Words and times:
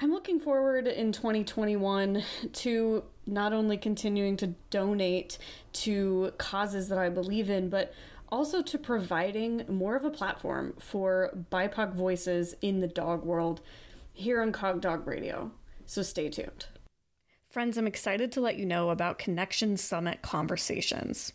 I'm 0.00 0.12
looking 0.12 0.38
forward 0.38 0.86
in 0.86 1.10
2021 1.10 2.22
to 2.52 3.02
not 3.26 3.52
only 3.52 3.76
continuing 3.76 4.36
to 4.36 4.54
donate 4.70 5.38
to 5.72 6.32
causes 6.38 6.88
that 6.88 6.98
I 6.98 7.08
believe 7.08 7.50
in, 7.50 7.68
but 7.68 7.92
also 8.28 8.62
to 8.62 8.78
providing 8.78 9.64
more 9.68 9.96
of 9.96 10.04
a 10.04 10.10
platform 10.10 10.74
for 10.78 11.36
BIPOC 11.50 11.94
voices 11.94 12.54
in 12.62 12.78
the 12.78 12.86
dog 12.86 13.24
world 13.24 13.60
here 14.12 14.40
on 14.40 14.52
Cog 14.52 14.80
Dog 14.80 15.04
Radio. 15.04 15.50
So 15.84 16.02
stay 16.02 16.28
tuned. 16.28 16.66
Friends, 17.50 17.78
I'm 17.78 17.86
excited 17.86 18.30
to 18.32 18.42
let 18.42 18.58
you 18.58 18.66
know 18.66 18.90
about 18.90 19.18
Connection 19.18 19.78
Summit 19.78 20.20
Conversations. 20.20 21.32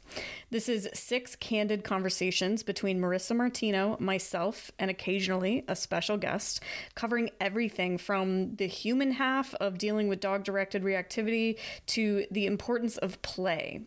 This 0.52 0.70
is 0.70 0.88
six 0.94 1.36
candid 1.36 1.84
conversations 1.84 2.62
between 2.62 3.02
Marissa 3.02 3.36
Martino, 3.36 3.98
myself, 4.00 4.72
and 4.78 4.92
occasionally 4.92 5.66
a 5.68 5.76
special 5.76 6.18
guest, 6.18 6.62
covering 6.94 7.32
everything 7.42 7.98
from 7.98 8.56
the 8.58 8.68
human 8.68 9.14
half 9.14 9.56
of 9.56 9.80
dealing 9.80 10.08
with 10.08 10.20
dog 10.20 10.44
directed 10.44 10.84
reactivity 10.84 11.58
to 11.88 12.28
the 12.30 12.46
importance 12.46 12.98
of 12.98 13.20
play. 13.24 13.82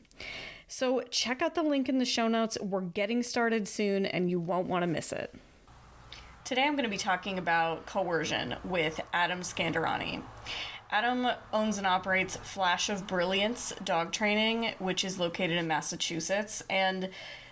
So, 0.67 1.03
check 1.13 1.43
out 1.43 1.55
the 1.55 1.63
link 1.63 1.89
in 1.89 1.99
the 1.99 2.05
show 2.05 2.27
notes. 2.27 2.59
We're 2.61 2.81
getting 2.81 3.23
started 3.23 3.69
soon, 3.69 4.05
and 4.05 4.29
you 4.29 4.41
won't 4.41 4.67
want 4.67 4.83
to 4.83 4.89
miss 4.89 5.13
it. 5.13 5.33
Today, 6.47 6.63
I'm 6.63 6.75
going 6.75 6.85
to 6.85 6.89
be 6.91 6.97
talking 6.97 7.39
about 7.39 7.87
coercion 7.87 8.57
with 8.65 9.01
Adam 9.13 9.41
Scandirani. 9.41 10.23
Adam 10.91 11.29
owns 11.53 11.79
and 11.79 11.87
operates 11.87 12.37
Flash 12.37 12.89
of 12.89 13.07
Brilliance 13.07 13.73
Dog 13.85 14.13
Training, 14.13 14.75
which 14.79 15.05
is 15.05 15.19
located 15.19 15.57
in 15.57 15.67
Massachusetts, 15.67 16.63
and 16.71 17.11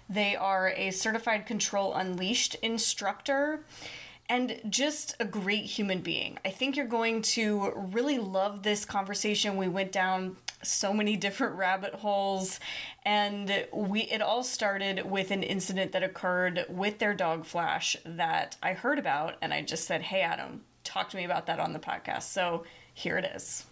they 0.09 0.37
are 0.37 0.69
a 0.77 0.91
certified 0.91 1.47
Control 1.47 1.95
Unleashed 1.95 2.55
instructor 2.57 3.65
and 4.29 4.61
just 4.69 5.17
a 5.21 5.25
great 5.25 5.65
human 5.65 6.01
being. 6.01 6.39
I 6.45 6.51
think 6.51 6.77
you're 6.77 6.87
going 6.87 7.23
to 7.23 7.73
really 7.75 8.19
love 8.19 8.63
this 8.63 8.85
conversation. 8.85 9.57
We 9.57 9.69
went 9.69 9.93
down 9.93 10.37
so 10.63 10.95
many 10.95 11.17
different 11.25 11.57
rabbit 11.57 11.95
holes 11.95 12.59
and 13.05 13.67
we 13.73 14.03
it 14.03 14.23
all 14.23 14.43
started 14.43 15.05
with 15.11 15.31
an 15.31 15.43
incident 15.43 15.93
that 15.93 16.03
occurred 16.03 16.65
with 16.69 16.99
their 16.99 17.15
dog 17.15 17.45
Flash 17.45 17.97
that 18.05 18.57
I 18.63 18.73
heard 18.73 18.99
about 18.99 19.35
and 19.43 19.53
I 19.53 19.63
just 19.63 19.87
said, 19.87 20.03
"Hey 20.03 20.23
Adam, 20.23 20.63
talk 20.85 21.11
to 21.11 21.17
me 21.17 21.25
about 21.25 21.47
that 21.47 21.61
on 21.61 21.73
the 21.75 21.79
podcast." 21.79 22.23
So, 22.25 22.65
here 22.95 23.19
it 23.19 23.31
is. 23.35 23.67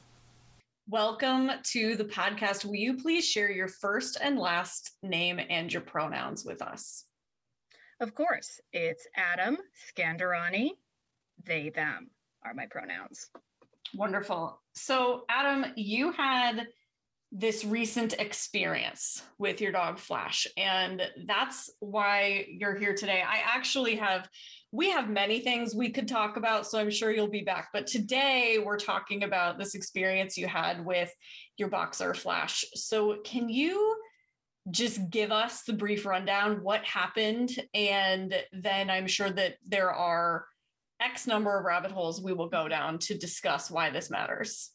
Welcome 0.89 1.51
to 1.71 1.97
the 1.97 2.05
podcast. 2.05 2.65
Will 2.65 2.75
you 2.75 2.97
please 2.97 3.27
share 3.27 3.51
your 3.51 3.69
first 3.69 4.19
and 4.21 4.39
last 4.39 4.91
name 5.03 5.41
and 5.49 5.73
your 5.73 5.81
pronouns 5.81 6.45
with 6.45 6.61
us? 6.61 7.07
Of 8.01 8.15
course. 8.15 8.61
It's 8.73 9.07
Adam 9.17 9.57
Scandirani. 9.97 10.71
They, 11.45 11.71
them 11.71 12.11
are 12.45 12.53
my 12.53 12.67
pronouns. 12.67 13.29
Wonderful. 13.95 14.61
So, 14.75 15.25
Adam, 15.29 15.67
you 15.77 16.11
had 16.13 16.67
this 17.31 17.65
recent 17.65 18.15
experience 18.19 19.23
with 19.39 19.61
your 19.61 19.73
dog 19.73 19.99
Flash, 19.99 20.47
and 20.57 21.01
that's 21.27 21.71
why 21.79 22.47
you're 22.51 22.77
here 22.77 22.95
today. 22.95 23.23
I 23.27 23.39
actually 23.47 23.97
have 23.97 24.29
we 24.73 24.91
have 24.91 25.11
many 25.11 25.41
things 25.41 25.75
we 25.75 25.91
could 25.91 26.09
talk 26.09 26.39
about, 26.39 26.67
so 26.67 26.79
I'm 26.79 26.91
sure 26.91 27.11
you'll 27.11 27.29
be 27.29 27.43
back. 27.43 27.69
But 27.75 27.87
today 27.87 28.59
we're 28.65 28.79
talking 28.79 29.23
about 29.23 29.59
this 29.59 29.75
experience 29.75 30.39
you 30.39 30.47
had 30.47 30.85
with 30.85 31.15
your 31.59 31.69
boxer 31.69 32.15
Flash. 32.15 32.65
So, 32.75 33.19
can 33.23 33.51
you 33.51 33.97
just 34.71 35.11
give 35.11 35.31
us 35.31 35.63
the 35.63 35.75
brief 35.75 36.07
rundown 36.07 36.63
what 36.63 36.83
happened? 36.85 37.51
And 37.75 38.35
then 38.53 38.89
I'm 38.89 39.07
sure 39.07 39.31
that 39.31 39.57
there 39.67 39.93
are 39.93 40.47
X 41.01 41.27
number 41.27 41.59
of 41.59 41.65
rabbit 41.65 41.91
holes 41.91 42.23
we 42.23 42.33
will 42.33 42.49
go 42.49 42.67
down 42.67 42.99
to 43.01 43.19
discuss 43.19 43.71
why 43.71 43.91
this 43.91 44.09
matters. 44.09 44.71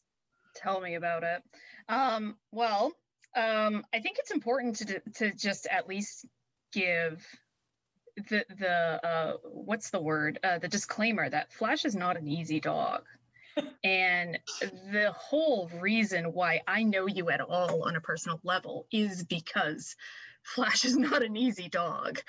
Tell 0.54 0.80
me 0.80 0.94
about 0.94 1.24
it. 1.24 1.42
Um, 1.88 2.36
well, 2.52 2.92
um, 3.34 3.84
I 3.92 3.98
think 3.98 4.18
it's 4.18 4.30
important 4.30 4.76
to, 4.76 5.00
to 5.16 5.34
just 5.34 5.66
at 5.66 5.88
least 5.88 6.26
give 6.72 7.26
the 8.28 8.44
the 8.58 9.06
uh, 9.06 9.32
what's 9.44 9.90
the 9.90 10.00
word 10.00 10.38
uh, 10.42 10.58
the 10.58 10.68
disclaimer 10.68 11.28
that 11.28 11.52
Flash 11.52 11.84
is 11.84 11.94
not 11.94 12.16
an 12.16 12.28
easy 12.28 12.60
dog. 12.60 13.04
and 13.84 14.38
the 14.92 15.12
whole 15.16 15.68
reason 15.80 16.32
why 16.32 16.60
I 16.68 16.84
know 16.84 17.06
you 17.06 17.30
at 17.30 17.40
all 17.40 17.82
on 17.84 17.96
a 17.96 18.00
personal 18.00 18.40
level 18.44 18.86
is 18.92 19.24
because 19.24 19.96
Flash 20.42 20.84
is 20.84 20.96
not 20.96 21.22
an 21.22 21.36
easy 21.36 21.68
dog. 21.68 22.20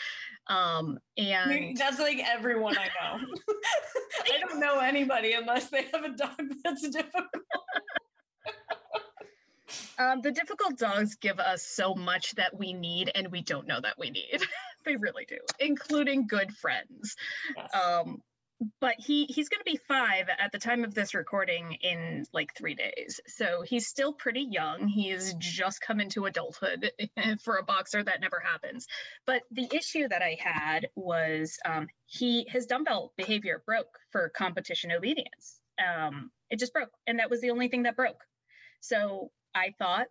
Um, 0.47 0.97
and 1.17 1.77
that's 1.77 1.99
like 1.99 2.19
everyone 2.25 2.75
I 2.77 2.87
know. 2.87 3.25
I 4.25 4.39
don't 4.39 4.59
know 4.59 4.79
anybody 4.79 5.33
unless 5.33 5.69
they 5.69 5.83
have 5.93 6.03
a 6.03 6.09
dog 6.09 6.41
that's 6.63 6.89
difficult. 6.89 7.27
Um, 9.97 10.21
the 10.21 10.31
difficult 10.31 10.77
dogs 10.77 11.15
give 11.15 11.39
us 11.39 11.63
so 11.63 11.93
much 11.95 12.35
that 12.35 12.57
we 12.57 12.73
need 12.73 13.11
and 13.13 13.31
we 13.31 13.41
don't 13.41 13.67
know 13.67 13.79
that 13.81 13.97
we 13.97 14.09
need. 14.09 14.41
they 14.85 14.95
really 14.95 15.25
do, 15.25 15.37
including 15.59 16.27
good 16.27 16.51
friends. 16.53 17.15
Yes. 17.55 17.69
Um, 17.73 18.21
but 18.81 18.95
he 18.97 19.25
he's 19.25 19.49
going 19.49 19.59
to 19.59 19.71
be 19.71 19.79
five 19.87 20.27
at 20.37 20.51
the 20.51 20.59
time 20.59 20.83
of 20.83 20.93
this 20.93 21.13
recording 21.13 21.77
in 21.81 22.25
like 22.33 22.53
three 22.55 22.75
days 22.75 23.19
so 23.25 23.61
he's 23.61 23.87
still 23.87 24.11
pretty 24.11 24.41
young 24.41 24.87
he 24.87 25.09
he's 25.11 25.33
just 25.35 25.81
come 25.81 25.99
into 25.99 26.25
adulthood 26.25 26.91
for 27.43 27.57
a 27.57 27.63
boxer 27.63 28.03
that 28.03 28.19
never 28.19 28.39
happens 28.39 28.87
but 29.25 29.43
the 29.51 29.67
issue 29.73 30.07
that 30.07 30.21
i 30.21 30.37
had 30.39 30.89
was 30.95 31.57
um, 31.65 31.87
he 32.05 32.45
his 32.49 32.65
dumbbell 32.65 33.13
behavior 33.15 33.63
broke 33.65 33.99
for 34.11 34.29
competition 34.29 34.91
obedience 34.91 35.61
um, 35.79 36.29
it 36.49 36.59
just 36.59 36.73
broke 36.73 36.91
and 37.07 37.19
that 37.19 37.29
was 37.29 37.41
the 37.41 37.51
only 37.51 37.69
thing 37.69 37.83
that 37.83 37.95
broke 37.95 38.25
so 38.81 39.31
I 39.59 39.73
thought, 39.77 40.07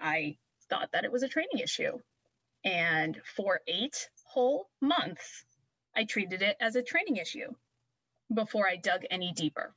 I 0.00 0.36
thought 0.70 0.90
that 0.92 1.04
it 1.04 1.10
was 1.10 1.24
a 1.24 1.28
training 1.28 1.58
issue. 1.60 1.98
And 2.64 3.20
for 3.36 3.60
eight 3.66 4.08
whole 4.24 4.68
months, 4.80 5.44
I 5.96 6.04
treated 6.04 6.42
it 6.42 6.56
as 6.60 6.76
a 6.76 6.82
training 6.82 7.16
issue 7.16 7.50
before 8.32 8.68
I 8.68 8.76
dug 8.76 9.02
any 9.10 9.32
deeper. 9.32 9.74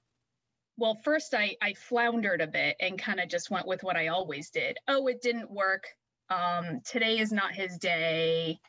Well, 0.77 0.99
first 1.03 1.33
I, 1.33 1.55
I 1.61 1.73
floundered 1.73 2.41
a 2.41 2.47
bit 2.47 2.75
and 2.79 2.99
kind 2.99 3.19
of 3.19 3.27
just 3.27 3.49
went 3.49 3.65
with 3.65 3.83
what 3.83 3.95
I 3.95 4.07
always 4.07 4.51
did. 4.51 4.77
Oh, 4.87 5.07
it 5.07 5.21
didn't 5.21 5.49
work. 5.49 5.85
Um, 6.29 6.81
today 6.85 7.17
is 7.17 7.31
not 7.31 7.55
his 7.55 7.77
day. 7.79 8.59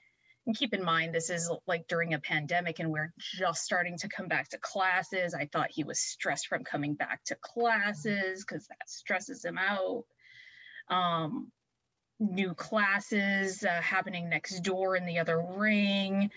And 0.47 0.57
keep 0.57 0.73
in 0.73 0.83
mind, 0.83 1.15
this 1.15 1.29
is 1.29 1.51
like 1.67 1.87
during 1.89 2.15
a 2.15 2.19
pandemic 2.19 2.79
and 2.79 2.91
we're 2.91 3.13
just 3.19 3.63
starting 3.63 3.99
to 3.99 4.09
come 4.09 4.29
back 4.29 4.49
to 4.51 4.59
classes. 4.59 5.35
I 5.35 5.47
thought 5.53 5.71
he 5.71 5.85
was 5.85 6.01
stressed 6.01 6.49
from 6.49 6.65
coming 6.65 6.95
back 6.95 7.23
to 7.27 7.37
classes 7.41 8.45
because 8.45 8.67
that 8.67 8.89
stresses 8.89 9.45
him 9.45 9.59
out. 9.59 10.05
Um, 10.89 11.53
new 12.19 12.55
classes 12.55 13.65
uh, 13.65 13.81
happening 13.81 14.29
next 14.29 14.61
door 14.61 14.97
in 14.97 15.07
the 15.07 15.19
other 15.19 15.43
ring. 15.57 16.31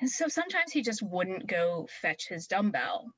And 0.00 0.10
so 0.10 0.28
sometimes 0.28 0.72
he 0.72 0.82
just 0.82 1.02
wouldn't 1.02 1.46
go 1.46 1.88
fetch 2.00 2.28
his 2.28 2.46
dumbbell 2.46 3.12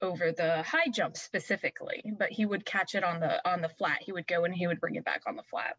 over 0.00 0.32
the 0.32 0.62
high 0.62 0.88
jump 0.92 1.16
specifically, 1.16 2.02
but 2.18 2.30
he 2.30 2.44
would 2.44 2.64
catch 2.64 2.94
it 2.94 3.04
on 3.04 3.20
the 3.20 3.48
on 3.48 3.62
the 3.62 3.68
flat. 3.68 4.02
He 4.02 4.12
would 4.12 4.26
go 4.26 4.44
and 4.44 4.54
he 4.54 4.66
would 4.66 4.80
bring 4.80 4.96
it 4.96 5.04
back 5.04 5.22
on 5.26 5.36
the 5.36 5.42
flat. 5.44 5.76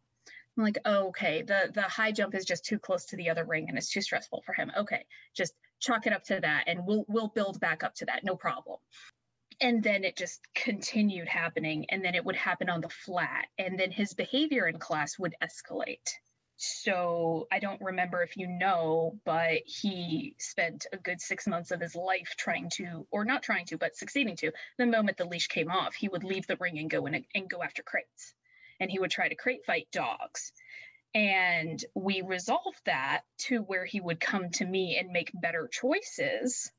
I'm 0.57 0.63
like, 0.63 0.79
oh, 0.85 1.07
okay, 1.09 1.41
the 1.41 1.71
the 1.73 1.81
high 1.83 2.11
jump 2.11 2.33
is 2.33 2.45
just 2.45 2.65
too 2.65 2.79
close 2.79 3.05
to 3.07 3.17
the 3.17 3.29
other 3.29 3.43
ring 3.43 3.67
and 3.69 3.77
it's 3.77 3.89
too 3.89 4.01
stressful 4.01 4.43
for 4.45 4.53
him. 4.53 4.71
Okay, 4.75 5.05
just 5.35 5.53
chalk 5.79 6.07
it 6.07 6.13
up 6.13 6.23
to 6.25 6.39
that 6.39 6.65
and 6.67 6.85
we'll 6.85 7.05
we'll 7.07 7.27
build 7.27 7.59
back 7.59 7.83
up 7.83 7.93
to 7.95 8.05
that, 8.05 8.23
no 8.23 8.35
problem. 8.35 8.79
And 9.61 9.81
then 9.81 10.03
it 10.03 10.17
just 10.17 10.41
continued 10.53 11.27
happening 11.27 11.85
and 11.89 12.03
then 12.03 12.15
it 12.15 12.25
would 12.25 12.35
happen 12.35 12.69
on 12.69 12.81
the 12.81 12.89
flat 12.89 13.47
and 13.57 13.79
then 13.79 13.91
his 13.91 14.13
behavior 14.13 14.67
in 14.67 14.79
class 14.79 15.17
would 15.17 15.35
escalate. 15.41 16.09
So 16.57 17.47
I 17.51 17.59
don't 17.59 17.81
remember 17.81 18.23
if 18.23 18.37
you 18.37 18.47
know, 18.47 19.19
but 19.25 19.61
he 19.65 20.35
spent 20.39 20.85
a 20.93 20.97
good 20.97 21.19
six 21.19 21.47
months 21.47 21.71
of 21.71 21.81
his 21.81 21.95
life 21.95 22.35
trying 22.37 22.69
to, 22.75 23.05
or 23.11 23.25
not 23.25 23.43
trying 23.43 23.65
to, 23.67 23.77
but 23.77 23.95
succeeding 23.95 24.37
to. 24.37 24.51
The 24.77 24.85
moment 24.85 25.17
the 25.17 25.25
leash 25.25 25.47
came 25.47 25.69
off, 25.69 25.95
he 25.95 26.07
would 26.07 26.23
leave 26.23 26.47
the 26.47 26.57
ring 26.57 26.79
and 26.79 26.89
go 26.89 27.05
in 27.05 27.25
and 27.33 27.49
go 27.49 27.61
after 27.61 27.83
crates 27.83 28.33
and 28.79 28.89
he 28.91 28.99
would 28.99 29.11
try 29.11 29.27
to 29.27 29.35
crate 29.35 29.65
fight 29.65 29.87
dogs. 29.91 30.51
And 31.13 31.83
we 31.93 32.21
resolved 32.21 32.81
that 32.85 33.21
to 33.39 33.59
where 33.59 33.85
he 33.85 34.01
would 34.01 34.19
come 34.19 34.49
to 34.51 34.65
me 34.65 34.97
and 34.97 35.11
make 35.11 35.31
better 35.33 35.69
choices 35.71 36.71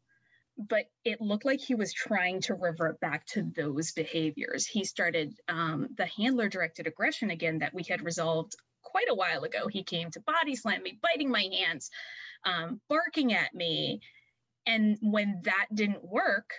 but 0.58 0.86
it 1.04 1.20
looked 1.20 1.44
like 1.44 1.60
he 1.60 1.74
was 1.74 1.92
trying 1.92 2.40
to 2.42 2.54
revert 2.54 2.98
back 3.00 3.26
to 3.26 3.42
those 3.42 3.92
behaviors. 3.92 4.66
He 4.66 4.84
started 4.84 5.34
um, 5.48 5.88
the 5.96 6.06
handler 6.06 6.48
directed 6.48 6.86
aggression 6.86 7.30
again 7.30 7.58
that 7.58 7.74
we 7.74 7.82
had 7.82 8.02
resolved 8.02 8.54
quite 8.82 9.10
a 9.10 9.14
while 9.14 9.44
ago. 9.44 9.68
He 9.68 9.82
came 9.82 10.10
to 10.12 10.20
body 10.20 10.56
slam 10.56 10.82
me, 10.82 10.98
biting 11.02 11.30
my 11.30 11.48
hands, 11.52 11.90
um, 12.44 12.80
barking 12.88 13.34
at 13.34 13.54
me. 13.54 14.00
And 14.66 14.96
when 15.02 15.42
that 15.44 15.66
didn't 15.74 16.04
work, 16.04 16.50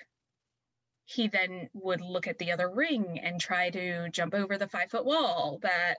he 1.05 1.27
then 1.27 1.69
would 1.73 2.01
look 2.01 2.27
at 2.27 2.37
the 2.37 2.51
other 2.51 2.69
ring 2.69 3.19
and 3.23 3.39
try 3.39 3.69
to 3.69 4.09
jump 4.09 4.33
over 4.33 4.57
the 4.57 4.67
five 4.67 4.91
foot 4.91 5.05
wall 5.05 5.59
that 5.63 5.95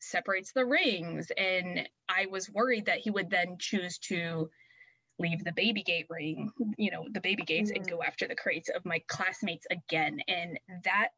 separates 0.00 0.52
the 0.52 0.64
rings. 0.64 1.30
And 1.36 1.88
I 2.08 2.26
was 2.26 2.50
worried 2.50 2.86
that 2.86 3.00
he 3.00 3.10
would 3.10 3.30
then 3.30 3.56
choose 3.58 3.98
to 3.98 4.50
leave 5.20 5.44
the 5.44 5.52
baby 5.52 5.82
gate 5.82 6.06
ring, 6.08 6.50
you 6.76 6.90
know, 6.90 7.06
the 7.10 7.20
baby 7.20 7.42
gates 7.42 7.70
mm-hmm. 7.70 7.82
and 7.82 7.90
go 7.90 8.02
after 8.02 8.26
the 8.26 8.34
crates 8.34 8.68
of 8.68 8.84
my 8.84 9.02
classmates 9.06 9.66
again. 9.70 10.20
And 10.26 10.58
that, 10.84 11.08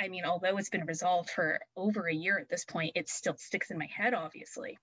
I 0.00 0.08
mean, 0.08 0.24
although 0.24 0.56
it's 0.56 0.70
been 0.70 0.86
resolved 0.86 1.30
for 1.30 1.60
over 1.76 2.06
a 2.06 2.14
year 2.14 2.38
at 2.38 2.48
this 2.48 2.64
point, 2.64 2.92
it 2.94 3.08
still 3.08 3.36
sticks 3.36 3.70
in 3.70 3.78
my 3.78 3.88
head, 3.94 4.14
obviously. 4.14 4.78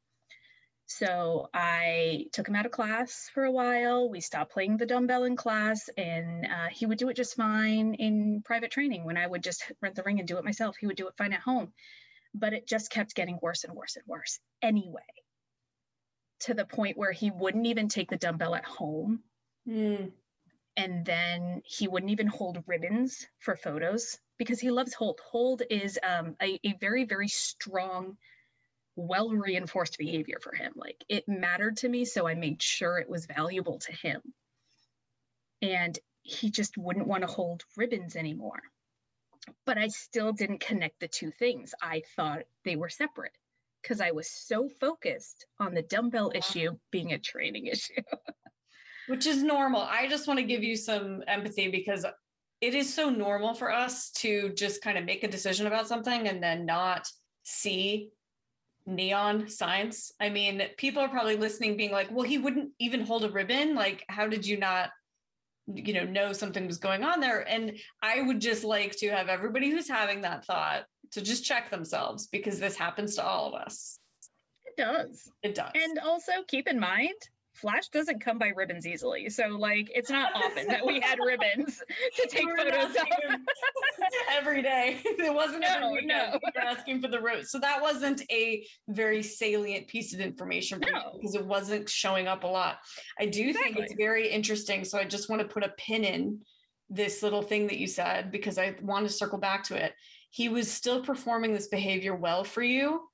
So 0.87 1.49
I 1.51 2.27
took 2.31 2.47
him 2.47 2.55
out 2.55 2.67
of 2.67 2.71
class 2.71 3.29
for 3.33 3.43
a 3.43 3.51
while. 3.51 4.07
We 4.07 4.21
stopped 4.21 4.53
playing 4.53 4.77
the 4.77 4.85
dumbbell 4.85 5.23
in 5.23 5.35
class, 5.35 5.89
and 5.97 6.45
uh, 6.45 6.67
he 6.71 6.85
would 6.85 6.99
do 6.99 7.09
it 7.09 7.15
just 7.15 7.35
fine 7.35 7.95
in 7.95 8.43
private 8.45 8.69
training. 8.69 9.03
When 9.03 9.17
I 9.17 9.25
would 9.25 9.41
just 9.41 9.63
rent 9.81 9.95
the 9.95 10.03
ring 10.03 10.19
and 10.19 10.27
do 10.27 10.37
it 10.37 10.45
myself, 10.45 10.75
he 10.79 10.85
would 10.85 10.97
do 10.97 11.07
it 11.07 11.17
fine 11.17 11.33
at 11.33 11.39
home. 11.39 11.73
But 12.35 12.53
it 12.53 12.67
just 12.67 12.91
kept 12.91 13.15
getting 13.15 13.39
worse 13.41 13.63
and 13.63 13.73
worse 13.73 13.95
and 13.95 14.05
worse 14.05 14.39
anyway 14.61 15.01
to 16.41 16.53
the 16.53 16.65
point 16.65 16.97
where 16.97 17.11
he 17.11 17.31
wouldn't 17.31 17.67
even 17.67 17.87
take 17.87 18.09
the 18.09 18.17
dumbbell 18.17 18.55
at 18.55 18.65
home. 18.65 19.23
Mm. 19.67 20.11
And 20.77 21.05
then 21.05 21.61
he 21.65 21.87
wouldn't 21.87 22.11
even 22.11 22.27
hold 22.27 22.63
ribbons 22.67 23.25
for 23.39 23.55
photos 23.55 24.17
because 24.37 24.59
he 24.59 24.71
loves 24.71 24.93
hold. 24.93 25.19
Hold 25.31 25.61
is 25.69 25.97
um, 26.03 26.35
a, 26.41 26.59
a 26.65 26.73
very, 26.81 27.05
very 27.05 27.29
strong, 27.29 28.17
well 28.97 29.29
reinforced 29.29 29.97
behavior 29.97 30.39
for 30.41 30.53
him. 30.53 30.73
Like 30.75 31.03
it 31.07 31.27
mattered 31.27 31.77
to 31.77 31.89
me, 31.89 32.03
so 32.03 32.27
I 32.27 32.35
made 32.35 32.61
sure 32.61 32.97
it 32.97 33.09
was 33.09 33.25
valuable 33.25 33.79
to 33.79 33.91
him. 33.93 34.21
And 35.61 35.97
he 36.23 36.51
just 36.51 36.77
wouldn't 36.77 37.07
want 37.07 37.21
to 37.21 37.33
hold 37.33 37.63
ribbons 37.77 38.17
anymore. 38.17 38.61
But 39.65 39.77
I 39.77 39.87
still 39.87 40.33
didn't 40.33 40.59
connect 40.59 40.99
the 40.99 41.07
two 41.07 41.31
things. 41.31 41.73
I 41.81 42.01
thought 42.15 42.43
they 42.65 42.75
were 42.75 42.89
separate 42.89 43.31
because 43.85 44.01
I 44.01 44.11
was 44.11 44.29
so 44.29 44.67
focused 44.79 45.45
on 45.59 45.73
the 45.73 45.83
dumbbell 45.83 46.31
issue 46.33 46.71
being 46.91 47.13
a 47.13 47.19
training 47.19 47.67
issue. 47.71 48.01
Which 49.07 49.27
is 49.27 49.43
normal. 49.43 49.81
I 49.81 50.07
just 50.07 50.27
want 50.27 50.39
to 50.39 50.45
give 50.45 50.63
you 50.63 50.75
some 50.75 51.21
empathy 51.27 51.69
because 51.69 52.05
it 52.61 52.73
is 52.73 52.91
so 52.91 53.09
normal 53.09 53.53
for 53.53 53.71
us 53.71 54.09
to 54.11 54.49
just 54.53 54.81
kind 54.81 54.97
of 54.97 55.05
make 55.05 55.23
a 55.23 55.27
decision 55.27 55.67
about 55.67 55.87
something 55.87 56.27
and 56.27 56.41
then 56.41 56.65
not 56.65 57.07
see 57.43 58.09
neon 58.87 59.47
signs. 59.47 60.11
I 60.19 60.29
mean, 60.29 60.63
people 60.77 61.03
are 61.03 61.09
probably 61.09 61.35
listening 61.35 61.77
being 61.77 61.91
like, 61.91 62.09
well, 62.11 62.25
he 62.25 62.39
wouldn't 62.39 62.71
even 62.79 63.01
hold 63.01 63.23
a 63.23 63.29
ribbon. 63.29 63.75
Like, 63.75 64.03
how 64.09 64.27
did 64.27 64.47
you 64.47 64.57
not 64.57 64.89
you 65.67 65.93
know 65.93 66.03
know 66.03 66.31
something 66.31 66.67
was 66.67 66.77
going 66.77 67.03
on 67.03 67.19
there 67.19 67.39
and 67.49 67.75
i 68.03 68.21
would 68.21 68.39
just 68.39 68.63
like 68.63 68.95
to 68.95 69.09
have 69.09 69.29
everybody 69.29 69.71
who's 69.71 69.89
having 69.89 70.21
that 70.21 70.45
thought 70.45 70.83
to 71.15 71.21
just 71.21 71.44
check 71.44 71.71
themselves 71.71 72.27
because 72.27 72.59
this 72.59 72.75
happens 72.75 73.15
to 73.15 73.23
all 73.23 73.47
of 73.47 73.53
us 73.53 74.00
it 74.65 74.77
does 74.77 75.31
it 75.41 75.56
does 75.56 75.71
and 75.73 75.97
also 76.00 76.31
keep 76.47 76.67
in 76.67 76.79
mind 76.79 77.15
Flash 77.56 77.88
doesn't 77.88 78.19
come 78.19 78.38
by 78.38 78.50
ribbons 78.50 78.85
easily. 78.85 79.29
So 79.29 79.47
like 79.47 79.89
it's 79.95 80.09
not 80.09 80.31
often 80.35 80.67
that 80.67 80.85
we 80.85 81.00
had 81.00 81.19
ribbons 81.25 81.81
to 82.17 82.27
take 82.29 82.45
photos 82.45 82.95
of. 82.95 83.07
every 84.29 84.62
day. 84.62 85.00
It 85.06 85.33
wasn't 85.33 85.62
no, 85.62 85.67
every 85.69 85.91
weekend. 85.94 86.07
No. 86.07 86.39
We 86.44 86.51
were 86.53 86.67
asking 86.67 87.01
for 87.01 87.07
the 87.07 87.19
rose. 87.19 87.50
So 87.50 87.59
that 87.59 87.81
wasn't 87.81 88.21
a 88.29 88.65
very 88.89 89.23
salient 89.23 89.88
piece 89.88 90.13
of 90.13 90.19
information 90.19 90.81
no. 90.81 91.13
because 91.13 91.35
it 91.35 91.45
wasn't 91.45 91.89
showing 91.89 92.27
up 92.27 92.44
a 92.44 92.47
lot. 92.47 92.79
I 93.18 93.25
do 93.25 93.47
exactly. 93.47 93.73
think 93.73 93.85
it's 93.85 93.95
very 93.95 94.29
interesting. 94.29 94.83
So 94.83 95.00
I 95.00 95.06
just 95.06 95.29
want 95.29 95.41
to 95.41 95.47
put 95.47 95.63
a 95.63 95.69
pin 95.77 96.03
in 96.03 96.41
this 96.89 97.23
little 97.23 97.41
thing 97.41 97.68
that 97.68 97.77
you 97.77 97.88
said 97.88 98.31
because 98.31 98.57
I 98.57 98.75
want 98.81 99.07
to 99.07 99.13
circle 99.13 99.39
back 99.39 99.63
to 99.65 99.75
it. 99.75 99.94
He 100.35 100.49
was 100.49 100.69
still 100.69 101.01
performing 101.01 101.53
this 101.53 101.69
behavior 101.69 102.13
well 102.13 102.43
for 102.43 102.61
you 102.61 103.07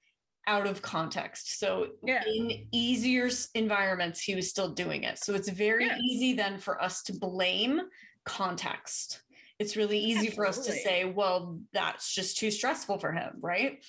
out 0.48 0.66
of 0.66 0.82
context. 0.82 1.60
So 1.60 1.90
yeah. 2.04 2.24
in 2.26 2.66
easier 2.72 3.30
environments, 3.54 4.20
he 4.20 4.34
was 4.34 4.50
still 4.50 4.70
doing 4.70 5.04
it. 5.04 5.20
So 5.20 5.36
it's 5.36 5.48
very 5.48 5.86
yeah. 5.86 6.00
easy 6.00 6.34
then 6.34 6.58
for 6.58 6.82
us 6.82 7.04
to 7.04 7.14
blame 7.14 7.80
context. 8.26 9.22
It's 9.60 9.78
really 9.78 10.00
easy 10.00 10.30
Absolutely. 10.30 10.36
for 10.36 10.46
us 10.48 10.66
to 10.66 10.72
say, 10.72 11.06
well, 11.06 11.60
that's 11.74 12.12
just 12.12 12.40
too 12.40 12.50
stressful 12.50 12.98
for 12.98 13.12
him, 13.12 13.34
right? 13.40 13.86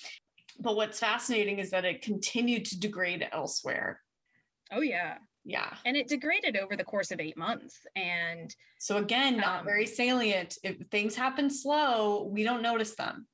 But 0.59 0.75
what's 0.75 0.99
fascinating 0.99 1.57
is 1.57 1.71
that 1.71 1.85
it 1.85 2.03
continued 2.03 2.65
to 2.65 2.79
degrade 2.79 3.27
elsewhere. 3.31 3.99
Oh, 4.71 4.81
yeah. 4.81 5.17
Yeah. 5.45 5.73
And 5.85 5.97
it 5.97 6.07
degraded 6.07 6.55
over 6.55 6.75
the 6.75 6.83
course 6.83 7.11
of 7.11 7.19
eight 7.19 7.37
months. 7.37 7.79
And 7.95 8.55
so, 8.79 8.97
again, 8.97 9.37
not 9.37 9.59
um, 9.59 9.65
very 9.65 9.85
salient. 9.85 10.57
If 10.63 10.77
things 10.89 11.15
happen 11.15 11.49
slow, 11.49 12.23
we 12.31 12.43
don't 12.43 12.61
notice 12.61 12.95
them. 12.95 13.27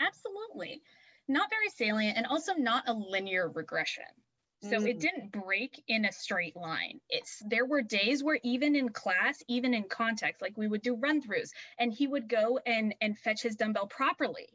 Absolutely 0.00 0.82
not 1.28 1.50
very 1.50 1.68
salient 1.68 2.16
and 2.16 2.26
also 2.26 2.54
not 2.54 2.88
a 2.88 2.92
linear 2.92 3.48
regression. 3.48 4.04
So 4.62 4.70
mm-hmm. 4.70 4.86
it 4.88 4.98
didn't 4.98 5.30
break 5.30 5.84
in 5.86 6.06
a 6.06 6.12
straight 6.12 6.56
line. 6.56 6.98
It's 7.08 7.40
there 7.46 7.66
were 7.66 7.80
days 7.80 8.24
where 8.24 8.40
even 8.42 8.74
in 8.74 8.88
class, 8.88 9.40
even 9.46 9.72
in 9.72 9.84
context, 9.84 10.42
like 10.42 10.56
we 10.56 10.66
would 10.66 10.82
do 10.82 10.96
run 10.96 11.22
throughs 11.22 11.50
and 11.78 11.92
he 11.92 12.08
would 12.08 12.28
go 12.28 12.58
and 12.66 12.92
and 13.00 13.16
fetch 13.16 13.42
his 13.42 13.54
dumbbell 13.54 13.86
properly 13.86 14.48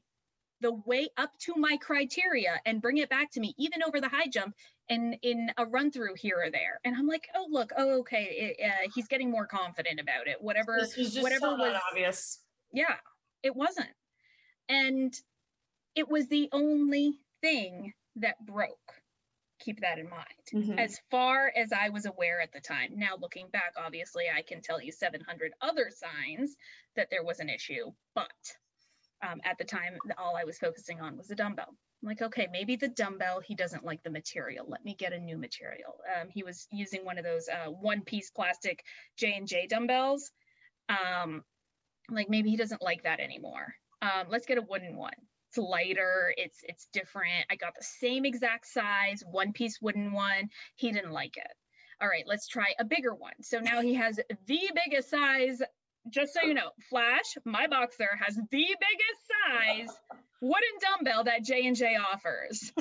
the 0.63 0.73
way 0.85 1.07
up 1.17 1.29
to 1.37 1.53
my 1.55 1.77
criteria 1.77 2.59
and 2.65 2.81
bring 2.81 2.97
it 2.97 3.09
back 3.09 3.29
to 3.31 3.39
me 3.39 3.53
even 3.59 3.83
over 3.83 4.01
the 4.01 4.09
high 4.09 4.27
jump 4.27 4.55
and 4.89 5.15
in 5.21 5.51
a 5.57 5.65
run 5.65 5.91
through 5.91 6.15
here 6.15 6.41
or 6.43 6.49
there 6.49 6.79
and 6.83 6.95
i'm 6.95 7.07
like 7.07 7.27
oh 7.35 7.45
look 7.51 7.71
oh 7.77 7.99
okay 7.99 8.55
it, 8.57 8.65
uh, 8.65 8.89
he's 8.95 9.07
getting 9.07 9.29
more 9.29 9.45
confident 9.45 9.99
about 9.99 10.27
it 10.27 10.37
whatever 10.41 10.77
was 10.79 10.95
whatever 11.21 11.39
so 11.41 11.55
was 11.55 11.75
obvious 11.91 12.39
yeah 12.71 12.95
it 13.43 13.55
wasn't 13.55 13.89
and 14.69 15.13
it 15.95 16.09
was 16.09 16.27
the 16.27 16.49
only 16.51 17.19
thing 17.41 17.93
that 18.17 18.43
broke. 18.45 18.93
Keep 19.59 19.81
that 19.81 19.99
in 19.99 20.09
mind. 20.09 20.25
Mm-hmm. 20.53 20.79
As 20.79 20.99
far 21.09 21.51
as 21.55 21.71
I 21.71 21.89
was 21.89 22.05
aware 22.05 22.41
at 22.41 22.51
the 22.51 22.59
time. 22.59 22.91
Now, 22.95 23.15
looking 23.19 23.47
back, 23.53 23.73
obviously, 23.77 24.25
I 24.35 24.41
can 24.41 24.61
tell 24.61 24.81
you 24.81 24.91
700 24.91 25.53
other 25.61 25.89
signs 25.89 26.55
that 26.95 27.09
there 27.09 27.23
was 27.23 27.39
an 27.39 27.49
issue, 27.49 27.91
but 28.13 28.27
um, 29.23 29.41
at 29.43 29.57
the 29.57 29.63
time, 29.63 29.97
all 30.17 30.35
I 30.35 30.43
was 30.43 30.57
focusing 30.57 30.99
on 31.01 31.17
was 31.17 31.27
the 31.27 31.35
dumbbell. 31.35 31.69
I'm 31.69 32.07
like, 32.07 32.21
okay, 32.21 32.47
maybe 32.51 32.75
the 32.75 32.89
dumbbell, 32.89 33.39
he 33.39 33.55
doesn't 33.55 33.85
like 33.85 34.03
the 34.03 34.09
material. 34.09 34.65
Let 34.67 34.83
me 34.83 34.93
get 34.93 35.13
a 35.13 35.19
new 35.19 35.37
material. 35.37 35.95
Um, 36.19 36.27
he 36.29 36.43
was 36.43 36.67
using 36.71 37.05
one 37.05 37.17
of 37.17 37.23
those 37.23 37.47
uh, 37.47 37.71
one-piece 37.71 38.31
plastic 38.31 38.83
J&J 39.17 39.67
dumbbells. 39.67 40.31
Um, 40.89 41.43
like 42.09 42.29
maybe 42.29 42.49
he 42.49 42.57
doesn't 42.57 42.81
like 42.81 43.03
that 43.03 43.21
anymore. 43.21 43.73
Um, 44.01 44.27
let's 44.29 44.45
get 44.45 44.57
a 44.57 44.61
wooden 44.61 44.97
one 44.97 45.13
it's 45.53 45.57
lighter 45.57 46.33
it's 46.37 46.59
it's 46.63 46.87
different 46.93 47.45
i 47.49 47.55
got 47.55 47.75
the 47.75 47.83
same 47.83 48.25
exact 48.25 48.65
size 48.65 49.23
one 49.29 49.53
piece 49.53 49.79
wooden 49.81 50.11
one 50.11 50.49
he 50.75 50.91
didn't 50.91 51.11
like 51.11 51.37
it 51.37 51.51
all 52.01 52.07
right 52.07 52.23
let's 52.27 52.47
try 52.47 52.73
a 52.79 52.85
bigger 52.85 53.13
one 53.13 53.33
so 53.41 53.59
now 53.59 53.81
he 53.81 53.93
has 53.93 54.15
the 54.47 54.71
biggest 54.75 55.09
size 55.09 55.61
just 56.09 56.33
so 56.33 56.41
you 56.41 56.53
know 56.53 56.69
flash 56.89 57.37
my 57.45 57.67
boxer 57.67 58.09
has 58.19 58.35
the 58.35 58.43
biggest 58.51 59.21
size 59.29 59.97
wooden 60.41 60.79
dumbbell 60.81 61.23
that 61.23 61.43
j&j 61.43 61.97
offers 62.11 62.71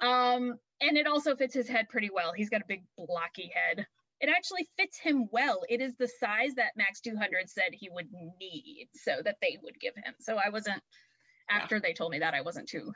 um, 0.00 0.54
and 0.80 0.96
it 0.96 1.06
also 1.06 1.34
fits 1.34 1.54
his 1.54 1.68
head 1.68 1.88
pretty 1.88 2.10
well 2.12 2.32
he's 2.32 2.50
got 2.50 2.60
a 2.60 2.66
big 2.68 2.84
blocky 2.96 3.50
head 3.54 3.86
it 4.22 4.28
actually 4.28 4.68
fits 4.78 4.98
him 4.98 5.28
well. 5.32 5.62
It 5.68 5.80
is 5.80 5.96
the 5.96 6.06
size 6.06 6.54
that 6.54 6.76
Max 6.76 7.00
200 7.00 7.50
said 7.50 7.70
he 7.72 7.90
would 7.90 8.06
need 8.38 8.86
so 8.94 9.16
that 9.24 9.38
they 9.42 9.58
would 9.60 9.80
give 9.80 9.96
him. 9.96 10.14
So 10.20 10.36
I 10.36 10.50
wasn't 10.50 10.80
after 11.50 11.76
yeah. 11.76 11.80
they 11.82 11.92
told 11.92 12.12
me 12.12 12.20
that, 12.20 12.32
I 12.32 12.42
wasn't 12.42 12.68
too 12.68 12.92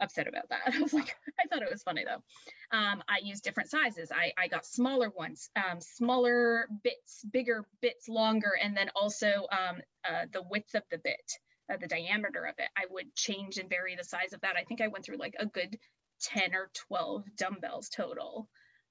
upset 0.00 0.28
about 0.28 0.48
that. 0.48 0.60
I 0.74 0.80
was 0.80 0.92
like, 0.92 1.16
I 1.38 1.46
thought 1.48 1.62
it 1.62 1.70
was 1.70 1.82
funny 1.82 2.04
though. 2.04 2.76
Um, 2.76 3.02
I 3.08 3.18
used 3.22 3.44
different 3.44 3.70
sizes. 3.70 4.10
I, 4.12 4.32
I 4.36 4.48
got 4.48 4.66
smaller 4.66 5.10
ones, 5.10 5.50
um, 5.56 5.80
smaller 5.80 6.68
bits, 6.82 7.24
bigger 7.30 7.66
bits, 7.80 8.08
longer, 8.08 8.52
and 8.62 8.76
then 8.76 8.90
also 8.94 9.46
um, 9.50 9.80
uh, 10.08 10.26
the 10.32 10.42
width 10.42 10.74
of 10.74 10.82
the 10.90 10.98
bit, 10.98 11.32
uh, 11.72 11.76
the 11.76 11.86
diameter 11.86 12.44
of 12.44 12.54
it. 12.58 12.68
I 12.76 12.84
would 12.90 13.14
change 13.14 13.58
and 13.58 13.68
vary 13.68 13.96
the 13.96 14.04
size 14.04 14.32
of 14.32 14.40
that. 14.42 14.56
I 14.56 14.64
think 14.64 14.80
I 14.80 14.88
went 14.88 15.04
through 15.04 15.18
like 15.18 15.34
a 15.38 15.46
good 15.46 15.78
10 16.22 16.54
or 16.54 16.70
12 16.88 17.24
dumbbells 17.36 17.88
total, 17.88 18.48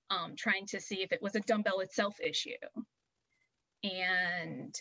um, 0.09 0.35
trying 0.37 0.67
to 0.67 0.79
see 0.79 1.01
if 1.01 1.11
it 1.11 1.21
was 1.21 1.35
a 1.35 1.41
dumbbell 1.41 1.79
itself 1.79 2.17
issue. 2.21 2.51
And 3.83 4.75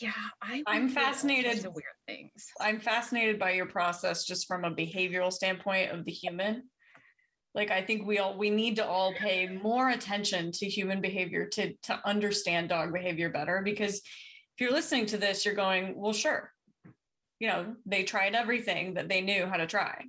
yeah, 0.00 0.12
I 0.40 0.62
I'm 0.66 0.88
fascinated. 0.88 1.64
weird 1.64 1.84
things. 2.06 2.46
I'm 2.60 2.80
fascinated 2.80 3.38
by 3.38 3.52
your 3.52 3.66
process 3.66 4.24
just 4.24 4.46
from 4.46 4.64
a 4.64 4.70
behavioral 4.70 5.32
standpoint 5.32 5.90
of 5.90 6.04
the 6.04 6.12
human. 6.12 6.64
like 7.54 7.70
i 7.70 7.82
think 7.82 8.06
we 8.06 8.18
all 8.18 8.36
we 8.38 8.50
need 8.50 8.76
to 8.76 8.86
all 8.86 9.12
pay 9.14 9.46
more 9.46 9.90
attention 9.90 10.50
to 10.52 10.66
human 10.66 11.00
behavior 11.00 11.46
to 11.46 11.74
to 11.82 12.00
understand 12.04 12.68
dog 12.68 12.92
behavior 12.92 13.28
better 13.30 13.60
because 13.62 13.96
if 13.96 14.60
you're 14.60 14.72
listening 14.72 15.06
to 15.06 15.18
this 15.18 15.44
you're 15.44 15.54
going 15.54 15.94
well 15.96 16.12
sure 16.14 16.50
you 17.38 17.48
know 17.48 17.74
they 17.84 18.04
tried 18.04 18.34
everything 18.34 18.94
that 18.94 19.08
they 19.08 19.20
knew 19.20 19.46
how 19.46 19.56
to 19.56 19.66
try 19.66 20.04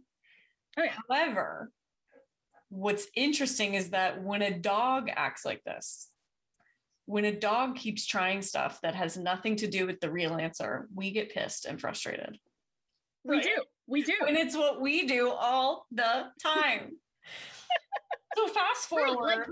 oh, 0.77 0.83
yeah. 0.83 0.93
however 1.09 1.69
what's 2.69 3.07
interesting 3.15 3.73
is 3.73 3.89
that 3.89 4.23
when 4.23 4.41
a 4.41 4.57
dog 4.59 5.09
acts 5.13 5.43
like 5.45 5.63
this 5.63 6.07
when 7.05 7.25
a 7.25 7.39
dog 7.39 7.75
keeps 7.75 8.05
trying 8.05 8.41
stuff 8.41 8.79
that 8.81 8.95
has 8.95 9.17
nothing 9.17 9.55
to 9.55 9.67
do 9.67 9.85
with 9.85 9.99
the 9.99 10.09
real 10.09 10.35
answer 10.35 10.87
we 10.95 11.11
get 11.11 11.33
pissed 11.33 11.65
and 11.65 11.79
frustrated 11.79 12.37
we 13.23 13.37
right? 13.37 13.43
do 13.43 13.63
we 13.87 14.03
do 14.03 14.13
and 14.27 14.37
it's 14.37 14.55
what 14.55 14.81
we 14.81 15.07
do 15.07 15.29
all 15.29 15.85
the 15.91 16.25
time 16.41 16.91
so 18.37 18.47
fast 18.47 18.87
forward. 18.87 19.19
Right, 19.21 19.37
like, 19.37 19.47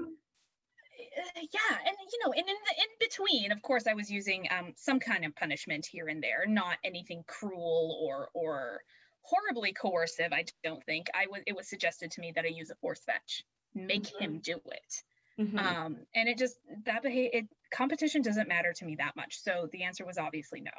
uh, 1.17 1.41
yeah, 1.41 1.77
and 1.87 1.95
you 2.11 2.19
know, 2.23 2.31
and 2.31 2.47
in 2.47 2.55
the 2.67 2.81
in 2.81 2.87
between, 2.99 3.51
of 3.51 3.61
course, 3.61 3.87
I 3.87 3.93
was 3.93 4.09
using 4.09 4.47
um, 4.51 4.73
some 4.75 4.99
kind 4.99 5.25
of 5.25 5.35
punishment 5.35 5.85
here 5.85 6.07
and 6.07 6.23
there, 6.23 6.45
not 6.47 6.77
anything 6.83 7.23
cruel 7.27 7.99
or 8.01 8.29
or 8.33 8.81
horribly 9.21 9.73
coercive. 9.73 10.31
I 10.31 10.45
don't 10.63 10.83
think 10.85 11.07
I 11.13 11.27
was. 11.29 11.41
It 11.47 11.55
was 11.55 11.67
suggested 11.67 12.11
to 12.11 12.21
me 12.21 12.31
that 12.35 12.45
I 12.45 12.49
use 12.49 12.69
a 12.69 12.75
force 12.75 13.01
fetch, 13.05 13.43
make 13.75 14.03
mm-hmm. 14.03 14.23
him 14.23 14.39
do 14.39 14.59
it. 14.65 15.03
Mm-hmm. 15.39 15.57
Um, 15.57 15.97
and 16.15 16.29
it 16.29 16.37
just 16.37 16.57
that 16.85 17.03
behavior, 17.03 17.29
it, 17.33 17.47
competition 17.73 18.21
doesn't 18.21 18.47
matter 18.47 18.73
to 18.73 18.85
me 18.85 18.95
that 18.97 19.15
much. 19.15 19.41
So 19.41 19.67
the 19.71 19.83
answer 19.83 20.05
was 20.05 20.17
obviously 20.17 20.61
no. 20.61 20.71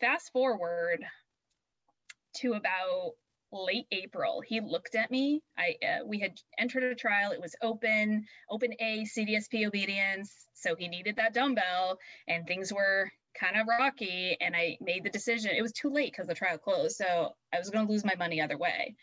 Fast 0.00 0.32
forward 0.32 1.04
to 2.36 2.54
about 2.54 3.12
late 3.52 3.86
April. 3.92 4.42
He 4.46 4.60
looked 4.60 4.94
at 4.94 5.10
me. 5.10 5.42
I 5.56 5.74
uh, 5.84 6.04
we 6.06 6.18
had 6.18 6.32
entered 6.58 6.84
a 6.84 6.94
trial. 6.94 7.32
It 7.32 7.40
was 7.40 7.54
open, 7.62 8.24
open 8.50 8.72
A 8.80 9.04
CDSP 9.04 9.66
obedience. 9.66 10.32
So 10.54 10.74
he 10.76 10.88
needed 10.88 11.16
that 11.16 11.34
dumbbell, 11.34 11.98
and 12.28 12.46
things 12.46 12.72
were 12.72 13.10
kind 13.38 13.56
of 13.58 13.66
rocky. 13.66 14.36
And 14.40 14.54
I 14.54 14.78
made 14.80 15.04
the 15.04 15.10
decision. 15.10 15.52
It 15.56 15.62
was 15.62 15.72
too 15.72 15.90
late 15.90 16.12
because 16.12 16.28
the 16.28 16.34
trial 16.34 16.58
closed, 16.58 16.96
so 16.96 17.34
I 17.52 17.58
was 17.58 17.70
going 17.70 17.86
to 17.86 17.92
lose 17.92 18.04
my 18.04 18.14
money 18.16 18.40
either 18.40 18.58
way. 18.58 18.94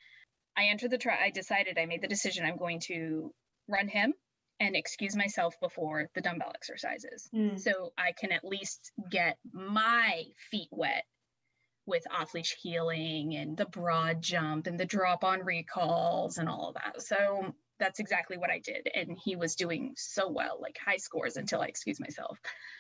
I 0.58 0.66
entered 0.66 0.92
the 0.92 0.98
trial. 0.98 1.20
I 1.22 1.32
decided. 1.32 1.78
I 1.78 1.86
made 1.86 2.02
the 2.02 2.08
decision. 2.08 2.46
I'm 2.46 2.58
going 2.58 2.80
to 2.88 3.34
run 3.68 3.88
him 3.88 4.14
and 4.60 4.76
excuse 4.76 5.16
myself 5.16 5.60
before 5.60 6.10
the 6.16 6.22
dumbbell 6.22 6.52
exercises, 6.54 7.30
mm. 7.34 7.60
so 7.60 7.94
I 7.98 8.12
can 8.12 8.32
at 8.32 8.44
least 8.44 8.92
get 9.10 9.38
my 9.54 10.24
feet 10.52 10.70
wet 10.72 11.06
with 11.86 12.04
off 12.12 12.34
leash 12.34 12.56
heeling 12.62 13.36
and 13.36 13.58
the 13.58 13.66
broad 13.66 14.22
jump 14.22 14.68
and 14.68 14.80
the 14.80 14.86
drop 14.86 15.24
on 15.24 15.44
recalls 15.44 16.38
and 16.38 16.48
all 16.48 16.70
of 16.70 16.76
that. 16.76 17.02
So 17.02 17.56
that's 17.80 18.00
exactly 18.00 18.38
what 18.38 18.52
I 18.52 18.60
did. 18.60 18.90
And 18.94 19.18
he 19.18 19.36
was 19.36 19.56
doing 19.56 19.94
so 19.98 20.30
well, 20.30 20.60
like 20.62 20.78
high 20.86 20.98
scores 20.98 21.38
until 21.38 21.62
I 21.62 21.66
excused 21.66 22.00
myself. 22.00 22.38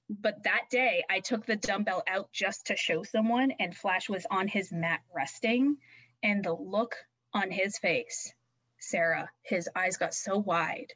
But 0.09 0.43
that 0.43 0.63
day, 0.69 1.03
I 1.09 1.21
took 1.21 1.45
the 1.45 1.55
dumbbell 1.55 2.03
out 2.07 2.31
just 2.31 2.67
to 2.67 2.75
show 2.75 3.03
someone, 3.03 3.51
and 3.59 3.75
Flash 3.75 4.09
was 4.09 4.27
on 4.29 4.47
his 4.47 4.71
mat 4.71 4.99
resting. 5.15 5.77
And 6.21 6.43
the 6.43 6.53
look 6.53 6.95
on 7.33 7.49
his 7.49 7.77
face, 7.77 8.33
Sarah, 8.79 9.29
his 9.41 9.69
eyes 9.75 9.97
got 9.97 10.13
so 10.13 10.37
wide 10.37 10.93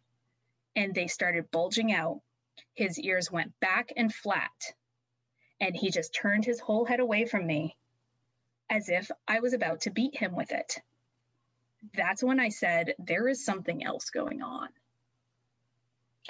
and 0.76 0.94
they 0.94 1.08
started 1.08 1.52
bulging 1.52 1.92
out. 1.92 2.22
His 2.76 3.00
ears 3.00 3.32
went 3.32 3.54
back 3.60 3.92
and 3.96 4.14
flat. 4.14 4.52
And 5.60 5.76
he 5.76 5.92
just 5.92 6.14
turned 6.14 6.46
his 6.46 6.60
whole 6.60 6.86
head 6.86 7.00
away 7.00 7.26
from 7.26 7.46
me 7.46 7.76
as 8.70 8.90
if 8.90 9.10
I 9.28 9.40
was 9.40 9.54
about 9.54 9.82
to 9.82 9.92
beat 9.92 10.16
him 10.16 10.36
with 10.36 10.52
it. 10.52 10.78
That's 11.96 12.24
when 12.24 12.40
I 12.40 12.50
said, 12.50 12.96
There 12.98 13.28
is 13.28 13.46
something 13.46 13.84
else 13.84 14.10
going 14.10 14.42
on. 14.42 14.70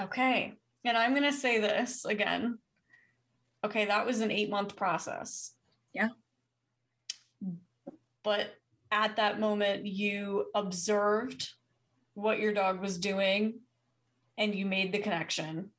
Okay. 0.01 0.53
And 0.83 0.97
I'm 0.97 1.11
going 1.11 1.23
to 1.23 1.31
say 1.31 1.59
this 1.59 2.05
again. 2.05 2.57
Okay, 3.63 3.85
that 3.85 4.05
was 4.05 4.19
an 4.19 4.31
eight 4.31 4.49
month 4.49 4.75
process. 4.75 5.53
Yeah. 5.93 6.09
But 8.23 8.55
at 8.91 9.15
that 9.15 9.39
moment, 9.39 9.85
you 9.85 10.45
observed 10.53 11.49
what 12.15 12.39
your 12.39 12.53
dog 12.53 12.81
was 12.81 12.97
doing 12.97 13.59
and 14.37 14.55
you 14.55 14.65
made 14.65 14.91
the 14.91 14.99
connection 14.99 15.69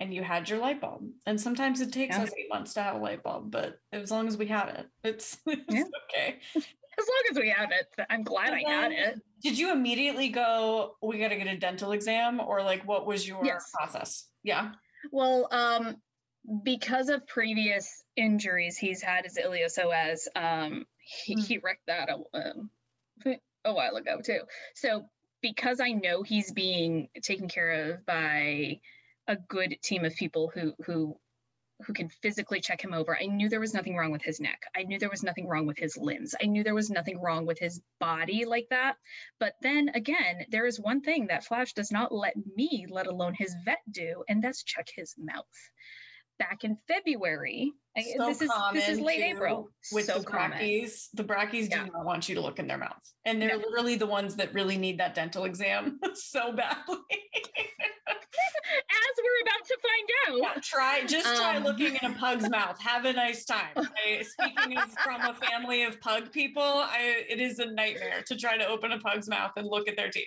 and 0.00 0.14
you 0.14 0.22
had 0.22 0.48
your 0.48 0.58
light 0.58 0.80
bulb. 0.80 1.08
And 1.26 1.40
sometimes 1.40 1.80
it 1.80 1.92
takes 1.92 2.16
yeah. 2.16 2.24
us 2.24 2.30
eight 2.38 2.48
months 2.48 2.74
to 2.74 2.82
have 2.82 2.96
a 2.96 2.98
light 2.98 3.22
bulb, 3.22 3.50
but 3.50 3.80
as 3.92 4.10
long 4.10 4.28
as 4.28 4.36
we 4.36 4.46
have 4.46 4.68
it, 4.68 4.86
it's, 5.02 5.38
it's 5.46 5.64
yeah. 5.68 5.82
okay. 6.10 6.38
As 6.56 7.06
long 7.06 7.22
as 7.30 7.38
we 7.38 7.48
have 7.50 7.70
it, 7.70 8.06
I'm 8.10 8.22
glad 8.22 8.52
I 8.52 8.62
had 8.68 8.92
it. 8.92 9.20
Did 9.42 9.58
you 9.58 9.72
immediately 9.72 10.28
go, 10.28 10.96
we 11.00 11.18
got 11.18 11.28
to 11.28 11.36
get 11.36 11.46
a 11.46 11.56
dental 11.56 11.92
exam 11.92 12.40
or 12.40 12.62
like 12.62 12.86
what 12.86 13.06
was 13.06 13.26
your 13.26 13.44
yes. 13.44 13.70
process? 13.72 14.26
Yeah. 14.42 14.72
Well, 15.12 15.48
um, 15.52 15.96
because 16.64 17.08
of 17.08 17.26
previous 17.26 18.02
injuries 18.16 18.76
he's 18.76 19.02
had 19.02 19.24
his 19.24 19.36
iliopsoas, 19.36 20.26
um, 20.34 20.86
he, 20.98 21.36
mm. 21.36 21.46
he 21.46 21.58
wrecked 21.58 21.86
that 21.86 22.08
a, 22.08 22.16
um, 22.36 22.70
a 23.64 23.72
while 23.72 23.96
ago 23.96 24.20
too. 24.24 24.40
So 24.74 25.04
because 25.42 25.80
I 25.80 25.92
know 25.92 26.22
he's 26.22 26.52
being 26.52 27.08
taken 27.22 27.48
care 27.48 27.92
of 27.92 28.06
by 28.06 28.80
a 29.26 29.36
good 29.36 29.76
team 29.82 30.04
of 30.04 30.14
people 30.14 30.50
who 30.52 30.72
who 30.84 31.18
who 31.86 31.92
can 31.92 32.08
physically 32.08 32.60
check 32.60 32.82
him 32.82 32.92
over. 32.92 33.16
I 33.16 33.26
knew 33.26 33.48
there 33.48 33.60
was 33.60 33.74
nothing 33.74 33.94
wrong 33.96 34.10
with 34.10 34.22
his 34.22 34.40
neck. 34.40 34.62
I 34.74 34.82
knew 34.82 34.98
there 34.98 35.08
was 35.08 35.22
nothing 35.22 35.46
wrong 35.46 35.64
with 35.64 35.78
his 35.78 35.96
limbs. 35.96 36.34
I 36.42 36.46
knew 36.46 36.64
there 36.64 36.74
was 36.74 36.90
nothing 36.90 37.20
wrong 37.20 37.46
with 37.46 37.60
his 37.60 37.80
body 38.00 38.44
like 38.46 38.66
that. 38.70 38.96
But 39.38 39.54
then 39.62 39.90
again, 39.94 40.46
there 40.50 40.66
is 40.66 40.80
one 40.80 41.02
thing 41.02 41.28
that 41.28 41.44
Flash 41.44 41.74
does 41.74 41.92
not 41.92 42.10
let 42.10 42.34
me, 42.56 42.86
let 42.90 43.06
alone 43.06 43.34
his 43.34 43.54
vet, 43.64 43.78
do, 43.88 44.24
and 44.28 44.42
that's 44.42 44.64
check 44.64 44.88
his 44.92 45.14
mouth 45.16 45.46
back 46.38 46.64
in 46.64 46.76
February. 46.86 47.72
So 48.16 48.26
this 48.26 48.42
is 48.42 48.50
this 48.72 48.88
is 48.88 49.00
late 49.00 49.20
April. 49.20 49.70
With 49.92 50.06
so 50.06 50.20
the 50.20 50.24
brackies, 50.24 51.08
the 51.14 51.24
brackies 51.24 51.68
yeah. 51.68 51.84
do 51.84 51.90
not 51.92 52.04
want 52.04 52.28
you 52.28 52.34
to 52.36 52.40
look 52.40 52.58
in 52.58 52.68
their 52.68 52.78
mouths, 52.78 53.14
and 53.24 53.42
they're 53.42 53.56
no. 53.56 53.56
literally 53.56 53.96
the 53.96 54.06
ones 54.06 54.36
that 54.36 54.54
really 54.54 54.78
need 54.78 54.98
that 55.00 55.14
dental 55.14 55.44
exam 55.44 55.98
so 56.14 56.52
badly. 56.52 56.96
As 58.90 59.14
we're 59.18 59.42
about 59.42 59.66
to 59.66 59.76
find 59.82 60.08
out, 60.28 60.54
yeah, 60.56 60.60
try 60.62 61.04
just 61.06 61.36
try 61.36 61.56
um, 61.56 61.64
looking 61.64 61.98
in 62.00 62.10
a 62.10 62.14
pug's 62.14 62.48
mouth. 62.48 62.78
Have 62.80 63.04
a 63.04 63.12
nice 63.12 63.44
time. 63.44 63.70
I, 63.76 64.22
speaking 64.22 64.76
as 64.76 64.94
from 65.02 65.20
a 65.22 65.34
family 65.34 65.84
of 65.84 66.00
pug 66.00 66.30
people, 66.30 66.62
I, 66.62 67.24
it 67.28 67.40
is 67.40 67.58
a 67.58 67.66
nightmare 67.66 68.22
to 68.26 68.36
try 68.36 68.56
to 68.56 68.66
open 68.66 68.92
a 68.92 68.98
pug's 68.98 69.28
mouth 69.28 69.52
and 69.56 69.66
look 69.66 69.88
at 69.88 69.96
their 69.96 70.10
teeth. 70.10 70.26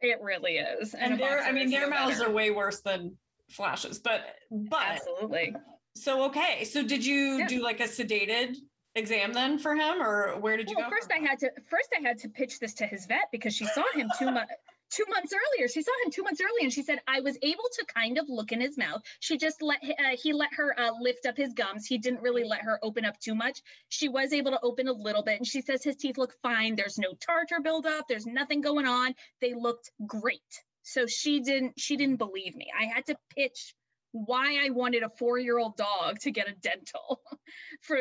It 0.00 0.18
really 0.22 0.58
is, 0.58 0.94
and, 0.94 1.14
and 1.14 1.20
their 1.20 1.42
I 1.42 1.52
mean, 1.52 1.70
their 1.70 1.90
mouths 1.90 2.18
better. 2.18 2.30
are 2.30 2.32
way 2.32 2.50
worse 2.50 2.80
than 2.80 3.16
flashes, 3.50 3.98
but 3.98 4.22
but 4.50 4.82
absolutely. 4.82 5.54
So 5.94 6.24
okay, 6.24 6.64
so 6.64 6.82
did 6.82 7.04
you 7.04 7.38
yeah. 7.38 7.46
do 7.46 7.62
like 7.62 7.80
a 7.80 7.84
sedated 7.84 8.56
exam 8.94 9.32
then 9.32 9.58
for 9.58 9.74
him, 9.74 10.02
or 10.02 10.38
where 10.40 10.56
did 10.56 10.70
you 10.70 10.76
well, 10.76 10.90
go? 10.90 10.96
First, 10.96 11.10
I 11.12 11.18
had 11.18 11.38
to 11.40 11.50
first 11.68 11.88
I 11.96 12.06
had 12.06 12.18
to 12.18 12.28
pitch 12.28 12.60
this 12.60 12.74
to 12.74 12.86
his 12.86 13.06
vet 13.06 13.28
because 13.32 13.54
she 13.54 13.66
saw 13.66 13.84
him 13.94 14.08
two 14.18 14.30
months. 14.30 14.52
two 14.90 15.04
months 15.08 15.32
earlier. 15.32 15.68
She 15.68 15.82
saw 15.82 15.92
him 16.04 16.10
two 16.10 16.22
months 16.22 16.40
earlier, 16.40 16.62
and 16.62 16.72
she 16.72 16.82
said 16.82 17.00
I 17.06 17.20
was 17.20 17.36
able 17.42 17.64
to 17.72 17.86
kind 17.86 18.18
of 18.18 18.26
look 18.28 18.52
in 18.52 18.60
his 18.60 18.78
mouth. 18.78 19.02
She 19.20 19.36
just 19.36 19.62
let 19.62 19.78
uh, 19.82 20.16
he 20.20 20.32
let 20.32 20.52
her 20.54 20.78
uh, 20.78 20.92
lift 21.00 21.26
up 21.26 21.36
his 21.36 21.52
gums. 21.52 21.86
He 21.86 21.98
didn't 21.98 22.22
really 22.22 22.44
let 22.44 22.62
her 22.62 22.78
open 22.82 23.04
up 23.04 23.18
too 23.20 23.34
much. 23.34 23.60
She 23.88 24.08
was 24.08 24.32
able 24.32 24.52
to 24.52 24.60
open 24.62 24.88
a 24.88 24.92
little 24.92 25.22
bit, 25.22 25.38
and 25.38 25.46
she 25.46 25.60
says 25.60 25.82
his 25.82 25.96
teeth 25.96 26.18
look 26.18 26.34
fine. 26.42 26.76
There's 26.76 26.98
no 26.98 27.14
tartar 27.14 27.60
buildup. 27.62 28.06
There's 28.08 28.26
nothing 28.26 28.60
going 28.60 28.86
on. 28.86 29.14
They 29.40 29.54
looked 29.54 29.90
great. 30.06 30.62
So 30.88 31.06
she 31.06 31.40
didn't 31.40 31.78
she 31.78 31.96
didn't 31.96 32.16
believe 32.16 32.56
me. 32.56 32.68
I 32.78 32.86
had 32.86 33.06
to 33.06 33.16
pitch 33.36 33.74
why 34.12 34.64
I 34.64 34.70
wanted 34.70 35.02
a 35.02 35.10
four-year-old 35.18 35.76
dog 35.76 36.18
to 36.20 36.30
get 36.30 36.48
a 36.48 36.54
dental 36.54 37.20
for 37.82 37.98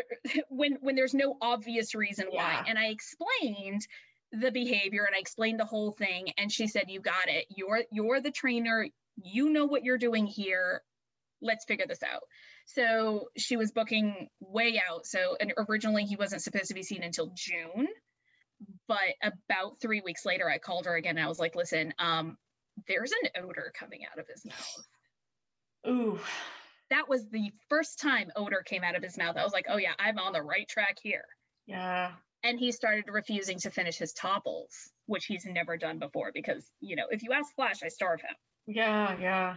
when 0.50 0.78
when 0.82 0.96
there's 0.96 1.14
no 1.14 1.38
obvious 1.42 1.96
reason 1.96 2.28
why. 2.30 2.64
And 2.66 2.80
I 2.80 2.88
explained 2.88 3.86
the 4.32 4.52
behavior 4.52 5.04
and 5.04 5.16
I 5.16 5.20
explained 5.20 5.60
the 5.60 5.66
whole 5.66 5.92
thing 5.92 6.32
and 6.38 6.52
she 6.52 6.68
said 6.68 6.86
you 6.88 7.02
got 7.02 7.28
it. 7.28 7.46
You're 7.50 7.84
you're 7.92 8.22
the 8.22 8.32
trainer. 8.32 8.88
You 9.22 9.50
know 9.50 9.66
what 9.66 9.84
you're 9.84 9.98
doing 9.98 10.26
here. 10.26 10.82
Let's 11.42 11.66
figure 11.66 11.88
this 11.88 12.04
out. 12.04 12.24
So 12.68 13.28
she 13.38 13.58
was 13.58 13.72
booking 13.74 14.30
way 14.40 14.82
out. 14.90 15.06
So 15.06 15.36
and 15.42 15.54
originally 15.70 16.06
he 16.06 16.16
wasn't 16.16 16.42
supposed 16.42 16.68
to 16.68 16.74
be 16.74 16.84
seen 16.84 17.04
until 17.04 17.34
June. 17.36 17.88
But 18.88 19.16
about 19.22 19.82
three 19.82 20.02
weeks 20.02 20.26
later, 20.26 20.50
I 20.50 20.58
called 20.58 20.86
her 20.86 20.96
again. 20.96 21.18
And 21.18 21.26
I 21.26 21.30
was 21.30 21.38
like, 21.38 21.56
listen, 21.56 21.94
um, 22.00 22.38
there's 22.88 23.12
an 23.12 23.44
odor 23.44 23.72
coming 23.78 24.02
out 24.12 24.20
of 24.20 24.28
his 24.28 24.46
mouth. 24.46 24.88
Ooh. 25.88 26.20
That 26.90 27.10
was 27.10 27.28
the 27.30 27.52
first 27.70 28.00
time 28.00 28.30
odor 28.36 28.64
came 28.66 28.84
out 28.84 28.96
of 28.96 29.04
his 29.04 29.18
mouth. 29.18 29.38
I 29.38 29.44
was 29.44 29.54
like, 29.54 29.66
oh 29.70 29.78
yeah, 29.78 29.94
I'm 30.00 30.20
on 30.20 30.34
the 30.34 30.42
right 30.42 30.68
track 30.68 30.98
here. 31.02 31.26
Yeah. 31.66 32.12
And 32.44 32.60
he 32.60 32.72
started 32.72 33.06
refusing 33.08 33.60
to 33.60 33.72
finish 33.72 33.98
his 33.98 34.14
Toppls, 34.14 34.90
which 35.06 35.26
he's 35.26 35.46
never 35.46 35.76
done 35.76 36.00
before 36.00 36.32
because, 36.34 36.72
you 36.80 36.96
know, 36.96 37.06
if 37.10 37.24
you 37.24 37.34
ask 37.34 37.54
Flash, 37.56 37.84
I 37.84 37.90
starve 37.90 38.22
him. 38.22 38.36
Yeah, 38.68 39.18
yeah. 39.20 39.56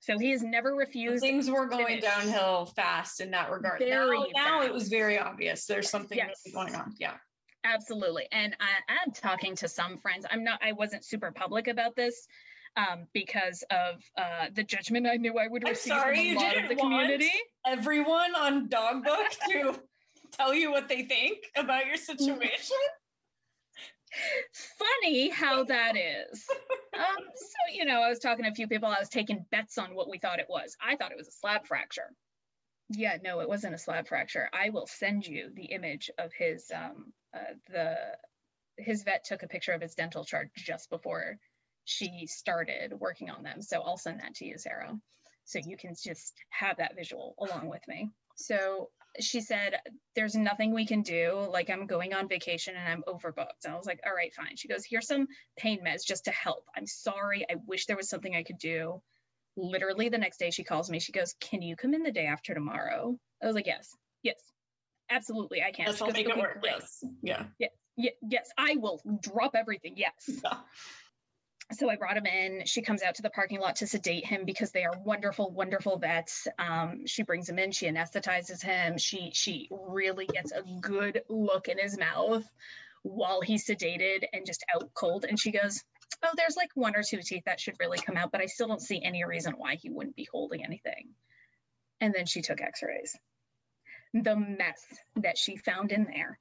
So 0.00 0.18
he 0.18 0.30
has 0.30 0.42
never 0.42 0.74
refused. 0.74 1.22
Things 1.22 1.50
were 1.50 1.66
going 1.66 2.00
downhill 2.00 2.66
fast 2.76 3.20
in 3.20 3.32
that 3.32 3.50
regard. 3.50 3.80
Very 3.80 4.18
now, 4.18 4.26
now 4.46 4.62
it 4.62 4.72
was 4.72 4.88
very 4.88 5.18
obvious. 5.18 5.66
There's 5.66 5.90
something 5.90 6.16
yes. 6.16 6.42
really 6.46 6.54
going 6.54 6.74
on. 6.76 6.94
Yeah. 7.00 7.14
Absolutely. 7.64 8.28
And 8.30 8.54
I'm 8.60 9.12
talking 9.12 9.56
to 9.56 9.68
some 9.68 9.98
friends. 9.98 10.24
I'm 10.30 10.44
not, 10.44 10.60
I 10.62 10.72
wasn't 10.72 11.04
super 11.04 11.32
public 11.32 11.66
about 11.66 11.96
this 11.96 12.28
um, 12.78 13.06
because 13.12 13.64
of 13.70 14.02
uh, 14.16 14.46
the 14.54 14.62
judgment 14.62 15.06
I 15.06 15.16
knew 15.16 15.36
I 15.36 15.48
would 15.48 15.64
receive 15.64 15.92
I'm 15.92 16.00
sorry, 16.00 16.34
from 16.34 16.42
a 16.42 16.46
lot 16.46 16.62
of 16.62 16.68
the 16.68 16.76
community. 16.76 17.30
everyone 17.66 18.34
on 18.36 18.68
Dogbook 18.68 19.30
to 19.50 19.74
tell 20.32 20.54
you 20.54 20.70
what 20.70 20.88
they 20.88 21.02
think 21.02 21.38
about 21.56 21.86
your 21.86 21.96
situation. 21.96 22.76
Funny 24.78 25.28
how 25.28 25.64
that 25.64 25.96
is. 25.96 26.46
Um, 26.96 27.24
so, 27.34 27.74
you 27.74 27.84
know, 27.84 28.00
I 28.00 28.08
was 28.08 28.20
talking 28.20 28.44
to 28.44 28.50
a 28.50 28.54
few 28.54 28.68
people, 28.68 28.88
I 28.88 29.00
was 29.00 29.08
taking 29.08 29.44
bets 29.50 29.76
on 29.76 29.94
what 29.94 30.08
we 30.08 30.18
thought 30.18 30.38
it 30.38 30.46
was. 30.48 30.76
I 30.80 30.96
thought 30.96 31.10
it 31.10 31.18
was 31.18 31.28
a 31.28 31.32
slab 31.32 31.66
fracture. 31.66 32.10
Yeah, 32.90 33.18
no, 33.22 33.40
it 33.40 33.48
wasn't 33.48 33.74
a 33.74 33.78
slab 33.78 34.08
fracture. 34.08 34.48
I 34.52 34.70
will 34.70 34.86
send 34.86 35.26
you 35.26 35.50
the 35.54 35.66
image 35.66 36.10
of 36.16 36.32
his 36.32 36.70
um, 36.74 37.12
uh, 37.34 37.54
the 37.70 37.96
his 38.78 39.02
vet 39.02 39.24
took 39.24 39.42
a 39.42 39.48
picture 39.48 39.72
of 39.72 39.82
his 39.82 39.94
dental 39.94 40.24
chart 40.24 40.50
just 40.54 40.88
before 40.88 41.36
she 41.88 42.26
started 42.26 42.92
working 43.00 43.30
on 43.30 43.42
them. 43.42 43.62
So 43.62 43.80
I'll 43.80 43.96
send 43.96 44.20
that 44.20 44.34
to 44.36 44.44
you, 44.44 44.58
Sarah. 44.58 44.94
So 45.46 45.58
you 45.64 45.78
can 45.78 45.94
just 45.94 46.34
have 46.50 46.76
that 46.76 46.94
visual 46.94 47.34
along 47.38 47.70
with 47.70 47.80
me. 47.88 48.10
So 48.36 48.90
she 49.20 49.40
said, 49.40 49.72
There's 50.14 50.34
nothing 50.34 50.74
we 50.74 50.86
can 50.86 51.00
do. 51.00 51.48
Like, 51.50 51.70
I'm 51.70 51.86
going 51.86 52.12
on 52.12 52.28
vacation 52.28 52.74
and 52.76 52.86
I'm 52.86 53.02
overbooked. 53.08 53.64
And 53.64 53.72
I 53.72 53.76
was 53.76 53.86
like, 53.86 54.00
All 54.06 54.12
right, 54.14 54.34
fine. 54.34 54.56
She 54.56 54.68
goes, 54.68 54.84
Here's 54.84 55.06
some 55.06 55.28
pain 55.56 55.80
meds 55.82 56.04
just 56.06 56.26
to 56.26 56.30
help. 56.30 56.64
I'm 56.76 56.86
sorry. 56.86 57.46
I 57.50 57.54
wish 57.66 57.86
there 57.86 57.96
was 57.96 58.10
something 58.10 58.36
I 58.36 58.42
could 58.42 58.58
do. 58.58 59.00
Literally, 59.56 60.10
the 60.10 60.18
next 60.18 60.36
day, 60.36 60.50
she 60.50 60.64
calls 60.64 60.90
me. 60.90 61.00
She 61.00 61.12
goes, 61.12 61.34
Can 61.40 61.62
you 61.62 61.74
come 61.74 61.94
in 61.94 62.02
the 62.02 62.12
day 62.12 62.26
after 62.26 62.52
tomorrow? 62.52 63.16
I 63.42 63.46
was 63.46 63.54
like, 63.54 63.66
Yes, 63.66 63.96
yes, 64.22 64.36
absolutely. 65.08 65.62
I 65.62 65.72
can. 65.72 65.86
Yes, 65.86 66.02
I'll 66.02 66.10
make 66.10 66.28
it 66.28 66.36
work. 66.36 66.58
Yes. 66.62 67.02
Yeah. 67.22 67.44
Yes. 67.58 67.70
Yeah, 67.96 68.10
yes, 68.22 68.48
I 68.56 68.76
will 68.76 69.00
drop 69.20 69.56
everything. 69.56 69.94
Yes. 69.96 70.12
Yeah. 70.44 70.58
So 71.72 71.90
I 71.90 71.96
brought 71.96 72.16
him 72.16 72.24
in. 72.24 72.64
She 72.64 72.80
comes 72.80 73.02
out 73.02 73.16
to 73.16 73.22
the 73.22 73.28
parking 73.28 73.60
lot 73.60 73.76
to 73.76 73.86
sedate 73.86 74.24
him 74.24 74.44
because 74.46 74.70
they 74.70 74.84
are 74.84 74.98
wonderful, 75.04 75.50
wonderful 75.50 75.98
vets. 75.98 76.48
Um, 76.58 77.06
she 77.06 77.22
brings 77.22 77.48
him 77.48 77.58
in. 77.58 77.72
She 77.72 77.86
anesthetizes 77.86 78.62
him. 78.62 78.96
She 78.96 79.30
she 79.34 79.68
really 79.70 80.26
gets 80.26 80.50
a 80.50 80.62
good 80.80 81.22
look 81.28 81.68
in 81.68 81.78
his 81.78 81.98
mouth 81.98 82.48
while 83.02 83.42
he's 83.42 83.66
sedated 83.66 84.24
and 84.32 84.46
just 84.46 84.64
out 84.74 84.94
cold. 84.94 85.26
And 85.28 85.38
she 85.38 85.50
goes, 85.50 85.84
"Oh, 86.22 86.32
there's 86.36 86.56
like 86.56 86.70
one 86.74 86.96
or 86.96 87.02
two 87.02 87.20
teeth 87.20 87.44
that 87.44 87.60
should 87.60 87.78
really 87.78 87.98
come 87.98 88.16
out, 88.16 88.32
but 88.32 88.40
I 88.40 88.46
still 88.46 88.68
don't 88.68 88.80
see 88.80 89.02
any 89.02 89.24
reason 89.24 89.52
why 89.58 89.74
he 89.74 89.90
wouldn't 89.90 90.16
be 90.16 90.28
holding 90.32 90.64
anything." 90.64 91.10
And 92.00 92.14
then 92.14 92.24
she 92.24 92.40
took 92.40 92.62
X-rays. 92.62 93.14
The 94.14 94.36
mess 94.36 94.82
that 95.16 95.36
she 95.36 95.56
found 95.56 95.92
in 95.92 96.04
there 96.04 96.38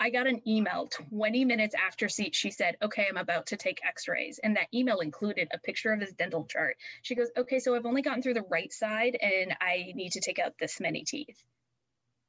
I 0.00 0.10
got 0.10 0.26
an 0.26 0.46
email 0.46 0.88
20 1.10 1.44
minutes 1.44 1.74
after 1.74 2.08
she 2.08 2.50
said, 2.50 2.76
Okay, 2.82 3.06
I'm 3.08 3.16
about 3.16 3.46
to 3.46 3.56
take 3.56 3.80
x 3.86 4.08
rays. 4.08 4.40
And 4.42 4.56
that 4.56 4.66
email 4.74 5.00
included 5.00 5.48
a 5.52 5.58
picture 5.58 5.92
of 5.92 6.00
his 6.00 6.12
dental 6.12 6.44
chart. 6.44 6.76
She 7.02 7.14
goes, 7.14 7.28
Okay, 7.36 7.60
so 7.60 7.74
I've 7.74 7.86
only 7.86 8.02
gotten 8.02 8.22
through 8.22 8.34
the 8.34 8.44
right 8.50 8.72
side 8.72 9.16
and 9.20 9.54
I 9.60 9.92
need 9.94 10.12
to 10.12 10.20
take 10.20 10.38
out 10.38 10.54
this 10.58 10.80
many 10.80 11.04
teeth. 11.04 11.42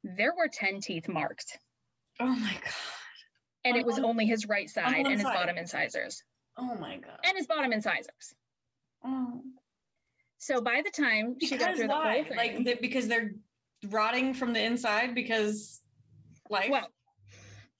There 0.04 0.32
were 0.36 0.48
10 0.48 0.80
teeth 0.80 1.08
marked. 1.08 1.58
Oh 2.20 2.26
my 2.26 2.52
God. 2.52 2.72
And 3.64 3.74
on 3.74 3.80
it 3.80 3.86
was 3.86 3.98
only 3.98 4.26
his 4.26 4.46
right 4.46 4.70
side 4.70 4.94
and 4.94 5.08
his 5.08 5.22
side. 5.22 5.34
bottom 5.34 5.58
incisors. 5.58 6.22
Oh 6.56 6.76
my 6.76 6.96
God. 6.96 7.18
And 7.24 7.36
his 7.36 7.46
bottom 7.46 7.72
incisors. 7.72 8.34
Oh. 9.04 9.42
So 10.38 10.60
by 10.60 10.82
the 10.84 10.90
time 10.90 11.34
because 11.34 11.48
she 11.48 11.56
got 11.56 11.76
through 11.76 11.88
why? 11.88 12.08
the 12.08 12.14
whole 12.14 12.24
thing. 12.24 12.36
Like, 12.36 12.64
the, 12.64 12.74
because 12.80 13.08
they're 13.08 13.32
rotting 13.88 14.34
from 14.34 14.52
the 14.52 14.62
inside 14.62 15.14
because 15.14 15.80
life? 16.48 16.70
Well, 16.70 16.88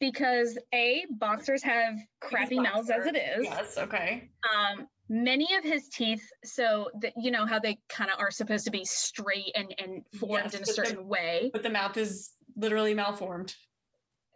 because 0.00 0.58
a 0.74 1.04
boxers 1.10 1.62
have 1.62 1.98
crappy 2.20 2.58
mouths 2.58 2.90
as 2.90 3.06
it 3.06 3.16
is. 3.16 3.44
Yes, 3.44 3.78
okay. 3.78 4.30
Um, 4.44 4.86
many 5.08 5.54
of 5.56 5.64
his 5.64 5.88
teeth, 5.88 6.22
so 6.44 6.90
that 7.00 7.12
you 7.16 7.30
know 7.30 7.46
how 7.46 7.58
they 7.58 7.78
kind 7.88 8.10
of 8.10 8.20
are 8.20 8.30
supposed 8.30 8.64
to 8.66 8.70
be 8.70 8.84
straight 8.84 9.52
and 9.54 9.74
and 9.78 10.02
formed 10.18 10.44
yes, 10.44 10.54
in 10.54 10.62
a 10.62 10.66
certain 10.66 10.96
the, 10.96 11.02
way, 11.02 11.50
but 11.52 11.62
the 11.62 11.70
mouth 11.70 11.96
is 11.96 12.32
literally 12.56 12.94
malformed. 12.94 13.54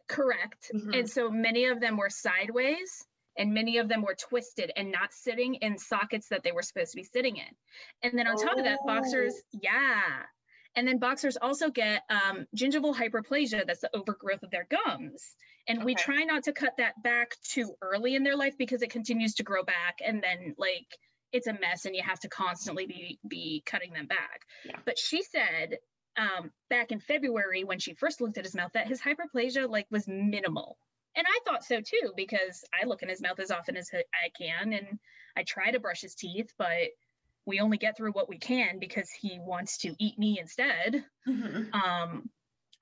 Correct, 0.09 0.71
mm-hmm. 0.75 0.93
and 0.93 1.11
so 1.11 1.31
many 1.31 1.67
of 1.67 1.81
them 1.81 1.97
were 1.97 2.11
sideways. 2.11 3.05
And 3.39 3.55
many 3.55 3.79
of 3.79 3.89
them 3.89 4.03
were 4.03 4.17
twisted 4.17 4.73
and 4.77 4.91
not 4.91 5.15
sitting 5.15 5.55
in 5.55 5.79
sockets 5.79 6.29
that 6.29 6.43
they 6.43 6.51
were 6.51 6.63
supposed 6.63 6.91
to 6.91 6.97
be 6.97 7.05
sitting 7.05 7.37
in. 7.37 7.47
And 8.03 8.19
then 8.19 8.27
on 8.27 8.37
top 8.37 8.55
oh. 8.57 8.59
of 8.59 8.65
that, 8.65 8.81
boxers, 8.85 9.33
oh. 9.33 9.59
yeah, 9.63 10.03
and 10.77 10.87
then 10.87 10.99
boxers 10.99 11.37
also 11.41 11.71
get 11.71 12.03
um, 12.11 12.47
gingival 12.57 12.95
hyperplasia, 12.95 13.67
that's 13.67 13.81
the 13.81 13.91
overgrowth 13.95 14.43
of 14.43 14.51
their 14.51 14.67
gums. 14.71 15.35
And 15.71 15.79
okay. 15.79 15.87
we 15.87 15.95
try 15.95 16.25
not 16.25 16.43
to 16.45 16.53
cut 16.53 16.79
that 16.79 17.01
back 17.01 17.37
too 17.45 17.77
early 17.81 18.17
in 18.17 18.25
their 18.25 18.37
life 18.37 18.59
because 18.59 18.83
it 18.83 18.91
continues 18.91 19.35
to 19.35 19.45
grow 19.45 19.63
back 19.63 20.01
and 20.05 20.21
then 20.21 20.57
like 20.59 20.87
it's 21.33 21.47
a 21.47 21.53
mess 21.53 21.85
and 21.85 21.95
you 21.95 22.03
have 22.03 22.19
to 22.21 22.29
constantly 22.29 22.87
be 22.87 23.21
be 23.29 23.63
cutting 23.65 23.93
them 23.93 24.09
back. 24.09 24.41
Yeah. 24.65 24.79
But 24.85 24.99
she 24.99 25.23
said 25.23 25.79
um, 26.19 26.51
back 26.71 26.91
in 26.91 26.99
February 26.99 27.63
when 27.63 27.79
she 27.79 27.95
first 27.95 28.21
looked 28.21 28.37
at 28.37 28.45
his 28.45 28.55
mouth 28.57 28.73
that 28.75 28.89
his 28.89 29.01
hyperplasia 29.01 29.71
like 29.71 29.87
was 29.93 30.09
minimal. 30.09 30.77
And 31.15 31.25
I 31.25 31.39
thought 31.45 31.63
so 31.63 31.81
too 31.81 32.15
because 32.17 32.65
I 32.75 32.87
look 32.87 33.05
in 33.05 33.09
his 33.09 33.23
mouth 33.23 33.39
as 33.39 33.53
often 33.53 33.77
as 33.77 33.91
I 33.95 34.31
can 34.37 34.73
and 34.73 34.99
I 35.37 35.45
try 35.45 35.71
to 35.71 35.79
brush 35.79 36.01
his 36.01 36.17
teeth, 36.17 36.53
but 36.59 36.89
we 37.47 37.61
only 37.61 37.79
get 37.79 37.97
through 37.97 38.11
what 38.11 38.29
we 38.29 38.39
can 38.39 38.81
because 38.81 39.09
he 39.09 39.39
wants 39.41 39.79
to 39.79 39.95
eat 40.01 40.19
me 40.19 40.41
instead. 40.41 41.05
Mm-hmm. 41.29 41.73
Um, 41.75 42.29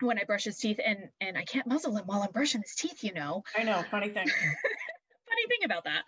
when 0.07 0.19
I 0.19 0.25
brush 0.25 0.45
his 0.45 0.59
teeth 0.59 0.81
and 0.85 1.09
and 1.21 1.37
I 1.37 1.45
can't 1.45 1.67
muzzle 1.67 1.97
him 1.97 2.05
while 2.07 2.23
I'm 2.23 2.33
brushing 2.33 2.63
his 2.63 2.75
teeth, 2.75 3.05
you 3.05 3.13
know. 3.13 3.43
I 3.57 3.63
know, 3.63 3.83
funny 3.91 4.09
thing. 4.09 4.27
funny 5.29 5.47
thing 5.49 5.65
about 5.65 5.85
that. 5.85 6.03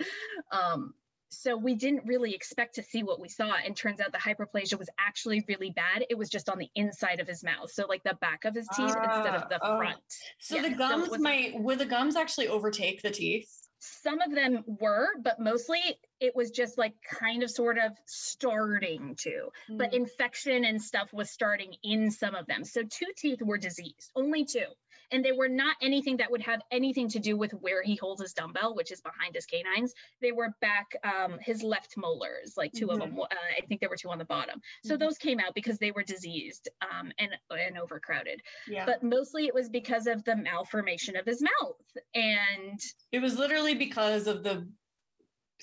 Um, 0.53 0.94
so 1.31 1.57
we 1.57 1.74
didn't 1.74 2.03
really 2.07 2.35
expect 2.35 2.74
to 2.74 2.83
see 2.83 3.03
what 3.03 3.20
we 3.20 3.29
saw 3.29 3.55
and 3.64 3.76
turns 3.76 4.00
out 4.00 4.12
the 4.12 4.18
hyperplasia 4.18 4.79
was 4.79 4.90
actually 4.98 5.44
really 5.48 5.70
bad 5.70 6.05
it 6.11 6.18
was 6.18 6.29
just 6.29 6.48
on 6.48 6.59
the 6.59 6.68
inside 6.74 7.20
of 7.20 7.29
his 7.29 7.44
mouth 7.44 7.70
so 7.70 7.87
like 7.87 8.03
the 8.03 8.16
back 8.20 8.44
of 8.44 8.55
his 8.55 8.66
teeth 8.76 8.94
uh, 8.96 9.03
instead 9.05 9.35
of 9.35 9.48
the 9.48 9.59
oh. 9.62 9.79
front 9.79 9.98
so 10.40 10.57
yeah, 10.57 10.62
the 10.62 10.74
gums 10.74 11.09
so 11.09 11.18
might 11.18 11.59
would 11.61 11.79
the 11.79 11.87
gums 11.87 12.16
actually 12.16 12.48
overtake 12.48 13.00
the 13.03 13.11
teeth 13.11 13.69
some 13.81 14.21
of 14.21 14.35
them 14.35 14.62
were, 14.81 15.09
but 15.21 15.40
mostly 15.40 15.81
it 16.21 16.37
was 16.37 16.51
just 16.51 16.79
like 16.79 16.95
kind 17.03 17.43
of 17.43 17.51
sort 17.51 17.79
of 17.79 17.93
starting 18.07 19.16
to. 19.21 19.49
Mm. 19.71 19.79
But 19.79 19.95
infection 19.95 20.64
and 20.64 20.81
stuff 20.81 21.12
was 21.12 21.31
starting 21.31 21.75
in 21.83 22.11
some 22.11 22.35
of 22.35 22.47
them. 22.47 22.64
So 22.64 22.83
two 22.83 23.07
teeth 23.16 23.40
were 23.43 23.59
diseased, 23.59 24.12
only 24.14 24.45
two 24.45 24.66
and 25.12 25.25
they 25.25 25.33
were 25.33 25.49
not 25.49 25.77
anything 25.83 26.16
that 26.18 26.31
would 26.31 26.42
have 26.42 26.61
anything 26.70 27.09
to 27.09 27.18
do 27.18 27.37
with 27.37 27.53
where 27.53 27.83
he 27.83 27.96
holds 27.96 28.20
his 28.20 28.33
dumbbell, 28.33 28.75
which 28.75 28.92
is 28.92 29.01
behind 29.01 29.35
his 29.35 29.46
canines. 29.46 29.94
They 30.20 30.33
were 30.33 30.55
back 30.61 30.87
um, 31.05 31.38
his 31.40 31.62
left 31.62 31.96
molars, 31.96 32.55
like 32.57 32.73
2 32.73 32.87
mm-hmm. 32.87 32.94
of 32.94 33.01
them. 33.01 33.18
Uh, 33.18 33.27
I 33.57 33.66
think 33.66 33.81
there 33.81 33.90
were 33.90 33.96
two 33.96 34.11
on 34.11 34.18
the 34.18 34.25
bottom. 34.25 34.61
So 34.85 34.94
mm-hmm. 34.94 35.05
those 35.05 35.18
came 35.18 35.40
out 35.40 35.55
because 35.55 35.79
they 35.79 35.90
were 35.90 36.03
diseased 36.03 36.68
um, 36.83 37.12
and 37.18 37.31
and 37.51 37.79
overcrowded. 37.79 38.40
Yeah. 38.68 38.87
But 38.87 39.03
mostly 39.03 39.46
it 39.46 39.55
was 39.55 39.68
because 39.68 40.07
of 40.07 40.25
the 40.25 40.37
malformation 40.37 41.16
of 41.16 41.27
his 41.27 41.42
mouth, 41.42 41.77
and 42.14 42.81
it 43.12 43.20
was 43.20 43.38
literally 43.38 43.75
because 43.75 44.27
of 44.27 44.42
the 44.42 44.66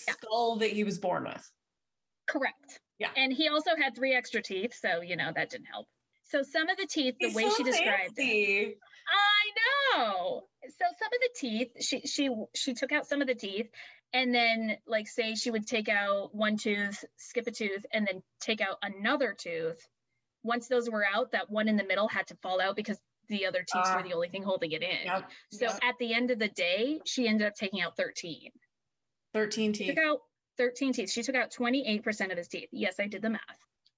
yeah. 0.08 0.14
skull 0.14 0.58
that 0.58 0.72
he 0.72 0.84
was 0.84 0.98
born 1.00 1.24
with. 1.24 1.52
Correct. 2.28 2.80
Yeah. 3.00 3.10
And 3.16 3.32
he 3.32 3.48
also 3.48 3.72
had 3.80 3.96
three 3.96 4.14
extra 4.14 4.42
teeth, 4.42 4.74
so 4.74 5.02
you 5.02 5.16
know 5.16 5.32
that 5.36 5.50
didn't 5.50 5.68
help. 5.68 5.88
So 6.30 6.44
some 6.44 6.70
of 6.70 6.78
the 6.78 6.88
teeth, 6.88 7.16
the 7.20 7.28
He's 7.28 7.36
way 7.36 7.44
so 7.44 7.56
she 7.56 7.64
described 7.64 8.18
fancy. 8.18 8.56
it, 8.56 8.78
I 9.48 9.98
know. 9.98 10.44
So 10.64 10.86
some 11.00 11.08
of 11.08 11.20
the 11.22 11.30
teeth, 11.36 11.72
she 11.80 12.02
she 12.02 12.30
she 12.56 12.74
took 12.74 12.92
out 12.92 13.08
some 13.08 13.22
of 13.22 13.28
the 13.28 13.36
teeth, 13.36 13.70
and 14.14 14.34
then 14.34 14.78
like 14.88 15.08
say 15.08 15.36
she 15.36 15.52
would 15.52 15.68
take 15.68 15.90
out 15.90 16.34
one 16.34 16.58
tooth, 16.58 17.04
skip 17.18 17.48
a 17.48 17.52
tooth, 17.52 17.86
and 17.92 18.08
then 18.08 18.22
take 18.40 18.62
out 18.62 18.78
another 18.82 19.36
tooth. 19.38 19.80
Once 20.44 20.68
those 20.68 20.90
were 20.90 21.06
out, 21.06 21.32
that 21.32 21.50
one 21.50 21.68
in 21.68 21.78
the 21.78 21.84
middle 21.84 22.08
had 22.08 22.28
to 22.28 22.36
fall 22.36 22.62
out 22.62 22.76
because 22.76 23.00
the 23.28 23.46
other 23.46 23.60
teeth 23.60 23.86
uh, 23.86 23.96
were 23.98 24.08
the 24.08 24.14
only 24.14 24.30
thing 24.30 24.44
holding 24.44 24.72
it 24.72 24.82
in. 24.82 25.06
Yep, 25.06 25.30
so 25.52 25.66
yep. 25.66 25.80
at 25.84 25.96
the 26.00 26.14
end 26.14 26.32
of 26.32 26.40
the 26.40 26.48
day, 26.48 27.00
she 27.06 27.28
ended 27.28 27.48
up 27.48 27.56
taking 27.56 27.82
out 27.82 27.98
13. 27.98 28.52
13 29.34 29.74
teeth. 29.74 29.96
Took 29.96 29.98
out 29.98 30.20
13 30.58 30.94
teeth. 30.94 31.12
She 31.12 31.24
took 31.24 31.36
out 31.36 31.52
28% 31.52 32.32
of 32.32 32.38
his 32.38 32.48
teeth. 32.48 32.70
Yes, 32.72 32.96
I 33.00 33.08
did 33.08 33.22
the 33.22 33.30
math. 33.30 33.42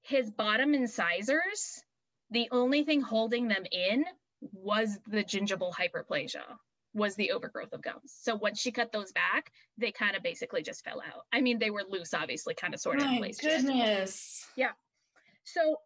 His 0.02 0.32
bottom 0.32 0.74
incisors 0.74 1.84
the 2.32 2.48
only 2.52 2.84
thing 2.84 3.02
holding 3.02 3.48
them 3.48 3.66
in 3.72 4.06
was 4.42 4.98
the 5.08 5.24
gingival 5.24 5.74
hyperplasia 5.74 6.44
was 6.94 7.16
the 7.16 7.32
overgrowth 7.32 7.74
of 7.74 7.82
gums. 7.82 8.16
So 8.22 8.36
once 8.36 8.60
she 8.60 8.72
cut 8.72 8.92
those 8.92 9.12
back, 9.12 9.52
they 9.78 9.92
kind 9.92 10.16
of 10.16 10.24
basically 10.24 10.64
just 10.64 10.84
fell 10.84 11.02
out. 11.02 11.26
I 11.32 11.42
mean, 11.42 11.60
they 11.60 11.70
were 11.70 11.84
loose, 11.88 12.14
obviously, 12.14 12.56
kind 12.56 12.74
of 12.74 12.80
sort 12.80 13.00
of 13.00 13.08
in 13.08 13.18
place. 13.18 13.40
Goodness. 13.40 14.46
yeah. 14.56 14.72
So 15.44 15.78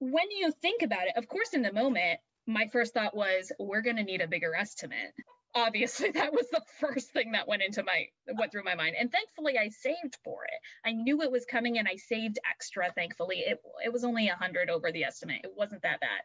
when 0.00 0.30
you 0.30 0.52
think 0.60 0.82
about 0.82 1.06
it, 1.06 1.14
of 1.16 1.28
course, 1.28 1.54
in 1.54 1.62
the 1.62 1.72
moment, 1.72 2.20
my 2.46 2.66
first 2.72 2.92
thought 2.92 3.16
was, 3.16 3.52
we're 3.58 3.82
going 3.82 3.96
to 3.96 4.04
need 4.04 4.20
a 4.20 4.28
bigger 4.28 4.54
estimate 4.54 5.14
obviously 5.54 6.10
that 6.14 6.32
was 6.32 6.46
the 6.50 6.62
first 6.78 7.10
thing 7.10 7.32
that 7.32 7.48
went 7.48 7.62
into 7.62 7.82
my 7.82 8.06
went 8.38 8.52
through 8.52 8.64
my 8.64 8.74
mind 8.74 8.94
and 8.98 9.10
thankfully 9.10 9.58
i 9.58 9.68
saved 9.68 10.16
for 10.22 10.44
it 10.44 10.88
i 10.88 10.92
knew 10.92 11.22
it 11.22 11.30
was 11.30 11.44
coming 11.44 11.78
and 11.78 11.88
i 11.88 11.96
saved 11.96 12.38
extra 12.50 12.90
thankfully 12.94 13.38
it, 13.38 13.60
it 13.84 13.92
was 13.92 14.04
only 14.04 14.28
a 14.28 14.34
hundred 14.34 14.70
over 14.70 14.92
the 14.92 15.04
estimate 15.04 15.40
it 15.44 15.52
wasn't 15.56 15.82
that 15.82 16.00
bad 16.00 16.20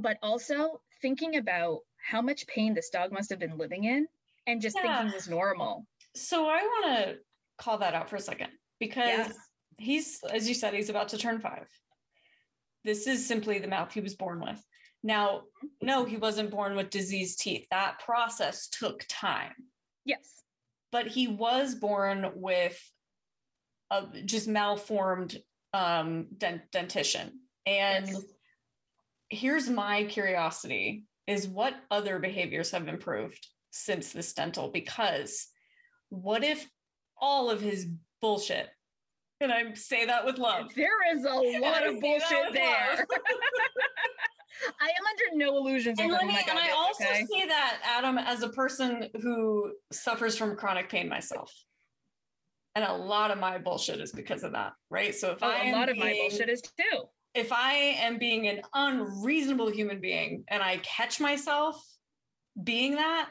but 0.00 0.18
also 0.22 0.80
thinking 1.00 1.36
about 1.36 1.80
how 1.96 2.22
much 2.22 2.46
pain 2.46 2.74
this 2.74 2.90
dog 2.90 3.12
must 3.12 3.30
have 3.30 3.38
been 3.38 3.58
living 3.58 3.84
in 3.84 4.06
and 4.46 4.60
just 4.60 4.76
yeah. 4.76 4.98
thinking 4.98 5.14
was 5.14 5.28
normal. 5.28 5.86
So 6.14 6.48
I 6.48 6.62
want 6.62 6.96
to 6.96 7.16
call 7.58 7.78
that 7.78 7.94
out 7.94 8.08
for 8.08 8.16
a 8.16 8.20
second 8.20 8.48
because 8.80 9.28
yeah. 9.28 9.32
he's, 9.78 10.20
as 10.32 10.48
you 10.48 10.54
said, 10.54 10.74
he's 10.74 10.88
about 10.88 11.08
to 11.08 11.18
turn 11.18 11.40
five. 11.40 11.66
This 12.84 13.06
is 13.06 13.26
simply 13.26 13.58
the 13.58 13.68
mouth 13.68 13.92
he 13.92 14.00
was 14.00 14.14
born 14.14 14.40
with. 14.40 14.62
Now, 15.02 15.42
no, 15.82 16.04
he 16.04 16.16
wasn't 16.16 16.50
born 16.50 16.74
with 16.74 16.90
diseased 16.90 17.40
teeth. 17.40 17.66
That 17.70 18.00
process 18.00 18.68
took 18.68 19.04
time. 19.08 19.52
Yes. 20.04 20.42
But 20.90 21.06
he 21.06 21.28
was 21.28 21.74
born 21.74 22.30
with 22.34 22.80
a 23.90 24.06
just 24.24 24.48
malformed 24.48 25.38
um, 25.72 26.26
dent- 26.36 26.70
dentition. 26.72 27.40
And 27.66 28.08
yes. 28.08 28.24
Here's 29.30 29.68
my 29.68 30.04
curiosity 30.04 31.04
is 31.26 31.46
what 31.46 31.74
other 31.90 32.18
behaviors 32.18 32.70
have 32.70 32.88
improved 32.88 33.46
since 33.70 34.12
this 34.12 34.32
dental? 34.32 34.68
Because 34.68 35.48
what 36.08 36.42
if 36.42 36.66
all 37.20 37.50
of 37.50 37.60
his 37.60 37.86
bullshit 38.20 38.68
and 39.40 39.52
I 39.52 39.72
say 39.74 40.04
that 40.04 40.24
with 40.24 40.38
love. 40.38 40.74
There 40.74 41.14
is 41.14 41.24
a 41.24 41.28
lot 41.60 41.86
of 41.86 42.00
bullshit 42.00 42.52
there. 42.52 43.06
I 44.80 44.86
am 44.86 45.06
under 45.06 45.36
no 45.36 45.56
illusions. 45.56 46.00
And, 46.00 46.10
let 46.10 46.26
me, 46.26 46.36
and 46.48 46.58
I 46.58 46.70
also 46.70 47.04
okay? 47.04 47.24
see 47.30 47.44
that 47.46 47.78
Adam 47.84 48.18
as 48.18 48.42
a 48.42 48.48
person 48.48 49.08
who 49.22 49.72
suffers 49.92 50.36
from 50.36 50.56
chronic 50.56 50.88
pain 50.88 51.08
myself. 51.08 51.52
And 52.74 52.84
a 52.84 52.92
lot 52.92 53.30
of 53.30 53.38
my 53.38 53.58
bullshit 53.58 54.00
is 54.00 54.12
because 54.12 54.42
of 54.42 54.52
that, 54.52 54.72
right? 54.90 55.14
So 55.14 55.32
if 55.32 55.38
oh, 55.42 55.48
I 55.48 55.70
a 55.70 55.72
lot 55.72 55.88
of 55.88 55.96
my 55.96 56.12
bullshit 56.12 56.48
is 56.48 56.62
too. 56.62 57.02
If 57.38 57.52
I 57.52 57.72
am 58.00 58.18
being 58.18 58.48
an 58.48 58.62
unreasonable 58.74 59.70
human 59.70 60.00
being 60.00 60.42
and 60.48 60.60
I 60.60 60.78
catch 60.78 61.20
myself 61.20 61.80
being 62.60 62.96
that 62.96 63.28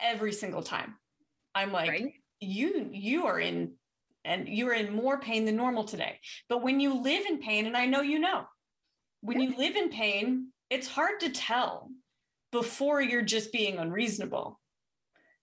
every 0.00 0.32
single 0.32 0.62
time, 0.62 0.94
I'm 1.52 1.72
like, 1.72 1.90
right? 1.90 2.12
you 2.38 2.90
you 2.92 3.26
are 3.26 3.40
in 3.40 3.72
and 4.24 4.48
you 4.48 4.68
are 4.68 4.72
in 4.72 4.94
more 4.94 5.18
pain 5.18 5.44
than 5.44 5.56
normal 5.56 5.82
today. 5.82 6.20
But 6.48 6.62
when 6.62 6.78
you 6.78 7.02
live 7.02 7.26
in 7.26 7.40
pain, 7.40 7.66
and 7.66 7.76
I 7.76 7.86
know 7.86 8.02
you 8.02 8.20
know, 8.20 8.44
when 9.20 9.40
you 9.40 9.56
live 9.58 9.74
in 9.74 9.88
pain, 9.88 10.52
it's 10.70 10.86
hard 10.86 11.18
to 11.20 11.30
tell 11.30 11.90
before 12.52 13.02
you're 13.02 13.22
just 13.22 13.50
being 13.50 13.78
unreasonable. 13.78 14.60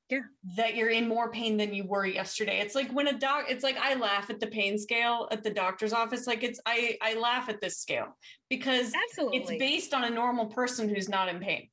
Yeah. 0.10 0.22
That 0.56 0.76
you're 0.76 0.89
in 0.89 1.08
more 1.08 1.32
pain 1.32 1.56
than 1.56 1.74
you 1.74 1.86
were 1.86 2.06
yesterday. 2.06 2.60
It's 2.60 2.74
like 2.74 2.91
when 2.91 3.08
a 3.08 3.17
doc, 3.17 3.45
it's 3.48 3.63
like 3.63 3.78
I 3.78 3.93
laugh 3.93 4.32
at 4.32 4.39
the 4.39 4.48
pain 4.48 4.80
scale 4.80 5.28
at 5.32 5.43
the 5.43 5.52
doctor's 5.52 5.93
office. 5.93 6.26
Like 6.26 6.43
it's 6.43 6.60
I 6.65 6.98
I 7.02 7.13
laugh 7.13 7.48
at 7.48 7.62
this 7.62 7.78
scale 7.78 8.17
because 8.50 8.91
Absolutely. 9.10 9.38
it's 9.38 9.52
based 9.52 9.93
on 9.93 10.06
a 10.06 10.10
normal 10.10 10.48
person 10.48 10.89
who's 10.89 11.10
not 11.10 11.30
in 11.30 11.39
pain. 11.39 11.69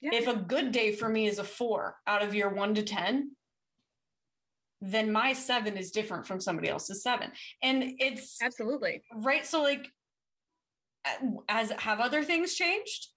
Yeah. 0.00 0.10
If 0.14 0.26
a 0.26 0.34
good 0.34 0.72
day 0.72 0.92
for 0.92 1.08
me 1.08 1.28
is 1.28 1.38
a 1.38 1.44
four 1.44 1.96
out 2.08 2.22
of 2.22 2.34
your 2.34 2.50
one 2.50 2.74
to 2.74 2.82
10, 2.82 3.30
then 4.80 5.12
my 5.12 5.32
seven 5.32 5.76
is 5.76 5.92
different 5.92 6.26
from 6.26 6.40
somebody 6.40 6.68
else's 6.68 7.04
seven. 7.04 7.30
And 7.62 7.94
it's 8.00 8.36
absolutely 8.42 9.02
right. 9.14 9.46
So, 9.46 9.62
like, 9.62 9.86
uh, 11.04 11.28
as 11.48 11.70
have 11.70 12.00
other 12.00 12.24
things 12.24 12.54
changed 12.54 13.08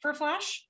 for 0.00 0.12
Flash? 0.12 0.66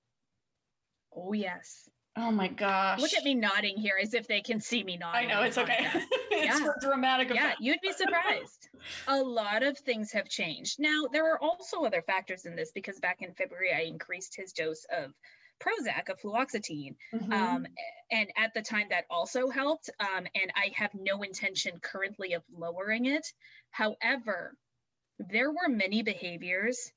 Oh 1.17 1.33
yes. 1.33 1.89
Oh 2.21 2.33
my 2.33 2.49
gosh. 2.49 3.01
Look 3.01 3.15
at 3.15 3.23
me 3.23 3.35
nodding 3.35 3.77
here 3.77 3.97
as 4.01 4.13
if 4.13 4.27
they 4.27 4.41
can 4.41 4.61
see 4.61 4.83
me 4.83 4.97
nodding. 4.97 5.31
I 5.31 5.33
know, 5.33 5.43
it's 5.43 5.57
okay. 5.57 5.87
it's 6.33 6.47
yeah. 6.47 6.59
for 6.59 6.75
dramatic 6.81 7.31
effect. 7.31 7.59
Yeah, 7.61 7.71
you'd 7.73 7.81
be 7.81 7.93
surprised. 7.93 8.69
a 9.07 9.19
lot 9.19 9.63
of 9.63 9.79
things 9.79 10.11
have 10.13 10.29
changed. 10.29 10.81
Now, 10.81 11.05
there 11.13 11.33
are 11.33 11.41
also 11.41 11.85
other 11.85 12.03
factors 12.03 12.45
in 12.45 12.57
this 12.57 12.73
because 12.73 12.99
back 12.99 13.23
in 13.23 13.35
February, 13.35 13.73
I 13.73 13.83
increased 13.83 14.35
his 14.35 14.53
dose 14.53 14.85
of 14.91 15.13
Prozac, 15.61 16.09
of 16.09 16.21
fluoxetine. 16.21 16.97
Mm-hmm. 17.15 17.33
Um, 17.33 17.67
and 18.11 18.29
at 18.37 18.53
the 18.53 18.63
time, 18.63 18.89
that 18.91 19.05
also 19.11 19.49
helped. 19.49 19.89
Um, 20.01 20.27
and 20.35 20.53
I 20.57 20.73
have 20.75 20.91
no 20.95 21.23
intention 21.23 21.79
currently 21.81 22.33
of 22.33 22.43
lowering 22.53 23.07
it. 23.07 23.27
However, 23.71 24.57
there 25.21 25.51
were 25.51 25.69
many 25.69 26.03
behaviors 26.03 26.91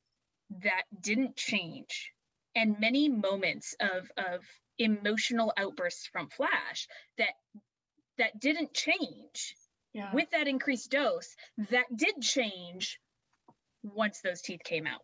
that 0.64 0.84
didn't 1.00 1.36
change 1.36 2.12
and 2.56 2.80
many 2.80 3.08
moments 3.08 3.76
of, 3.80 4.12
of 4.18 4.42
emotional 4.78 5.54
outbursts 5.58 6.08
from 6.08 6.30
Flash 6.30 6.88
that 7.18 7.34
that 8.18 8.40
didn't 8.40 8.74
change 8.74 9.56
yeah. 9.94 10.14
with 10.14 10.30
that 10.32 10.48
increased 10.48 10.92
dose 10.92 11.36
that 11.70 11.86
did 11.96 12.22
change 12.22 13.00
once 13.84 14.22
those 14.22 14.42
teeth 14.42 14.64
came 14.64 14.86
out 14.86 15.02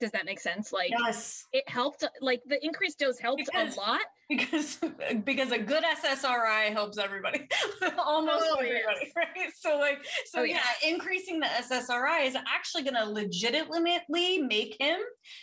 does 0.00 0.10
that 0.12 0.26
make 0.26 0.40
sense? 0.40 0.72
Like 0.72 0.90
yes. 0.90 1.44
it 1.52 1.68
helped 1.68 2.04
like 2.20 2.42
the 2.46 2.64
increased 2.64 2.98
dose 2.98 3.18
helped 3.18 3.42
because, 3.46 3.76
a 3.76 3.80
lot. 3.80 4.00
Because 4.28 4.78
because 5.24 5.52
a 5.52 5.58
good 5.58 5.82
SSRI 5.84 6.72
helps 6.72 6.98
everybody. 6.98 7.48
Almost 7.98 8.44
oh, 8.46 8.56
everybody. 8.58 9.12
Right. 9.16 9.50
So 9.58 9.78
like 9.78 10.04
so 10.26 10.40
oh, 10.40 10.44
yeah, 10.44 10.60
yeah, 10.82 10.90
increasing 10.90 11.40
the 11.40 11.46
SSRI 11.46 12.26
is 12.26 12.36
actually 12.36 12.84
gonna 12.84 13.06
legitimately 13.06 14.38
make 14.42 14.76
him 14.78 14.98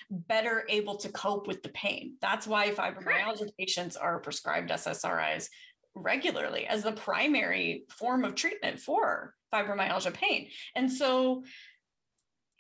better 0.09 0.65
able 0.69 0.97
to 0.97 1.09
cope 1.09 1.47
with 1.47 1.63
the 1.63 1.69
pain. 1.69 2.15
That's 2.21 2.45
why 2.45 2.69
fibromyalgia 2.71 3.39
Correct. 3.39 3.57
patients 3.57 3.95
are 3.95 4.19
prescribed 4.19 4.69
SSRIs 4.69 5.47
regularly 5.95 6.65
as 6.65 6.83
the 6.83 6.91
primary 6.91 7.85
form 7.89 8.23
of 8.23 8.35
treatment 8.35 8.79
for 8.79 9.33
fibromyalgia 9.53 10.13
pain. 10.13 10.47
And 10.75 10.91
so 10.91 11.43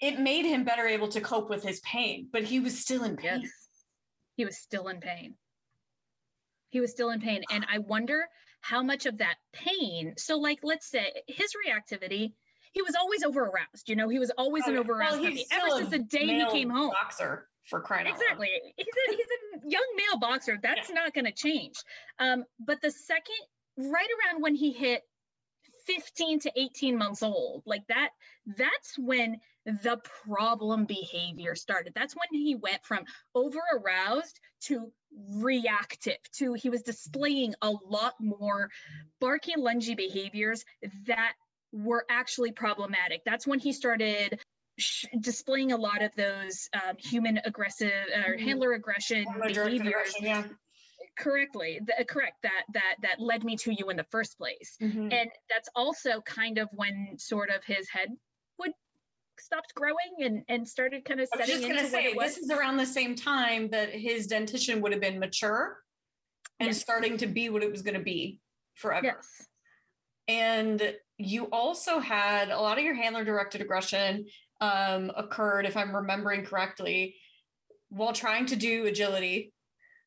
it 0.03 0.19
made 0.19 0.45
him 0.45 0.65
better 0.65 0.85
able 0.85 1.07
to 1.07 1.21
cope 1.21 1.49
with 1.49 1.63
his 1.63 1.79
pain, 1.79 2.27
but 2.31 2.43
he 2.43 2.59
was 2.59 2.77
still 2.77 3.05
in 3.05 3.15
pain. 3.15 3.41
Yes. 3.41 3.51
He 4.35 4.43
was 4.43 4.57
still 4.57 4.89
in 4.89 4.99
pain. 4.99 5.35
He 6.71 6.81
was 6.81 6.91
still 6.91 7.11
in 7.11 7.21
pain. 7.21 7.43
And 7.49 7.65
I 7.71 7.77
wonder 7.77 8.25
how 8.59 8.83
much 8.83 9.05
of 9.05 9.19
that 9.19 9.35
pain, 9.53 10.15
so 10.17 10.37
like 10.37 10.59
let's 10.61 10.89
say 10.89 11.05
his 11.27 11.51
reactivity, 11.53 12.33
he 12.73 12.81
was 12.81 12.95
always 12.95 13.23
over 13.23 13.45
aroused. 13.45 13.87
You 13.87 13.95
know, 13.95 14.09
he 14.09 14.19
was 14.19 14.31
always 14.37 14.63
oh, 14.67 14.71
an 14.71 14.77
over 14.77 14.91
aroused 14.93 15.21
well, 15.21 15.29
puppy 15.29 15.45
ever 15.51 15.77
since 15.77 15.89
the 15.89 15.99
day 15.99 16.25
he 16.25 16.45
came 16.51 16.69
home. 16.69 16.91
Boxer 16.91 17.47
for 17.69 17.79
crying 17.79 18.07
exactly. 18.07 18.49
He's 18.75 18.87
a, 18.87 19.11
he's 19.11 19.25
a 19.63 19.69
young 19.69 19.87
male 19.95 20.19
boxer. 20.19 20.59
That's 20.61 20.89
yeah. 20.89 20.95
not 20.95 21.13
going 21.13 21.25
to 21.25 21.31
change. 21.31 21.75
Um, 22.19 22.43
but 22.59 22.81
the 22.81 22.91
second, 22.91 23.35
right 23.77 24.07
around 24.19 24.41
when 24.41 24.55
he 24.55 24.73
hit 24.73 25.03
15 25.85 26.39
to 26.41 26.51
18 26.55 26.97
months 26.97 27.23
old. 27.23 27.63
Like 27.65 27.83
that 27.87 28.09
that's 28.45 28.97
when 28.97 29.37
the 29.65 29.99
problem 30.25 30.85
behavior 30.85 31.55
started. 31.55 31.93
That's 31.95 32.15
when 32.15 32.41
he 32.41 32.55
went 32.55 32.83
from 32.83 33.05
over 33.33 33.59
aroused 33.73 34.39
to 34.63 34.91
reactive 35.29 36.17
to 36.37 36.53
he 36.53 36.69
was 36.69 36.81
displaying 36.81 37.55
a 37.61 37.69
lot 37.69 38.13
more 38.19 38.69
barky 39.19 39.53
lungy 39.57 39.95
behaviors 39.95 40.65
that 41.07 41.33
were 41.71 42.05
actually 42.09 42.51
problematic. 42.51 43.21
That's 43.25 43.47
when 43.47 43.59
he 43.59 43.73
started 43.73 44.39
sh- 44.77 45.05
displaying 45.19 45.71
a 45.71 45.77
lot 45.77 46.01
of 46.01 46.13
those 46.15 46.69
um, 46.73 46.95
human 46.97 47.39
aggressive 47.43 47.91
or 48.25 48.35
mm-hmm. 48.35 48.45
handler 48.45 48.73
aggression 48.73 49.25
behaviors. 49.41 50.15
yeah 50.19 50.43
correctly 51.17 51.79
the, 51.85 52.05
correct 52.05 52.41
that 52.43 52.63
that 52.73 52.95
that 53.01 53.19
led 53.19 53.43
me 53.43 53.55
to 53.55 53.73
you 53.73 53.89
in 53.89 53.97
the 53.97 54.05
first 54.05 54.37
place 54.37 54.77
mm-hmm. 54.81 55.11
and 55.11 55.29
that's 55.49 55.69
also 55.75 56.21
kind 56.21 56.57
of 56.57 56.67
when 56.73 57.15
sort 57.17 57.49
of 57.49 57.63
his 57.65 57.87
head 57.89 58.09
would 58.59 58.71
stopped 59.39 59.73
growing 59.75 59.95
and 60.21 60.43
and 60.47 60.67
started 60.67 61.05
kind 61.05 61.19
of 61.19 61.27
setting 61.27 61.61
just 61.61 61.63
into 61.67 61.87
say, 61.87 62.13
this 62.17 62.37
is 62.37 62.49
around 62.49 62.77
the 62.77 62.85
same 62.85 63.15
time 63.15 63.69
that 63.69 63.89
his 63.89 64.27
dentition 64.27 64.81
would 64.81 64.91
have 64.91 65.01
been 65.01 65.19
mature 65.19 65.77
and 66.59 66.67
yes. 66.67 66.81
starting 66.81 67.17
to 67.17 67.27
be 67.27 67.49
what 67.49 67.63
it 67.63 67.71
was 67.71 67.81
going 67.81 67.97
to 67.97 68.03
be 68.03 68.39
forever 68.75 69.05
yes. 69.05 69.47
and 70.27 70.95
you 71.17 71.45
also 71.45 71.99
had 71.99 72.49
a 72.49 72.57
lot 72.57 72.77
of 72.77 72.83
your 72.83 72.95
handler 72.95 73.23
directed 73.23 73.61
aggression 73.61 74.25
um, 74.61 75.11
occurred 75.15 75.65
if 75.65 75.77
i'm 75.77 75.95
remembering 75.95 76.43
correctly 76.43 77.15
while 77.89 78.13
trying 78.13 78.47
to 78.47 78.55
do 78.55 78.85
agility 78.85 79.53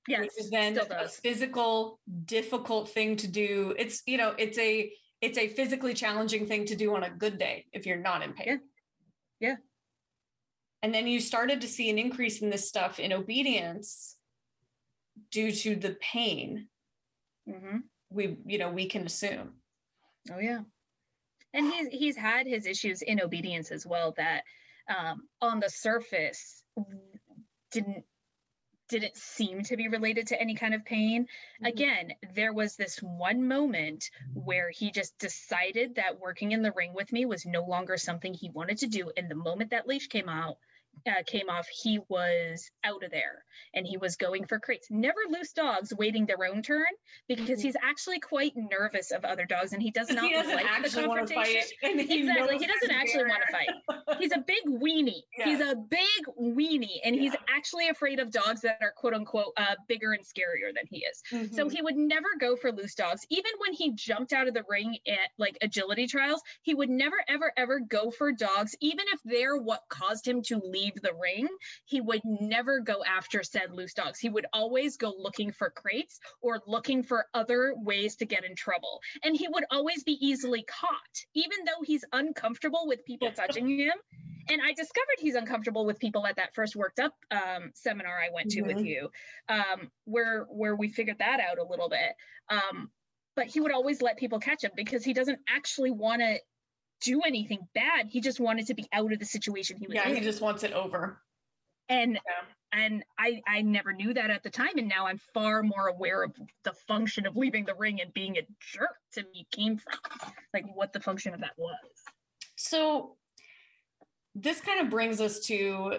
yes, 0.08 0.20
which 0.20 0.30
is 0.38 0.50
then 0.50 0.78
a 0.78 1.08
physical, 1.08 2.00
difficult 2.24 2.90
thing 2.90 3.16
to 3.16 3.28
do. 3.28 3.74
It's 3.78 4.02
you 4.06 4.18
know, 4.18 4.34
it's 4.38 4.58
a 4.58 4.92
it's 5.20 5.38
a 5.38 5.48
physically 5.48 5.94
challenging 5.94 6.46
thing 6.46 6.64
to 6.66 6.76
do 6.76 6.94
on 6.94 7.04
a 7.04 7.10
good 7.10 7.38
day 7.38 7.66
if 7.72 7.86
you're 7.86 7.96
not 7.96 8.22
in 8.22 8.32
pain. 8.32 8.46
Yeah. 8.46 9.48
yeah. 9.48 9.56
And 10.82 10.94
then 10.94 11.06
you 11.06 11.20
started 11.20 11.60
to 11.62 11.68
see 11.68 11.90
an 11.90 11.98
increase 11.98 12.42
in 12.42 12.50
this 12.50 12.68
stuff 12.68 13.00
in 13.00 13.12
obedience 13.12 14.16
due 15.30 15.50
to 15.50 15.76
the 15.76 15.96
pain. 16.00 16.68
Mm-hmm. 17.48 17.78
We, 18.10 18.36
you 18.46 18.58
know, 18.58 18.70
we 18.70 18.86
can 18.86 19.06
assume. 19.06 19.54
Oh 20.32 20.38
yeah. 20.38 20.60
And 21.54 21.72
he's 21.72 21.88
he's 21.88 22.16
had 22.16 22.46
his 22.46 22.66
issues 22.66 23.02
in 23.02 23.20
obedience 23.20 23.70
as 23.70 23.86
well 23.86 24.12
that 24.16 24.42
um, 24.88 25.22
on 25.40 25.60
the 25.60 25.70
surface 25.70 26.62
didn't 27.72 28.04
didn't 28.88 29.16
seem 29.16 29.62
to 29.64 29.76
be 29.76 29.88
related 29.88 30.26
to 30.28 30.40
any 30.40 30.54
kind 30.54 30.74
of 30.74 30.84
pain. 30.84 31.24
Mm-hmm. 31.24 31.66
Again, 31.66 32.12
there 32.34 32.52
was 32.52 32.76
this 32.76 32.98
one 32.98 33.46
moment 33.46 34.10
where 34.34 34.70
he 34.70 34.90
just 34.90 35.18
decided 35.18 35.94
that 35.96 36.20
working 36.20 36.52
in 36.52 36.62
the 36.62 36.72
ring 36.72 36.92
with 36.94 37.12
me 37.12 37.26
was 37.26 37.46
no 37.46 37.64
longer 37.64 37.96
something 37.96 38.34
he 38.34 38.50
wanted 38.50 38.78
to 38.78 38.86
do. 38.86 39.10
And 39.16 39.30
the 39.30 39.34
moment 39.34 39.70
that 39.70 39.86
leash 39.86 40.08
came 40.08 40.28
out, 40.28 40.58
uh, 41.06 41.22
came 41.26 41.48
off, 41.48 41.66
he 41.68 42.00
was 42.08 42.70
out 42.84 43.02
of 43.02 43.10
there 43.10 43.44
and 43.74 43.86
he 43.86 43.96
was 43.96 44.16
going 44.16 44.46
for 44.46 44.58
crates. 44.58 44.88
Never 44.90 45.18
loose 45.30 45.52
dogs 45.52 45.92
waiting 45.96 46.26
their 46.26 46.44
own 46.44 46.62
turn 46.62 46.84
because 47.28 47.46
mm-hmm. 47.48 47.60
he's 47.60 47.76
actually 47.82 48.20
quite 48.20 48.52
nervous 48.56 49.10
of 49.10 49.24
other 49.24 49.44
dogs 49.44 49.72
and 49.72 49.82
he 49.82 49.90
does 49.90 50.10
not 50.10 50.24
he 50.24 50.32
doesn't 50.32 50.54
like 50.54 50.64
actually 50.64 51.02
the 51.02 51.08
want 51.08 51.28
to 51.28 51.34
fight. 51.34 51.56
And 51.82 52.00
he 52.00 52.20
exactly, 52.20 52.58
he 52.58 52.66
doesn't 52.66 52.90
actually 52.90 53.24
want 53.24 53.42
to 53.46 53.52
fight. 53.52 54.18
He's 54.18 54.32
a 54.32 54.38
big 54.38 54.64
weenie. 54.66 55.22
Yeah. 55.38 55.44
He's 55.46 55.60
a 55.60 55.74
big 55.74 56.00
weenie, 56.40 56.98
and 57.04 57.14
yeah. 57.14 57.22
he's 57.22 57.36
actually 57.54 57.88
afraid 57.88 58.18
of 58.18 58.30
dogs 58.30 58.62
that 58.62 58.78
are 58.80 58.92
quote 58.96 59.14
unquote 59.14 59.52
uh, 59.56 59.74
bigger 59.88 60.12
and 60.12 60.24
scarier 60.24 60.74
than 60.74 60.84
he 60.88 60.98
is. 60.98 61.22
Mm-hmm. 61.32 61.54
So 61.54 61.68
he 61.68 61.82
would 61.82 61.96
never 61.96 62.28
go 62.40 62.56
for 62.56 62.72
loose 62.72 62.94
dogs. 62.94 63.26
Even 63.30 63.52
when 63.58 63.72
he 63.72 63.92
jumped 63.92 64.32
out 64.32 64.48
of 64.48 64.54
the 64.54 64.64
ring 64.68 64.96
at 65.06 65.30
like 65.38 65.58
agility 65.62 66.06
trials, 66.06 66.42
he 66.62 66.74
would 66.74 66.90
never 66.90 67.16
ever 67.28 67.52
ever 67.56 67.80
go 67.80 68.10
for 68.10 68.32
dogs, 68.32 68.74
even 68.80 69.04
if 69.12 69.20
they're 69.24 69.56
what 69.56 69.82
caused 69.88 70.26
him 70.26 70.42
to 70.42 70.60
leave 70.64 70.85
the 70.94 71.12
ring, 71.20 71.48
he 71.84 72.00
would 72.00 72.22
never 72.24 72.80
go 72.80 73.02
after 73.04 73.42
said 73.42 73.72
loose 73.72 73.94
dogs. 73.94 74.18
He 74.18 74.28
would 74.28 74.46
always 74.52 74.96
go 74.96 75.12
looking 75.16 75.52
for 75.52 75.70
crates 75.70 76.18
or 76.40 76.60
looking 76.66 77.02
for 77.02 77.26
other 77.34 77.74
ways 77.76 78.16
to 78.16 78.26
get 78.26 78.44
in 78.44 78.54
trouble. 78.54 79.00
And 79.22 79.36
he 79.36 79.48
would 79.48 79.64
always 79.70 80.04
be 80.04 80.18
easily 80.20 80.64
caught, 80.68 81.24
even 81.34 81.58
though 81.64 81.84
he's 81.84 82.04
uncomfortable 82.12 82.84
with 82.86 83.04
people 83.04 83.30
touching 83.32 83.68
him. 83.68 83.94
And 84.48 84.60
I 84.62 84.72
discovered 84.72 85.16
he's 85.18 85.34
uncomfortable 85.34 85.84
with 85.84 85.98
people 85.98 86.24
at 86.26 86.36
that 86.36 86.54
first 86.54 86.76
worked 86.76 87.00
up 87.00 87.12
um, 87.30 87.72
seminar 87.74 88.16
I 88.16 88.32
went 88.32 88.50
to 88.50 88.60
mm-hmm. 88.60 88.76
with 88.76 88.86
you, 88.86 89.08
um, 89.48 89.90
where 90.04 90.44
where 90.48 90.76
we 90.76 90.88
figured 90.88 91.18
that 91.18 91.40
out 91.40 91.58
a 91.58 91.64
little 91.64 91.88
bit. 91.88 92.14
Um, 92.48 92.90
but 93.34 93.46
he 93.46 93.60
would 93.60 93.72
always 93.72 94.00
let 94.00 94.16
people 94.16 94.38
catch 94.38 94.64
him 94.64 94.70
because 94.74 95.04
he 95.04 95.12
doesn't 95.12 95.40
actually 95.48 95.90
want 95.90 96.22
to 96.22 96.38
do 97.02 97.20
anything 97.26 97.66
bad. 97.74 98.06
He 98.08 98.20
just 98.20 98.40
wanted 98.40 98.66
to 98.68 98.74
be 98.74 98.86
out 98.92 99.12
of 99.12 99.18
the 99.18 99.24
situation 99.24 99.76
he 99.78 99.86
was 99.86 99.94
yeah, 99.94 100.08
in. 100.08 100.16
he 100.16 100.22
just 100.22 100.40
wants 100.40 100.62
it 100.62 100.72
over. 100.72 101.20
And 101.88 102.14
yeah. 102.14 102.80
and 102.84 103.04
I 103.18 103.40
I 103.46 103.62
never 103.62 103.92
knew 103.92 104.12
that 104.14 104.30
at 104.30 104.42
the 104.42 104.50
time, 104.50 104.76
and 104.76 104.88
now 104.88 105.06
I'm 105.06 105.18
far 105.32 105.62
more 105.62 105.88
aware 105.88 106.24
of 106.24 106.32
the 106.64 106.72
function 106.88 107.26
of 107.26 107.36
leaving 107.36 107.64
the 107.64 107.74
ring 107.74 108.00
and 108.00 108.12
being 108.12 108.36
a 108.38 108.42
jerk 108.60 108.96
to 109.12 109.22
me 109.32 109.46
came 109.52 109.78
from, 109.78 109.98
like 110.52 110.64
what 110.74 110.92
the 110.92 111.00
function 111.00 111.32
of 111.32 111.40
that 111.40 111.52
was. 111.56 111.76
So 112.56 113.16
this 114.34 114.60
kind 114.60 114.80
of 114.80 114.90
brings 114.90 115.20
us 115.20 115.40
to 115.46 115.98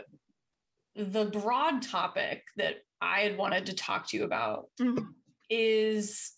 the 0.95 1.25
broad 1.25 1.81
topic 1.81 2.43
that 2.57 2.75
I 3.01 3.21
had 3.21 3.38
wanted 3.38 3.67
to 3.67 3.73
talk 3.73 4.10
to 4.10 4.17
you 4.17 4.23
about 4.23 4.65
mm-hmm. 4.81 5.05
is 5.49 6.33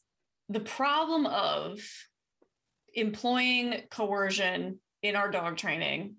the 0.50 0.60
problem 0.60 1.26
of 1.26 1.80
employing 3.00 3.82
coercion 3.90 4.80
in 5.02 5.16
our 5.16 5.30
dog 5.30 5.58
training 5.58 6.16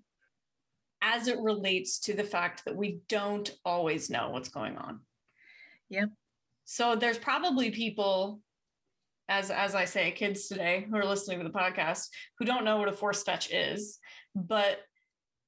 as 1.01 1.27
it 1.27 1.39
relates 1.39 1.99
to 1.99 2.13
the 2.13 2.23
fact 2.23 2.65
that 2.65 2.75
we 2.75 2.99
don't 3.09 3.51
always 3.65 4.09
know 4.09 4.29
what's 4.29 4.49
going 4.49 4.77
on. 4.77 4.99
Yep. 5.89 6.09
So 6.65 6.95
there's 6.95 7.17
probably 7.17 7.71
people, 7.71 8.39
as 9.27 9.49
as 9.51 9.75
I 9.75 9.85
say, 9.85 10.11
kids 10.11 10.47
today 10.47 10.87
who 10.89 10.95
are 10.97 11.05
listening 11.05 11.39
to 11.39 11.43
the 11.43 11.49
podcast 11.49 12.07
who 12.37 12.45
don't 12.45 12.63
know 12.63 12.77
what 12.77 12.87
a 12.87 12.93
force 12.93 13.23
fetch 13.23 13.51
is, 13.51 13.99
but 14.35 14.79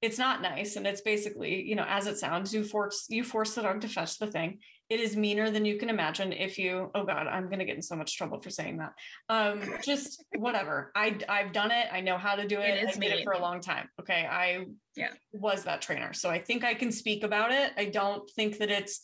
it's 0.03 0.17
not 0.17 0.41
nice. 0.41 0.75
And 0.75 0.85
it's 0.85 0.99
basically, 0.99 1.63
you 1.63 1.75
know, 1.75 1.85
as 1.87 2.07
it 2.07 2.17
sounds, 2.17 2.53
you 2.53 2.65
force 2.65 3.05
you 3.07 3.23
force 3.23 3.55
the 3.55 3.61
dog 3.61 3.79
to 3.81 3.87
fetch 3.87 4.19
the 4.19 4.27
thing. 4.27 4.59
It 4.89 4.99
is 4.99 5.15
meaner 5.15 5.49
than 5.49 5.63
you 5.63 5.77
can 5.77 5.89
imagine 5.89 6.33
if 6.33 6.59
you 6.59 6.91
oh 6.93 7.05
god 7.05 7.25
i'm 7.25 7.45
going 7.45 7.59
to 7.59 7.65
get 7.65 7.77
in 7.77 7.81
so 7.81 7.95
much 7.95 8.17
trouble 8.17 8.41
for 8.41 8.49
saying 8.49 8.79
that. 8.79 8.91
Um 9.29 9.61
just 9.83 10.25
whatever. 10.35 10.91
I 10.93 11.17
i've 11.29 11.53
done 11.53 11.71
it. 11.71 11.87
I 11.89 12.01
know 12.01 12.17
how 12.17 12.35
to 12.35 12.45
do 12.45 12.59
it, 12.59 12.83
it 12.83 12.89
i 12.89 12.91
did 12.91 13.13
it 13.13 13.23
for 13.23 13.31
a 13.31 13.39
long 13.39 13.61
time 13.61 13.87
okay? 14.01 14.27
I 14.29 14.65
yeah. 14.97 15.13
was 15.31 15.63
that 15.63 15.81
trainer 15.81 16.11
so 16.11 16.29
i 16.29 16.37
think 16.37 16.65
i 16.65 16.73
can 16.73 16.91
speak 16.91 17.23
about 17.23 17.53
it. 17.53 17.71
I 17.77 17.85
don't 17.85 18.29
think 18.35 18.57
that 18.57 18.69
it's 18.69 18.99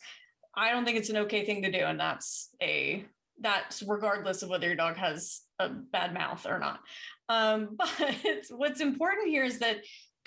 i 0.53 0.69
don't 0.69 0.83
think 0.83 0.97
it's 0.97 1.09
an 1.09 1.17
okay 1.17 1.45
thing 1.45 1.61
to 1.63 1.71
do 1.71 1.79
and 1.79 1.97
that's 1.97 2.49
a 2.61 3.05
that's 3.39 3.81
regardless 3.83 4.43
of 4.43 4.49
whether 4.49 4.67
your 4.67 4.75
dog 4.75 4.97
has 4.97 5.41
a 5.59 5.69
bad 5.69 6.13
mouth 6.13 6.45
or 6.45 6.59
not. 6.59 6.81
Um 7.29 7.69
but 7.77 8.15
what's 8.49 8.81
important 8.81 9.29
here 9.29 9.45
is 9.45 9.59
that 9.59 9.77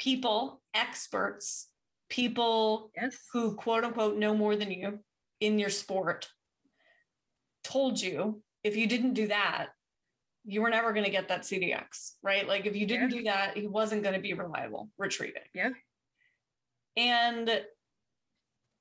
people 0.02 0.60
experts 0.74 1.68
people 2.10 2.90
yes. 3.00 3.16
who 3.32 3.54
quote 3.54 3.84
unquote 3.84 4.16
know 4.16 4.34
more 4.34 4.56
than 4.56 4.70
you 4.70 4.98
in 5.40 5.60
your 5.60 5.70
sport 5.70 6.28
told 7.62 8.00
you 8.00 8.42
if 8.64 8.76
you 8.76 8.86
didn't 8.86 9.14
do 9.14 9.28
that, 9.28 9.68
you 10.44 10.60
were 10.60 10.70
never 10.70 10.92
going 10.92 11.04
to 11.04 11.10
get 11.10 11.28
that 11.28 11.42
CDX, 11.42 12.12
right? 12.22 12.46
Like 12.48 12.66
if 12.66 12.74
you 12.74 12.84
didn't 12.86 13.10
yeah. 13.10 13.16
do 13.16 13.24
that, 13.24 13.56
he 13.56 13.68
wasn't 13.68 14.02
going 14.02 14.14
to 14.14 14.20
be 14.20 14.34
reliable 14.34 14.88
retrieving. 14.98 15.42
Yeah. 15.54 15.70
And 16.96 17.62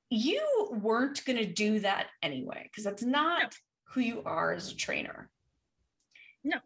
you 0.09 0.41
weren't 0.71 1.23
going 1.23 1.37
to 1.37 1.45
do 1.45 1.79
that 1.81 2.07
anyway, 2.23 2.63
because 2.63 2.83
that's 2.83 3.03
not 3.03 3.43
no. 3.43 3.49
who 3.89 4.01
you 4.01 4.23
are 4.25 4.53
as 4.53 4.71
a 4.71 4.75
trainer. 4.75 5.29
No. 6.43 6.57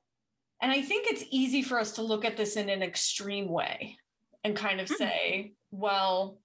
And 0.61 0.71
I 0.71 0.81
think 0.81 1.07
it's 1.07 1.25
easy 1.29 1.61
for 1.61 1.77
us 1.77 1.91
to 1.93 2.01
look 2.01 2.23
at 2.23 2.37
this 2.37 2.55
in 2.55 2.69
an 2.69 2.81
extreme 2.81 3.49
way 3.49 3.97
and 4.45 4.55
kind 4.55 4.79
of 4.79 4.87
mm-hmm. 4.87 5.03
say, 5.03 5.53
well, 5.71 6.37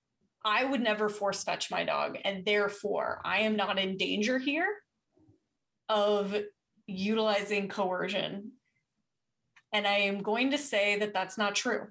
I 0.42 0.64
would 0.64 0.80
never 0.80 1.10
force 1.10 1.44
fetch 1.44 1.70
my 1.70 1.84
dog. 1.84 2.16
And 2.24 2.44
therefore, 2.46 3.20
I 3.24 3.40
am 3.40 3.56
not 3.56 3.78
in 3.78 3.98
danger 3.98 4.38
here 4.38 4.66
of 5.90 6.34
utilizing 6.86 7.68
coercion. 7.68 8.52
And 9.72 9.86
I 9.86 9.98
am 9.98 10.22
going 10.22 10.50
to 10.52 10.58
say 10.58 10.98
that 10.98 11.12
that's 11.12 11.36
not 11.36 11.54
true. 11.54 11.88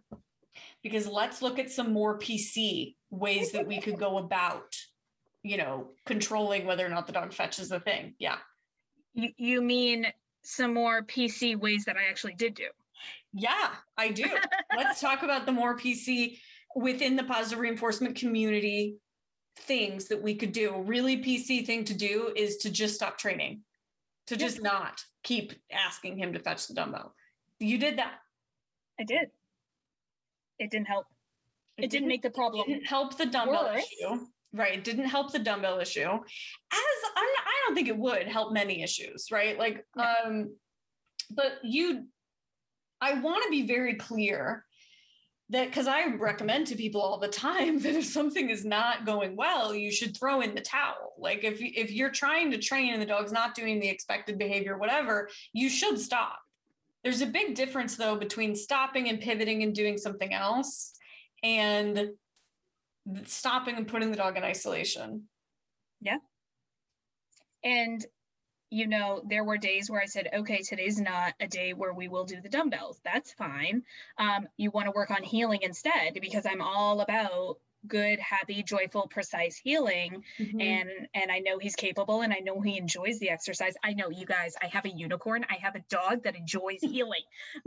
Because 0.81 1.07
let's 1.07 1.43
look 1.43 1.59
at 1.59 1.69
some 1.69 1.93
more 1.93 2.17
PC 2.17 2.95
ways 3.11 3.51
that 3.51 3.67
we 3.67 3.79
could 3.79 3.99
go 3.99 4.17
about, 4.17 4.75
you 5.43 5.57
know, 5.57 5.91
controlling 6.07 6.65
whether 6.65 6.85
or 6.85 6.89
not 6.89 7.05
the 7.05 7.13
dog 7.13 7.33
fetches 7.33 7.69
the 7.69 7.79
thing. 7.79 8.15
Yeah. 8.17 8.37
You, 9.13 9.29
you 9.37 9.61
mean 9.61 10.07
some 10.43 10.73
more 10.73 11.03
PC 11.03 11.55
ways 11.55 11.85
that 11.85 11.97
I 11.97 12.09
actually 12.09 12.33
did 12.33 12.55
do? 12.55 12.69
Yeah, 13.33 13.69
I 13.97 14.09
do. 14.09 14.25
let's 14.77 15.01
talk 15.01 15.23
about 15.23 15.45
the 15.45 15.51
more 15.51 15.77
PC 15.77 16.39
within 16.75 17.15
the 17.15 17.23
positive 17.23 17.59
reinforcement 17.59 18.15
community 18.15 18.97
things 19.57 20.07
that 20.07 20.21
we 20.21 20.35
could 20.35 20.51
do. 20.51 20.73
A 20.73 20.81
really 20.81 21.17
PC 21.17 21.65
thing 21.65 21.83
to 21.85 21.93
do 21.93 22.31
is 22.35 22.57
to 22.57 22.69
just 22.69 22.95
stop 22.95 23.17
training, 23.17 23.61
to 24.27 24.35
just 24.35 24.57
yes. 24.57 24.63
not 24.63 25.03
keep 25.23 25.53
asking 25.71 26.17
him 26.17 26.33
to 26.33 26.39
fetch 26.39 26.67
the 26.67 26.73
dumbbell. 26.73 27.13
You 27.59 27.77
did 27.77 27.97
that. 27.99 28.15
I 28.99 29.03
did. 29.03 29.29
It 30.59 30.71
didn't 30.71 30.87
help. 30.87 31.05
It, 31.77 31.85
it 31.85 31.89
didn't, 31.89 31.91
didn't, 31.91 32.07
make 32.09 32.21
the 32.21 32.29
problem. 32.29 32.67
Didn't 32.67 32.87
help 32.87 33.17
the 33.17 33.25
dumbbell 33.25 33.71
worse. 33.73 33.83
issue. 33.83 34.25
Right. 34.53 34.73
It 34.73 34.83
didn't 34.83 35.05
help 35.05 35.31
the 35.31 35.39
dumbbell 35.39 35.79
issue. 35.79 36.01
As 36.01 36.99
I'm, 37.15 37.23
I 37.23 37.53
don't 37.65 37.75
think 37.75 37.87
it 37.87 37.97
would 37.97 38.27
help 38.27 38.51
many 38.51 38.81
issues, 38.81 39.27
right? 39.31 39.57
Like, 39.57 39.85
no. 39.95 40.03
um, 40.25 40.55
but 41.31 41.53
you, 41.63 42.05
I 43.01 43.19
want 43.19 43.43
to 43.43 43.49
be 43.49 43.65
very 43.65 43.95
clear 43.95 44.65
that 45.51 45.67
because 45.67 45.87
I 45.87 46.05
recommend 46.15 46.67
to 46.67 46.75
people 46.75 47.01
all 47.01 47.17
the 47.17 47.27
time 47.27 47.79
that 47.83 47.95
if 47.95 48.05
something 48.05 48.49
is 48.49 48.65
not 48.65 49.05
going 49.05 49.35
well, 49.35 49.73
you 49.73 49.91
should 49.91 50.17
throw 50.17 50.41
in 50.41 50.55
the 50.55 50.61
towel. 50.61 51.13
Like 51.17 51.43
if 51.43 51.59
if 51.59 51.91
you're 51.91 52.11
trying 52.11 52.51
to 52.51 52.57
train 52.57 52.93
and 52.93 53.01
the 53.01 53.05
dog's 53.05 53.31
not 53.31 53.55
doing 53.55 53.79
the 53.79 53.89
expected 53.89 54.37
behavior, 54.37 54.77
whatever, 54.77 55.29
you 55.53 55.69
should 55.69 55.99
stop. 55.99 56.39
There's 57.03 57.21
a 57.21 57.27
big 57.27 57.55
difference 57.55 57.95
though 57.95 58.15
between 58.15 58.55
stopping 58.55 59.09
and 59.09 59.19
pivoting 59.19 59.63
and 59.63 59.73
doing 59.73 59.97
something 59.97 60.33
else 60.33 60.93
and 61.43 62.09
stopping 63.25 63.77
and 63.77 63.87
putting 63.87 64.11
the 64.11 64.17
dog 64.17 64.37
in 64.37 64.43
isolation. 64.43 65.23
Yeah. 66.01 66.17
And 67.63 68.05
you 68.69 68.87
know, 68.87 69.21
there 69.27 69.43
were 69.43 69.57
days 69.57 69.89
where 69.89 70.01
I 70.01 70.05
said, 70.05 70.29
okay, 70.33 70.61
today's 70.61 70.99
not 70.99 71.33
a 71.39 71.47
day 71.47 71.73
where 71.73 71.93
we 71.93 72.07
will 72.07 72.25
do 72.25 72.39
the 72.41 72.49
dumbbells. 72.49 72.99
That's 73.03 73.33
fine. 73.33 73.83
Um, 74.17 74.47
you 74.57 74.71
want 74.71 74.85
to 74.85 74.91
work 74.91 75.11
on 75.11 75.23
heeling 75.23 75.61
instead 75.63 76.19
because 76.21 76.45
I'm 76.45 76.61
all 76.61 77.01
about 77.01 77.57
good 77.87 78.19
happy 78.19 78.61
joyful 78.61 79.07
precise 79.07 79.55
heeling. 79.55 80.23
Mm-hmm. 80.39 80.59
and 80.59 80.89
and 81.13 81.31
i 81.31 81.39
know 81.39 81.57
he's 81.59 81.75
capable 81.75 82.21
and 82.21 82.33
i 82.33 82.39
know 82.39 82.59
he 82.61 82.77
enjoys 82.77 83.19
the 83.19 83.29
exercise. 83.29 83.73
I 83.83 83.93
know 83.93 84.09
you 84.09 84.25
guys 84.25 84.53
i 84.61 84.67
have 84.67 84.85
a 84.85 84.89
unicorn. 84.89 85.45
I 85.49 85.55
have 85.61 85.75
a 85.75 85.83
dog 85.89 86.23
that 86.23 86.35
enjoys 86.35 86.79
heeling. 86.81 87.21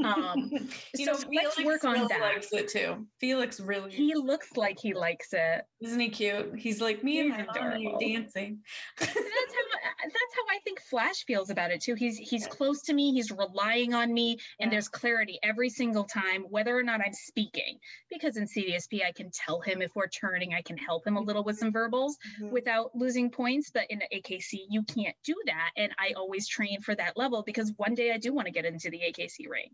Um 0.05 0.51
you 0.97 1.07
so 1.07 1.13
know 1.13 1.19
let's 1.35 1.65
work 1.65 1.85
on 1.85 1.95
really 1.95 2.07
that. 2.09 2.21
likes 2.21 2.53
it 2.53 2.69
too. 2.69 3.07
Felix 3.21 3.61
really 3.61 3.91
he 3.91 4.15
looks 4.15 4.57
like 4.57 4.79
he 4.79 4.95
likes 4.95 5.33
it. 5.33 5.65
Isn't 5.81 6.01
he 6.01 6.11
cute? 6.11 6.59
He's 6.59 6.81
like 6.81 7.03
me 7.03 7.21
and 7.21 7.31
my 7.31 7.97
dancing. 7.99 8.61
That's 8.99 9.13
how 9.15 9.82
that's 10.05 10.35
how 10.35 10.55
i 10.55 10.59
think 10.65 10.81
flash 10.81 11.25
feels 11.25 11.51
about 11.51 11.71
it 11.71 11.81
too 11.81 11.95
he's 11.95 12.17
he's 12.19 12.47
close 12.47 12.83
to 12.83 12.93
me 12.93 13.13
he's 13.13 13.31
relying 13.31 13.95
on 13.95 14.13
me 14.13 14.33
and 14.61 14.69
yeah. 14.69 14.71
there's 14.71 14.89
clarity 14.89 15.39
every 15.43 15.69
single 15.69 16.05
time 16.05 16.43
whether 16.49 16.77
or 16.77 16.83
not 16.83 17.01
i'm 17.05 17.13
speaking 17.13 17.79
because 18.11 18.37
in 18.37 18.45
cdsp 18.45 19.05
i 19.07 19.13
can 19.13 19.31
tell 19.31 19.61
him 19.61 19.83
if 19.83 19.95
we're 19.95 20.09
turning, 20.09 20.55
I 20.55 20.63
can 20.63 20.77
help 20.77 21.07
him 21.07 21.17
a 21.17 21.21
little 21.21 21.45
with 21.45 21.59
some 21.59 21.73
verbals 21.73 22.17
mm-hmm. 22.41 22.53
without 22.53 22.91
losing 22.95 23.31
points. 23.31 23.71
But 23.71 23.87
in 23.91 24.03
AKC, 24.13 24.61
you 24.69 24.83
can't 24.83 25.17
do 25.25 25.35
that. 25.47 25.71
And 25.77 25.93
I 25.99 26.13
always 26.17 26.49
train 26.49 26.81
for 26.81 26.95
that 26.95 27.17
level 27.17 27.43
because 27.45 27.73
one 27.77 27.95
day 27.95 28.13
I 28.13 28.19
do 28.19 28.33
want 28.33 28.47
to 28.47 28.53
get 28.53 28.65
into 28.65 28.91
the 28.91 29.01
AKC 29.01 29.49
ring. 29.49 29.71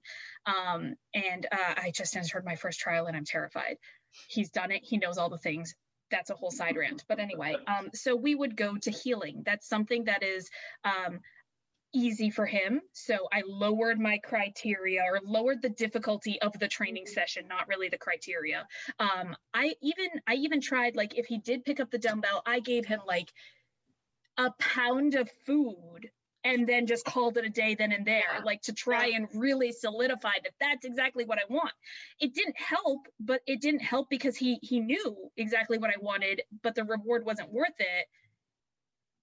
Um, 0.47 0.95
and 1.15 1.47
uh, 1.51 1.75
I 1.77 1.93
just 1.95 2.17
entered 2.17 2.45
my 2.45 2.57
first 2.57 2.81
trial 2.81 3.07
and 3.07 3.17
I'm 3.17 3.25
terrified. 3.25 3.77
He's 4.29 4.51
done 4.51 4.71
it, 4.73 4.83
he 4.83 4.99
knows 4.99 5.19
all 5.19 5.29
the 5.29 5.39
things. 5.39 5.75
That's 6.11 6.31
a 6.31 6.35
whole 6.35 6.51
side 6.51 6.77
rant. 6.77 7.05
But 7.09 7.19
anyway, 7.19 7.57
um, 7.67 7.91
so 7.95 8.17
we 8.17 8.35
would 8.35 8.57
go 8.57 8.77
to 8.77 8.91
heeling. 8.91 9.43
That's 9.45 9.69
something 9.69 10.05
that 10.05 10.23
is 10.23 10.49
um, 10.85 11.21
easy 11.95 12.31
for 12.31 12.47
him. 12.47 12.81
So 12.93 13.29
I 13.33 13.43
lowered 13.47 13.99
my 13.99 14.19
criteria 14.19 15.03
or 15.03 15.21
lowered 15.25 15.63
the 15.63 15.71
difficulty 15.71 16.41
of 16.41 16.59
the 16.59 16.69
training 16.69 17.05
mm-hmm. 17.05 17.15
session, 17.15 17.49
not 17.49 17.69
really 17.69 17.89
the 17.89 17.99
criteria. 17.99 18.67
Um, 18.99 19.37
I 19.55 19.75
even 19.83 20.09
I 20.27 20.35
even 20.35 20.61
tried 20.61 20.97
like 20.97 21.17
if 21.17 21.27
he 21.27 21.39
did 21.39 21.65
pick 21.65 21.81
up 21.81 21.91
the 21.91 21.99
dumbbell, 21.99 22.43
I 22.47 22.61
gave 22.61 22.87
him 22.87 23.01
like 23.07 23.33
a 24.37 24.53
pound 24.59 25.15
of 25.15 25.29
food 25.47 26.11
and 26.49 26.67
then 26.67 26.87
just 26.87 27.05
called 27.05 27.37
it 27.37 27.45
a 27.45 27.51
day 27.51 27.75
then 27.75 27.93
and 27.93 28.07
there 28.07 28.41
like 28.45 28.63
to 28.63 28.73
try 28.73 29.09
and 29.09 29.29
really 29.35 29.71
solidify 29.71 30.33
that 30.43 30.53
that's 30.61 30.85
exactly 30.87 31.25
what 31.25 31.39
i 31.39 31.43
want. 31.53 31.73
It 32.21 32.35
didn't 32.35 32.57
help 32.59 33.07
but 33.21 33.41
it 33.47 33.61
didn't 33.61 33.81
help 33.81 34.09
because 34.09 34.37
he 34.37 34.59
he 34.63 34.81
knew 34.81 35.31
exactly 35.37 35.79
what 35.79 35.91
i 35.91 35.99
wanted 36.01 36.43
but 36.63 36.75
the 36.75 36.85
reward 36.85 37.25
wasn't 37.25 37.53
worth 37.53 37.79
it 37.79 38.07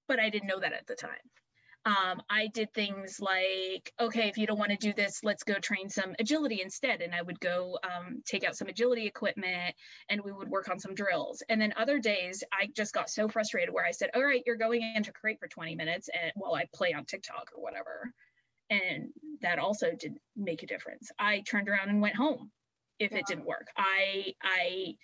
but 0.07 0.19
i 0.19 0.29
didn't 0.29 0.47
know 0.47 0.59
that 0.59 0.73
at 0.73 0.85
the 0.87 0.95
time 0.95 1.11
um, 1.85 2.21
I 2.29 2.47
did 2.47 2.73
things 2.73 3.19
like, 3.19 3.93
okay, 3.99 4.27
if 4.27 4.37
you 4.37 4.47
don't 4.47 4.57
want 4.57 4.71
to 4.71 4.77
do 4.77 4.91
this, 4.91 5.23
let's 5.23 5.43
go 5.43 5.53
train 5.55 5.87
some 5.87 6.15
agility 6.17 6.61
instead. 6.61 7.01
And 7.01 7.13
I 7.13 7.21
would 7.21 7.39
go 7.39 7.77
um, 7.83 8.23
take 8.25 8.43
out 8.43 8.55
some 8.55 8.67
agility 8.67 9.05
equipment 9.05 9.75
and 10.09 10.21
we 10.21 10.31
would 10.31 10.49
work 10.49 10.67
on 10.67 10.79
some 10.79 10.95
drills. 10.95 11.43
And 11.47 11.61
then 11.61 11.73
other 11.77 11.99
days, 11.99 12.43
I 12.51 12.69
just 12.75 12.93
got 12.93 13.09
so 13.09 13.27
frustrated 13.27 13.71
where 13.71 13.85
I 13.85 13.91
said, 13.91 14.09
all 14.15 14.23
right, 14.23 14.41
you're 14.47 14.55
going 14.55 14.81
into 14.95 15.11
crate 15.11 15.39
for 15.39 15.47
20 15.47 15.75
minutes 15.75 16.09
and 16.11 16.31
while 16.35 16.55
I 16.55 16.65
play 16.73 16.93
on 16.93 17.05
TikTok 17.05 17.51
or 17.55 17.61
whatever. 17.61 18.11
And 18.71 19.09
that 19.41 19.59
also 19.59 19.91
didn't 19.91 20.21
make 20.35 20.63
a 20.63 20.67
difference. 20.67 21.11
I 21.19 21.41
turned 21.41 21.69
around 21.69 21.89
and 21.89 22.01
went 22.01 22.15
home 22.15 22.49
if 22.97 23.11
it 23.11 23.27
didn't 23.27 23.45
work. 23.45 23.67
I, 23.77 24.33
I, 24.41 24.95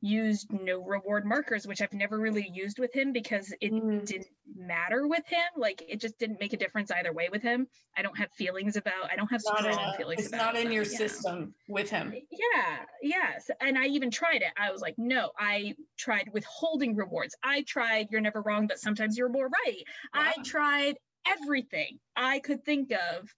used 0.00 0.52
no 0.52 0.82
reward 0.82 1.24
markers, 1.24 1.66
which 1.66 1.80
I've 1.80 1.92
never 1.92 2.18
really 2.18 2.48
used 2.52 2.78
with 2.78 2.94
him 2.94 3.12
because 3.12 3.52
it 3.60 3.72
mm. 3.72 4.04
didn't 4.04 4.28
matter 4.54 5.06
with 5.06 5.26
him. 5.26 5.38
Like 5.56 5.82
it 5.88 6.00
just 6.00 6.18
didn't 6.18 6.40
make 6.40 6.52
a 6.52 6.56
difference 6.56 6.90
either 6.90 7.12
way 7.12 7.28
with 7.30 7.42
him. 7.42 7.66
I 7.96 8.02
don't 8.02 8.16
have 8.18 8.30
feelings 8.32 8.76
about. 8.76 9.10
I 9.10 9.16
don't 9.16 9.30
have 9.30 9.40
strong 9.40 9.94
feelings. 9.96 10.24
It's 10.24 10.32
not 10.32 10.56
in 10.56 10.70
your 10.70 10.84
yeah. 10.84 10.98
system 10.98 11.54
with 11.68 11.88
him. 11.90 12.14
Yeah. 12.30 12.76
Yes. 13.02 13.50
And 13.60 13.78
I 13.78 13.86
even 13.86 14.10
tried 14.10 14.42
it. 14.42 14.52
I 14.56 14.70
was 14.70 14.80
like, 14.80 14.94
no. 14.98 15.30
I 15.38 15.74
tried 15.96 16.30
withholding 16.32 16.94
rewards. 16.94 17.34
I 17.42 17.62
tried. 17.62 18.08
You're 18.10 18.20
never 18.20 18.42
wrong, 18.42 18.66
but 18.66 18.78
sometimes 18.78 19.16
you're 19.16 19.28
more 19.28 19.48
right. 19.48 19.82
I 20.12 20.34
tried 20.44 20.96
everything 21.26 21.98
I 22.14 22.38
could 22.38 22.64
think 22.64 22.92
of, 22.92 23.34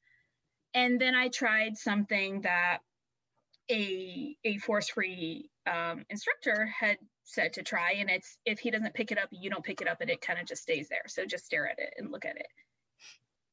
and 0.74 1.00
then 1.00 1.14
I 1.14 1.28
tried 1.28 1.76
something 1.76 2.42
that 2.42 2.78
a 3.70 4.36
a 4.44 4.58
force 4.58 4.88
free 4.88 5.50
um, 5.68 6.04
instructor 6.10 6.66
had 6.66 6.96
said 7.24 7.52
to 7.54 7.62
try 7.62 7.92
and 7.98 8.08
it's 8.08 8.38
if 8.44 8.58
he 8.58 8.70
doesn't 8.70 8.94
pick 8.94 9.12
it 9.12 9.18
up 9.18 9.28
you 9.30 9.50
don't 9.50 9.64
pick 9.64 9.80
it 9.80 9.88
up 9.88 10.00
and 10.00 10.10
it 10.10 10.20
kind 10.20 10.38
of 10.38 10.46
just 10.46 10.62
stays 10.62 10.88
there. 10.88 11.02
So 11.06 11.24
just 11.24 11.44
stare 11.44 11.68
at 11.68 11.78
it 11.78 11.94
and 11.98 12.10
look 12.10 12.24
at 12.24 12.36
it. 12.36 12.46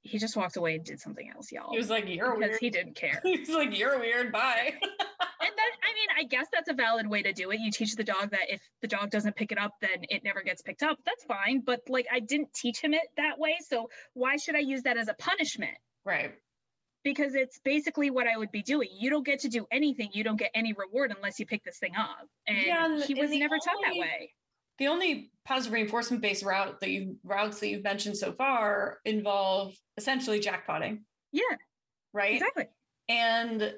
He 0.02 0.20
just 0.20 0.38
walked 0.38 0.56
away 0.56 0.76
and 0.76 0.86
did 0.86 1.00
something 1.00 1.30
else 1.36 1.52
y'all. 1.52 1.72
He 1.72 1.78
was 1.78 1.90
like 1.90 2.06
you're 2.08 2.36
because 2.36 2.50
weird. 2.52 2.60
he 2.62 2.70
didn't 2.70 2.96
care. 2.96 3.22
He 3.24 3.40
was 3.40 3.50
like 3.50 3.78
you're 3.78 4.00
weird. 4.00 4.32
Bye. 4.32 4.74
And 4.82 5.54
then 5.58 5.72
i 5.84 5.94
mean 5.94 6.08
i 6.18 6.24
guess 6.24 6.48
that's 6.52 6.70
a 6.70 6.74
valid 6.74 7.08
way 7.08 7.22
to 7.22 7.34
do 7.34 7.52
it. 7.52 7.60
You 7.60 7.72
teach 7.72 7.96
the 7.96 8.04
dog 8.04 8.32
that 8.32 8.50
if 8.50 8.62
the 8.82 8.88
dog 8.88 9.10
doesn't 9.10 9.36
pick 9.36 9.52
it 9.52 9.58
up 9.58 9.74
then 9.82 10.06
it 10.10 10.24
never 10.24 10.42
gets 10.42 10.62
picked 10.62 10.84
up. 10.84 10.98
That's 11.06 11.24
fine 11.26 11.62
but 11.66 11.82
like 11.90 12.08
i 12.12 12.20
didn't 12.20 12.54
teach 12.54 12.80
him 12.80 12.94
it 12.94 13.08
that 13.18 13.38
way 13.38 13.58
so 13.68 13.90
why 14.14 14.38
should 14.38 14.56
i 14.56 14.60
use 14.60 14.84
that 14.84 14.98
as 14.98 15.08
a 15.08 15.14
punishment? 15.16 15.78
Right 16.06 16.34
because 17.06 17.36
it's 17.36 17.60
basically 17.60 18.10
what 18.10 18.28
I 18.28 18.36
would 18.36 18.52
be 18.52 18.64
doing. 18.64 18.90
You 18.92 19.12
don't 19.12 19.26
get 19.26 19.40
to 19.42 19.48
do 19.48 19.66
anything. 19.72 20.10
You 20.12 20.24
don't 20.24 20.38
get 20.38 20.50
any 20.56 20.74
reward 20.74 21.14
unless 21.16 21.40
you 21.40 21.46
pick 21.46 21.64
this 21.64 21.78
thing 21.78 21.96
up. 21.96 22.28
And 22.48 22.58
yeah, 22.66 23.06
he 23.06 23.14
was 23.14 23.30
never 23.30 23.54
only, 23.54 23.60
taught 23.64 23.78
that 23.86 23.94
way. 23.94 24.34
The 24.80 24.88
only 24.88 25.32
positive 25.46 25.74
reinforcement 25.74 26.24
based 26.24 26.44
route 26.44 26.82
that 26.82 26.90
you 26.90 27.16
routes 27.24 27.60
that 27.60 27.70
you've 27.70 27.84
mentioned 27.84 28.18
so 28.18 28.34
far 28.34 28.98
involve 29.06 29.76
essentially 29.98 30.42
jackpotting. 30.42 31.02
Yeah. 31.32 31.44
Right. 32.12 32.34
Exactly. 32.34 32.66
And 33.08 33.76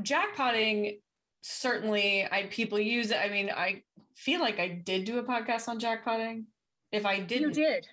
jackpotting 0.00 0.98
certainly 1.42 2.26
I 2.30 2.48
people 2.50 2.80
use 2.80 3.12
it. 3.12 3.18
I 3.18 3.28
mean, 3.28 3.48
I 3.48 3.84
feel 4.16 4.40
like 4.40 4.58
I 4.58 4.68
did 4.68 5.04
do 5.04 5.18
a 5.18 5.22
podcast 5.22 5.68
on 5.68 5.78
jackpotting. 5.78 6.46
If 6.90 7.06
I 7.06 7.20
didn't, 7.20 7.54
you 7.56 7.64
did. 7.64 7.86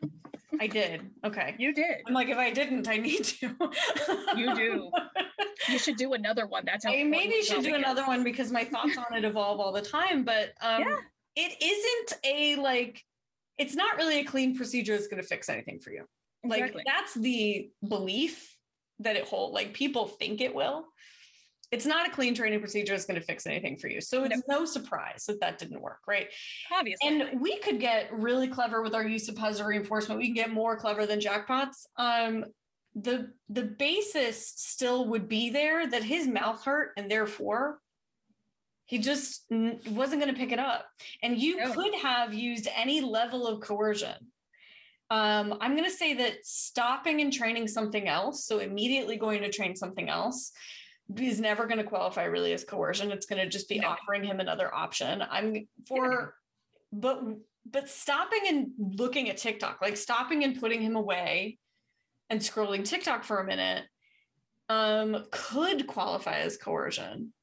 I 0.60 0.68
did. 0.68 1.10
Okay. 1.24 1.56
You 1.58 1.74
did. 1.74 1.98
I'm 2.08 2.14
like, 2.14 2.30
if 2.30 2.38
I 2.38 2.52
didn't, 2.52 2.88
I 2.88 2.98
need 2.98 3.24
to. 3.24 3.56
you 4.36 4.56
do. 4.56 4.92
You 5.70 5.80
should 5.80 5.96
do 5.96 6.14
another 6.14 6.46
one. 6.46 6.64
That's 6.66 6.86
how 6.86 6.92
I 6.92 7.04
maybe 7.04 7.42
should 7.42 7.64
do 7.64 7.74
another 7.74 8.04
one 8.06 8.24
because 8.24 8.52
my 8.52 8.66
thoughts 8.66 8.98
on 8.98 9.18
it 9.18 9.24
evolve 9.24 9.60
all 9.60 9.72
the 9.72 9.82
time. 9.82 10.24
But 10.24 10.54
um 10.62 10.82
yeah. 10.82 10.98
it 11.36 11.56
isn't 11.64 12.20
a 12.24 12.56
like 12.62 13.02
it's 13.58 13.74
not 13.74 13.96
really 13.98 14.20
a 14.20 14.24
clean 14.26 14.56
procedure 14.56 14.96
that's 14.96 15.08
gonna 15.08 15.24
fix 15.24 15.50
anything 15.50 15.80
for 15.80 15.92
you. 15.92 16.04
Like 16.44 16.60
exactly. 16.60 16.84
that's 16.86 17.14
the 17.16 17.70
belief 17.88 18.56
that 19.00 19.16
it 19.16 19.26
hold 19.26 19.54
like 19.54 19.74
people 19.74 20.08
think 20.08 20.42
it 20.42 20.54
will 20.54 20.86
it's 21.72 21.86
not 21.86 22.08
a 22.08 22.12
clean 22.12 22.36
training 22.36 22.60
procedure 22.60 22.94
that's 22.94 23.06
going 23.06 23.20
to 23.20 23.26
fix 23.26 23.46
anything 23.46 23.78
for 23.78 23.88
you. 23.88 24.02
So 24.02 24.24
it's 24.24 24.44
no. 24.48 24.60
no 24.60 24.66
surprise 24.66 25.26
that 25.28 25.40
that 25.42 25.58
didn't 25.58 25.82
work, 25.82 26.00
right? 26.08 26.28
Obviously. 26.72 27.08
And 27.08 27.42
we 27.42 27.58
could 27.60 27.80
get 27.80 28.14
really 28.14 28.48
clever 28.48 28.82
with 28.82 28.94
our 28.94 29.06
use 29.06 29.28
of 29.30 29.36
positive 29.36 29.68
reinforcement. 29.68 30.20
We 30.20 30.28
can 30.28 30.36
get 30.36 30.52
more 30.52 30.78
clever 30.78 31.06
than 31.06 31.20
jackpots. 31.20 31.86
Um, 31.98 32.46
the 32.96 33.32
the 33.50 33.64
basis 33.64 34.54
still 34.56 35.08
would 35.10 35.28
be 35.28 35.50
there 35.50 35.86
that 35.86 36.04
his 36.04 36.28
mouth 36.28 36.64
hurt 36.64 36.92
and 36.96 37.12
therefore 37.12 37.80
he 38.86 39.00
just 39.00 39.46
wasn't 39.50 40.22
going 40.22 40.34
to 40.34 40.40
pick 40.40 40.52
it 40.52 40.60
up. 40.60 40.86
And 41.24 41.38
you 41.38 41.58
no. 41.58 41.74
could 41.74 41.94
have 41.96 42.34
used 42.34 42.68
any 42.76 43.02
level 43.02 43.48
of 43.48 43.60
coercion. 43.60 44.16
Um, 45.10 45.58
I'm 45.60 45.76
going 45.76 45.90
to 45.90 45.96
say 45.96 46.14
that 46.16 46.46
stopping 46.46 47.22
and 47.22 47.34
training 47.34 47.68
something 47.68 48.08
else, 48.08 48.46
so 48.46 48.60
immediately 48.60 49.18
going 49.18 49.42
to 49.42 49.52
train 49.52 49.76
something 49.76 50.10
else, 50.10 50.52
is 51.20 51.40
never 51.40 51.66
going 51.66 51.78
to 51.78 51.84
qualify 51.84 52.24
really 52.24 52.54
as 52.54 52.64
coercion. 52.64 53.12
It's 53.12 53.26
going 53.26 53.42
to 53.42 53.50
just 53.50 53.70
be 53.70 53.80
no. 53.80 53.90
offering 53.90 54.24
him 54.24 54.40
another 54.40 54.74
option. 54.74 55.24
I'm 55.30 55.68
for, 55.88 56.12
yeah. 56.12 57.00
but 57.00 57.24
but 57.70 57.90
stopping 57.90 58.42
and 58.48 58.68
looking 59.00 59.30
at 59.30 59.38
TikTok, 59.38 59.80
like 59.82 59.98
stopping 59.98 60.44
and 60.44 60.60
putting 60.60 60.82
him 60.82 60.96
away 60.96 61.58
and 62.30 62.40
scrolling 62.40 62.84
TikTok 62.84 63.24
for 63.24 63.40
a 63.40 63.46
minute, 63.46 63.84
um, 64.70 65.26
could 65.32 65.88
qualify 65.88 66.40
as 66.40 66.58
coercion. 66.58 67.34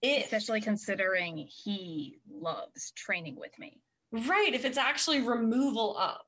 If, 0.00 0.24
Especially 0.24 0.60
considering 0.60 1.48
he 1.48 2.18
loves 2.30 2.92
training 2.92 3.36
with 3.36 3.58
me. 3.58 3.80
Right. 4.12 4.54
If 4.54 4.64
it's 4.64 4.78
actually 4.78 5.20
removal 5.20 5.98
of 5.98 6.20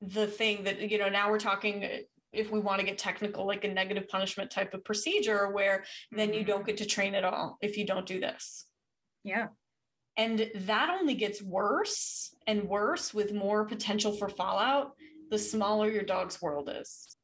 the 0.00 0.26
thing 0.26 0.64
that, 0.64 0.90
you 0.90 0.98
know, 0.98 1.08
now 1.08 1.30
we're 1.30 1.38
talking 1.38 1.88
if 2.32 2.50
we 2.50 2.60
want 2.60 2.80
to 2.80 2.86
get 2.86 2.98
technical, 2.98 3.46
like 3.46 3.64
a 3.64 3.68
negative 3.68 4.08
punishment 4.08 4.50
type 4.50 4.74
of 4.74 4.84
procedure 4.84 5.50
where 5.50 5.84
then 6.10 6.32
you 6.32 6.44
don't 6.44 6.60
mm-hmm. 6.60 6.66
get 6.66 6.76
to 6.78 6.86
train 6.86 7.14
at 7.14 7.24
all 7.24 7.58
if 7.60 7.76
you 7.76 7.86
don't 7.86 8.06
do 8.06 8.20
this. 8.20 8.66
Yeah. 9.24 9.48
And 10.16 10.50
that 10.54 10.90
only 10.90 11.14
gets 11.14 11.42
worse 11.42 12.34
and 12.46 12.64
worse 12.64 13.14
with 13.14 13.32
more 13.32 13.64
potential 13.64 14.12
for 14.12 14.28
fallout 14.28 14.92
the 15.30 15.38
smaller 15.38 15.90
your 15.90 16.02
dog's 16.02 16.42
world 16.42 16.70
is. 16.70 17.16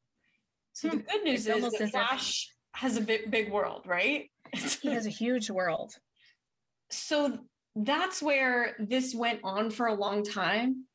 So 0.73 0.89
hmm. 0.89 0.97
the 0.97 1.03
good 1.03 1.23
news 1.23 1.45
it's 1.45 1.63
is 1.65 1.77
that 1.79 1.91
Flash 1.91 2.51
has 2.73 2.97
a 2.97 3.01
big, 3.01 3.29
big 3.29 3.51
world, 3.51 3.83
right? 3.85 4.29
he 4.81 4.91
has 4.93 5.05
a 5.05 5.11
huge 5.11 5.49
world. 5.49 5.93
So 6.91 7.37
that's 7.75 8.19
where 8.19 8.75
this 8.79 9.13
went 9.13 9.41
on 9.43 9.69
for 9.69 9.85
a 9.85 9.93
long 9.93 10.23
time 10.23 10.85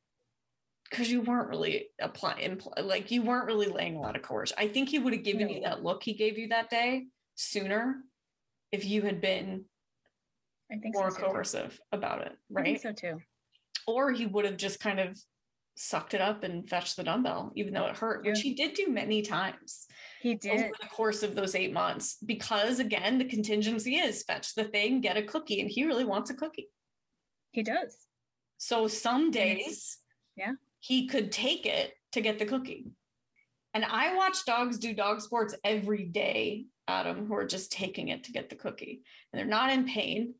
because 0.88 1.10
you 1.10 1.22
weren't 1.22 1.48
really 1.48 1.86
applying 2.00 2.60
like 2.82 3.10
you 3.10 3.22
weren't 3.22 3.46
really 3.46 3.66
laying 3.66 3.96
a 3.96 4.00
lot 4.00 4.16
of 4.16 4.22
coercion. 4.22 4.56
I 4.58 4.68
think 4.68 4.88
he 4.88 4.98
would 4.98 5.12
have 5.12 5.24
given 5.24 5.48
no. 5.48 5.54
you 5.54 5.60
that 5.62 5.82
look 5.82 6.02
he 6.02 6.12
gave 6.12 6.38
you 6.38 6.48
that 6.48 6.70
day 6.70 7.06
sooner 7.34 7.96
if 8.70 8.84
you 8.84 9.02
had 9.02 9.20
been 9.20 9.64
I 10.70 10.76
think 10.76 10.94
more 10.94 11.10
so 11.10 11.18
coercive 11.18 11.72
too. 11.72 11.82
about 11.92 12.22
it, 12.22 12.32
right? 12.50 12.80
so 12.80 12.92
too. 12.92 13.20
Or 13.86 14.12
he 14.12 14.26
would 14.26 14.44
have 14.44 14.56
just 14.56 14.80
kind 14.80 14.98
of 14.98 15.18
sucked 15.76 16.14
it 16.14 16.20
up 16.20 16.44
and 16.44 16.68
fetched 16.68 16.96
the 16.96 17.04
dumbbell, 17.04 17.52
even 17.54 17.74
though 17.74 17.86
it 17.86 17.96
hurt, 17.96 18.24
yeah. 18.24 18.30
which 18.30 18.40
he 18.40 18.54
did 18.54 18.74
do 18.74 18.88
many 18.88 19.22
times. 19.22 19.86
He 20.20 20.34
did 20.34 20.52
over 20.52 20.70
the 20.80 20.88
course 20.88 21.22
of 21.22 21.34
those 21.34 21.54
eight 21.54 21.72
months, 21.72 22.16
because 22.24 22.78
again, 22.78 23.18
the 23.18 23.24
contingency 23.24 23.96
is 23.96 24.22
fetch 24.22 24.54
the 24.54 24.64
thing, 24.64 25.00
get 25.00 25.16
a 25.16 25.22
cookie, 25.22 25.60
and 25.60 25.70
he 25.70 25.84
really 25.84 26.04
wants 26.04 26.30
a 26.30 26.34
cookie. 26.34 26.68
He 27.52 27.62
does. 27.62 27.96
So 28.56 28.88
some 28.88 29.30
days, 29.30 29.98
yeah, 30.36 30.52
he 30.84 31.06
could 31.06 31.32
take 31.32 31.64
it 31.64 31.94
to 32.12 32.20
get 32.20 32.38
the 32.38 32.44
cookie. 32.44 32.84
And 33.72 33.86
I 33.86 34.14
watch 34.16 34.44
dogs 34.44 34.78
do 34.78 34.92
dog 34.92 35.22
sports 35.22 35.54
every 35.64 36.04
day, 36.04 36.66
Adam, 36.86 37.26
who 37.26 37.34
are 37.34 37.46
just 37.46 37.72
taking 37.72 38.08
it 38.08 38.24
to 38.24 38.32
get 38.32 38.50
the 38.50 38.56
cookie. 38.56 39.00
And 39.32 39.40
they're 39.40 39.46
not 39.46 39.72
in 39.72 39.86
pain 39.86 40.34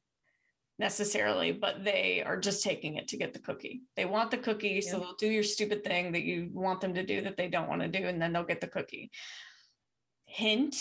necessarily, 0.78 1.51
but 1.51 1.82
they 1.82 2.22
are 2.26 2.36
just 2.36 2.62
taking 2.62 2.97
it 2.97 3.09
to 3.09 3.16
get 3.16 3.32
the 3.32 3.38
cookie. 3.38 3.84
They 3.97 4.05
want 4.05 4.30
the 4.30 4.36
cookie, 4.36 4.82
yeah. 4.84 4.92
so 4.92 4.99
they'll 4.99 5.16
do 5.18 5.28
your 5.28 5.42
stupid 5.42 5.82
thing 5.82 6.12
that 6.12 6.24
you 6.24 6.51
want 6.53 6.82
them 6.82 6.92
to 6.92 7.07
do 7.07 7.22
that 7.22 7.38
they 7.38 7.49
don't 7.49 7.70
want 7.70 7.80
to 7.80 7.88
do, 7.88 8.07
and 8.07 8.20
then 8.20 8.34
they'll 8.34 8.45
get 8.45 8.61
the 8.61 8.68
cookie. 8.68 9.11
Hint 10.26 10.76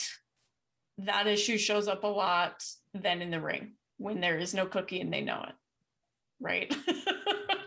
that 0.98 1.26
issue 1.26 1.58
shows 1.58 1.88
up 1.88 2.04
a 2.04 2.08
lot 2.08 2.62
then 2.94 3.22
in 3.22 3.32
the 3.32 3.40
ring 3.40 3.76
when 3.98 4.20
there 4.20 4.38
is 4.38 4.54
no 4.54 4.66
cookie 4.66 5.00
and 5.00 5.14
they 5.14 5.22
know 5.22 5.46
it. 5.48 5.56
right? 6.42 6.76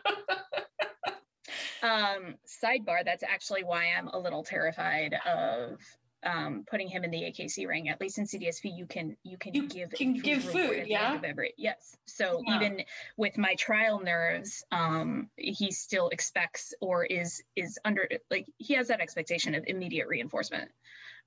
um, 1.86 2.34
sidebar, 2.46 3.04
that's 3.04 3.22
actually 3.22 3.64
why 3.64 3.86
I'm 3.96 4.08
a 4.08 4.18
little 4.18 4.42
terrified 4.42 5.14
of 5.26 5.78
um, 6.22 6.64
putting 6.68 6.88
him 6.88 7.04
in 7.04 7.10
the 7.10 7.18
AKC 7.22 7.66
ring. 7.68 7.88
At 7.88 8.00
least 8.00 8.18
in 8.18 8.24
CDSP, 8.24 8.76
you 8.76 8.86
can 8.86 9.16
you 9.22 9.38
can 9.38 9.54
you 9.54 9.68
give 9.68 9.90
can 9.90 10.14
give 10.14 10.42
food, 10.42 10.84
yeah. 10.86 11.18
Every, 11.22 11.54
yes. 11.56 11.96
So 12.06 12.42
yeah. 12.46 12.56
even 12.56 12.82
with 13.16 13.38
my 13.38 13.54
trial 13.54 14.00
nerves, 14.00 14.64
um, 14.72 15.28
he 15.36 15.70
still 15.70 16.08
expects 16.08 16.74
or 16.80 17.04
is 17.04 17.42
is 17.54 17.78
under 17.84 18.08
like 18.30 18.46
he 18.58 18.74
has 18.74 18.88
that 18.88 19.00
expectation 19.00 19.54
of 19.54 19.64
immediate 19.66 20.08
reinforcement. 20.08 20.70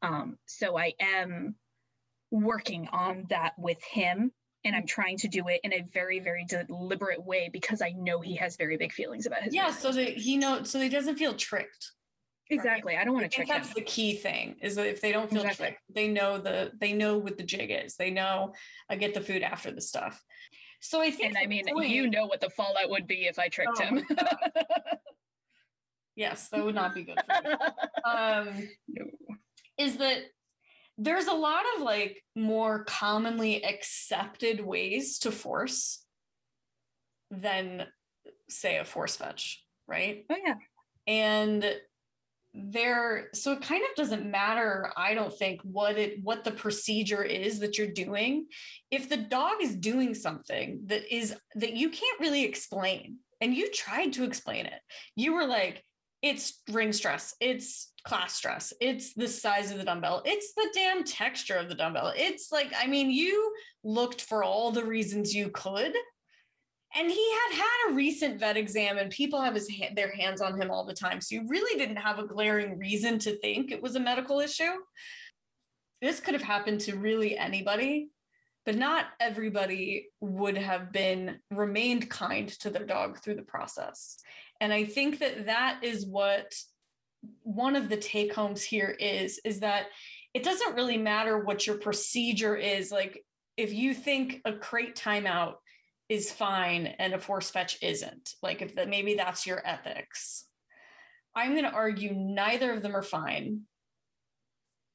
Um, 0.01 0.37
so 0.45 0.77
I 0.77 0.93
am 0.99 1.55
working 2.31 2.87
on 2.91 3.25
that 3.29 3.53
with 3.57 3.81
him 3.83 4.31
and 4.65 4.75
I'm 4.75 4.85
trying 4.85 5.17
to 5.19 5.27
do 5.27 5.47
it 5.47 5.61
in 5.63 5.73
a 5.73 5.81
very, 5.93 6.19
very 6.19 6.45
deliberate 6.45 7.23
way 7.23 7.49
because 7.51 7.81
I 7.81 7.91
know 7.91 8.19
he 8.19 8.35
has 8.35 8.57
very 8.57 8.77
big 8.77 8.91
feelings 8.91 9.25
about 9.25 9.43
his. 9.43 9.53
Yeah, 9.53 9.71
so 9.71 9.91
that 9.91 10.17
he 10.17 10.37
know, 10.37 10.63
so 10.63 10.79
he 10.79 10.89
doesn't 10.89 11.15
feel 11.15 11.33
tricked. 11.33 11.91
Exactly. 12.49 12.95
Right? 12.95 13.01
I 13.01 13.05
don't 13.05 13.13
want 13.13 13.25
to 13.25 13.35
trick 13.35 13.47
him. 13.47 13.55
that's 13.55 13.69
him. 13.69 13.73
the 13.75 13.81
key 13.81 14.15
thing 14.15 14.55
is 14.61 14.75
that 14.75 14.87
if 14.87 15.01
they 15.01 15.11
don't 15.11 15.29
feel 15.29 15.41
exactly. 15.41 15.67
tricked, 15.67 15.81
they 15.93 16.07
know 16.07 16.37
the 16.39 16.71
they 16.79 16.93
know 16.93 17.17
what 17.17 17.37
the 17.37 17.43
jig 17.43 17.71
is. 17.71 17.95
They 17.95 18.09
know 18.09 18.53
I 18.89 18.95
get 18.95 19.13
the 19.13 19.21
food 19.21 19.43
after 19.43 19.71
the 19.71 19.81
stuff. 19.81 20.21
So 20.81 21.01
I 21.01 21.11
think 21.11 21.35
And 21.35 21.37
I 21.37 21.45
mean, 21.45 21.65
point, 21.67 21.89
you 21.89 22.09
know 22.09 22.25
what 22.25 22.41
the 22.41 22.49
fallout 22.49 22.89
would 22.89 23.05
be 23.05 23.27
if 23.27 23.37
I 23.37 23.49
tricked 23.49 23.79
oh, 23.79 23.83
him. 23.83 24.05
yes, 26.15 26.47
that 26.49 26.63
would 26.63 26.75
not 26.75 26.95
be 26.95 27.03
good 27.03 27.19
For 27.25 27.49
me. 27.49 27.55
um 28.05 28.69
no. 28.87 29.05
is 29.77 29.97
that 29.97 30.21
there's 30.99 31.27
a 31.27 31.33
lot 31.33 31.63
of 31.75 31.81
like 31.81 32.21
more 32.35 32.83
commonly 32.83 33.63
accepted 33.63 34.63
ways 34.63 35.19
to 35.19 35.31
force 35.31 36.03
than 37.31 37.85
say 38.49 38.77
a 38.77 38.85
force 38.85 39.15
fetch, 39.15 39.63
right? 39.87 40.25
Oh 40.29 40.35
yeah. 40.45 40.55
And 41.07 41.65
there 42.53 43.29
so 43.33 43.51
it 43.51 43.61
kind 43.61 43.83
of 43.87 43.95
doesn't 43.95 44.25
matter 44.25 44.91
i 44.97 45.13
don't 45.13 45.37
think 45.37 45.61
what 45.61 45.99
it 45.99 46.17
what 46.23 46.43
the 46.43 46.51
procedure 46.51 47.23
is 47.23 47.59
that 47.59 47.77
you're 47.77 47.85
doing 47.85 48.47
if 48.89 49.07
the 49.07 49.17
dog 49.17 49.57
is 49.61 49.75
doing 49.75 50.15
something 50.15 50.81
that 50.87 51.03
is 51.15 51.35
that 51.53 51.73
you 51.73 51.89
can't 51.89 52.19
really 52.19 52.43
explain 52.43 53.17
and 53.39 53.53
you 53.53 53.69
tried 53.69 54.11
to 54.11 54.23
explain 54.23 54.65
it 54.65 54.81
you 55.15 55.31
were 55.31 55.45
like 55.45 55.83
it's 56.21 56.61
ring 56.71 56.91
stress 56.91 57.35
it's 57.39 57.91
class 58.03 58.33
stress 58.33 58.73
it's 58.81 59.13
the 59.13 59.27
size 59.27 59.71
of 59.71 59.77
the 59.77 59.83
dumbbell 59.83 60.21
it's 60.25 60.53
the 60.53 60.69
damn 60.73 61.03
texture 61.03 61.55
of 61.55 61.69
the 61.69 61.75
dumbbell. 61.75 62.13
It's 62.15 62.51
like 62.51 62.71
i 62.81 62.87
mean 62.87 63.09
you 63.09 63.53
looked 63.83 64.21
for 64.21 64.43
all 64.43 64.71
the 64.71 64.83
reasons 64.83 65.33
you 65.33 65.49
could 65.49 65.93
and 66.95 67.11
he 67.11 67.31
had 67.31 67.55
had 67.55 67.89
a 67.89 67.93
recent 67.93 68.39
vet 68.39 68.57
exam 68.57 68.97
and 68.97 69.11
people 69.11 69.41
have 69.41 69.53
his 69.53 69.69
their 69.95 70.11
hands 70.11 70.41
on 70.41 70.59
him 70.59 70.71
all 70.71 70.85
the 70.85 70.93
time 70.93 71.21
so 71.21 71.35
you 71.35 71.45
really 71.47 71.77
didn't 71.77 71.97
have 71.97 72.19
a 72.19 72.27
glaring 72.27 72.77
reason 72.77 73.19
to 73.19 73.37
think 73.39 73.71
it 73.71 73.81
was 73.81 73.95
a 73.95 73.99
medical 73.99 74.39
issue. 74.39 74.71
This 76.01 76.19
could 76.19 76.33
have 76.33 76.43
happened 76.43 76.81
to 76.81 76.97
really 76.97 77.37
anybody 77.37 78.09
but 78.65 78.75
not 78.75 79.05
everybody 79.19 80.09
would 80.19 80.57
have 80.57 80.91
been 80.91 81.39
remained 81.49 82.09
kind 82.09 82.47
to 82.47 82.69
their 82.69 82.85
dog 82.85 83.19
through 83.19 83.35
the 83.35 83.41
process 83.41 84.17
and 84.61 84.73
i 84.73 84.83
think 84.83 85.19
that 85.19 85.45
that 85.45 85.79
is 85.83 86.05
what 86.05 86.53
one 87.43 87.75
of 87.75 87.89
the 87.89 87.97
take 87.97 88.33
homes 88.33 88.63
here 88.63 88.95
is 88.99 89.39
is 89.43 89.59
that 89.59 89.87
it 90.33 90.43
doesn't 90.43 90.75
really 90.75 90.97
matter 90.97 91.39
what 91.39 91.65
your 91.65 91.77
procedure 91.77 92.55
is. 92.55 92.91
Like 92.91 93.23
if 93.57 93.73
you 93.73 93.93
think 93.93 94.41
a 94.45 94.53
crate 94.53 94.95
timeout 94.95 95.55
is 96.07 96.31
fine 96.31 96.87
and 96.87 97.13
a 97.13 97.19
force 97.19 97.49
fetch 97.49 97.77
isn't 97.81 98.33
like 98.41 98.61
if 98.61 98.75
that 98.75 98.89
maybe 98.89 99.15
that's 99.15 99.45
your 99.45 99.61
ethics. 99.65 100.45
I'm 101.35 101.51
going 101.51 101.65
to 101.65 101.71
argue 101.71 102.13
neither 102.13 102.73
of 102.73 102.81
them 102.81 102.95
are 102.95 103.03
fine. 103.03 103.61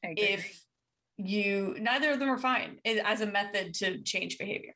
If 0.02 0.60
you 1.16 1.76
neither 1.80 2.10
of 2.10 2.18
them 2.18 2.28
are 2.28 2.38
fine 2.38 2.78
as 2.84 3.20
a 3.20 3.26
method 3.26 3.74
to 3.74 4.02
change 4.02 4.36
behavior 4.36 4.74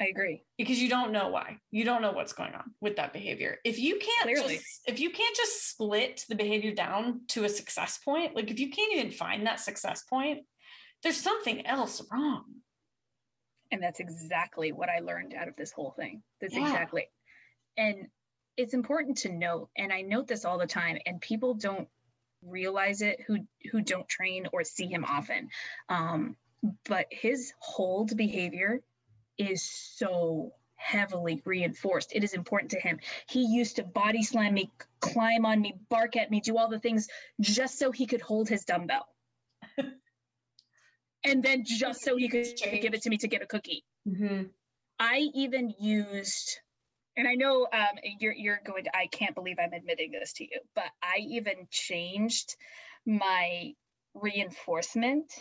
i 0.00 0.06
agree 0.06 0.42
because 0.58 0.80
you 0.80 0.88
don't 0.88 1.12
know 1.12 1.28
why 1.28 1.56
you 1.70 1.84
don't 1.84 2.02
know 2.02 2.12
what's 2.12 2.32
going 2.32 2.54
on 2.54 2.72
with 2.80 2.96
that 2.96 3.12
behavior 3.12 3.58
if 3.64 3.78
you 3.78 3.98
can't 3.98 4.22
Clearly. 4.22 4.56
just 4.56 4.80
if 4.86 5.00
you 5.00 5.10
can't 5.10 5.36
just 5.36 5.70
split 5.70 6.24
the 6.28 6.34
behavior 6.34 6.74
down 6.74 7.20
to 7.28 7.44
a 7.44 7.48
success 7.48 7.98
point 7.98 8.34
like 8.34 8.50
if 8.50 8.58
you 8.58 8.70
can't 8.70 8.92
even 8.92 9.10
find 9.10 9.46
that 9.46 9.60
success 9.60 10.02
point 10.04 10.40
there's 11.02 11.16
something 11.16 11.66
else 11.66 12.02
wrong 12.12 12.44
and 13.72 13.82
that's 13.82 14.00
exactly 14.00 14.72
what 14.72 14.88
I 14.88 15.00
learned 15.00 15.34
out 15.34 15.48
of 15.48 15.56
this 15.56 15.72
whole 15.72 15.90
thing. 15.90 16.22
That's 16.40 16.54
yeah. 16.54 16.68
exactly. 16.68 17.08
And 17.76 18.06
it's 18.56 18.74
important 18.74 19.18
to 19.18 19.32
note, 19.32 19.68
and 19.76 19.92
I 19.92 20.02
note 20.02 20.28
this 20.28 20.44
all 20.44 20.58
the 20.58 20.66
time, 20.66 20.98
and 21.06 21.20
people 21.20 21.54
don't 21.54 21.88
realize 22.42 23.02
it 23.02 23.20
who 23.26 23.38
who 23.70 23.80
don't 23.80 24.08
train 24.08 24.46
or 24.52 24.64
see 24.64 24.86
him 24.86 25.04
often. 25.04 25.48
Um, 25.88 26.36
but 26.88 27.06
his 27.10 27.52
hold 27.60 28.16
behavior 28.16 28.80
is 29.38 29.62
so 29.62 30.52
heavily 30.76 31.42
reinforced. 31.44 32.12
It 32.14 32.22
is 32.22 32.34
important 32.34 32.72
to 32.72 32.80
him. 32.80 33.00
He 33.28 33.44
used 33.44 33.76
to 33.76 33.82
body 33.82 34.22
slam 34.22 34.54
me, 34.54 34.70
climb 35.00 35.46
on 35.46 35.60
me, 35.60 35.74
bark 35.88 36.16
at 36.16 36.30
me, 36.30 36.40
do 36.40 36.56
all 36.58 36.68
the 36.68 36.78
things 36.78 37.08
just 37.40 37.78
so 37.78 37.90
he 37.90 38.06
could 38.06 38.20
hold 38.20 38.48
his 38.48 38.64
dumbbell 38.64 39.06
and 41.24 41.42
then 41.42 41.64
just 41.64 42.02
so 42.02 42.16
he 42.16 42.28
could 42.28 42.46
give 42.80 42.94
it 42.94 43.02
to 43.02 43.10
me 43.10 43.18
to 43.18 43.28
get 43.28 43.42
a 43.42 43.46
cookie. 43.46 43.84
Mm-hmm. 44.08 44.44
I 44.98 45.28
even 45.34 45.74
used, 45.78 46.58
and 47.16 47.28
I 47.28 47.34
know 47.34 47.66
um, 47.70 47.98
you're 48.20 48.32
you're 48.32 48.60
going 48.64 48.84
to. 48.84 48.96
I 48.96 49.08
can't 49.08 49.34
believe 49.34 49.56
I'm 49.58 49.72
admitting 49.72 50.12
this 50.12 50.32
to 50.34 50.44
you, 50.44 50.60
but 50.74 50.86
I 51.02 51.18
even 51.18 51.66
changed 51.70 52.56
my 53.04 53.72
reinforcement 54.14 55.32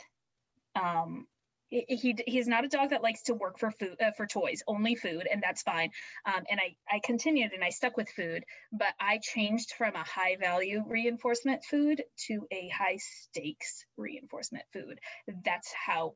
um, 0.76 1.28
he 1.70 2.16
he's 2.28 2.48
not 2.48 2.64
a 2.64 2.68
dog 2.68 2.92
that 2.92 3.02
likes 3.04 3.24
to 3.24 3.34
work 3.34 3.60
for 3.60 3.72
food 3.72 3.96
uh, 4.02 4.12
for 4.12 4.26
toys 4.26 4.64
only 4.68 4.96
food 4.96 5.28
and 5.32 5.42
that's 5.42 5.62
fine. 5.62 5.90
Um, 6.26 6.44
and 6.50 6.60
i 6.60 6.76
i 6.94 7.00
continued 7.04 7.52
and 7.54 7.64
i 7.64 7.70
stuck 7.70 7.98
with 7.98 8.10
food 8.10 8.44
but 8.72 8.94
i 9.00 9.20
changed 9.22 9.74
from 9.78 9.96
a 9.96 10.04
high 10.04 10.38
value 10.40 10.84
reinforcement 10.88 11.64
food 11.64 12.04
to 12.28 12.48
a 12.52 12.70
high 12.70 12.98
stakes 12.98 13.86
reinforcement 13.98 14.66
food. 14.74 15.00
That's 15.44 15.74
how 15.74 16.16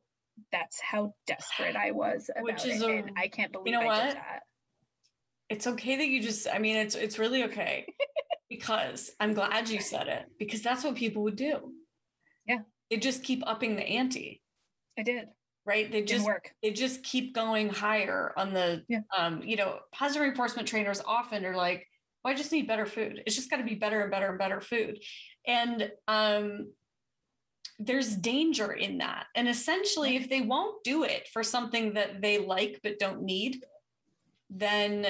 that's 0.52 0.80
how 0.80 1.14
desperate 1.26 1.76
i 1.76 1.90
was 1.90 2.30
about 2.34 2.44
which 2.44 2.64
is 2.64 2.80
it. 2.80 2.88
A, 2.88 2.92
and 2.92 3.10
i 3.16 3.28
can't 3.28 3.52
believe 3.52 3.66
you 3.66 3.72
know 3.72 3.82
I 3.82 4.06
what? 4.06 4.16
it's 5.50 5.66
okay 5.66 5.96
that 5.96 6.06
you 6.06 6.22
just 6.22 6.48
i 6.50 6.58
mean 6.58 6.76
it's 6.76 6.94
it's 6.94 7.18
really 7.18 7.44
okay 7.44 7.84
because 8.48 9.10
i'm 9.20 9.34
glad 9.34 9.68
you 9.68 9.80
said 9.80 10.06
it 10.08 10.24
because 10.38 10.62
that's 10.62 10.84
what 10.84 10.94
people 10.94 11.24
would 11.24 11.36
do. 11.36 11.72
Yeah. 12.46 12.60
They 12.90 12.96
just 12.96 13.22
keep 13.22 13.42
upping 13.46 13.76
the 13.76 13.82
ante. 13.82 14.42
I 14.98 15.02
did 15.02 15.28
right? 15.64 15.90
They 15.90 16.02
just 16.02 16.24
work. 16.24 16.52
they 16.62 16.70
just 16.70 17.02
keep 17.02 17.34
going 17.34 17.68
higher 17.68 18.32
on 18.36 18.52
the 18.52 18.82
yeah. 18.88 19.00
um 19.16 19.42
you 19.42 19.56
know 19.56 19.78
positive 19.92 20.22
reinforcement 20.22 20.66
trainers 20.68 21.00
often 21.06 21.44
are 21.44 21.56
like 21.56 21.86
well, 22.24 22.34
i 22.34 22.36
just 22.36 22.52
need 22.52 22.66
better 22.68 22.86
food. 22.86 23.22
It's 23.26 23.36
just 23.36 23.50
got 23.50 23.58
to 23.58 23.64
be 23.64 23.74
better 23.74 24.02
and 24.02 24.10
better 24.10 24.28
and 24.28 24.38
better 24.38 24.60
food. 24.60 24.98
And 25.46 25.90
um 26.08 26.72
there's 27.78 28.14
danger 28.14 28.72
in 28.72 28.98
that. 28.98 29.26
And 29.34 29.48
essentially 29.48 30.16
if 30.16 30.28
they 30.28 30.42
won't 30.42 30.84
do 30.84 31.04
it 31.04 31.28
for 31.32 31.42
something 31.42 31.94
that 31.94 32.20
they 32.20 32.38
like 32.38 32.80
but 32.82 32.98
don't 32.98 33.22
need 33.22 33.64
then 34.50 35.06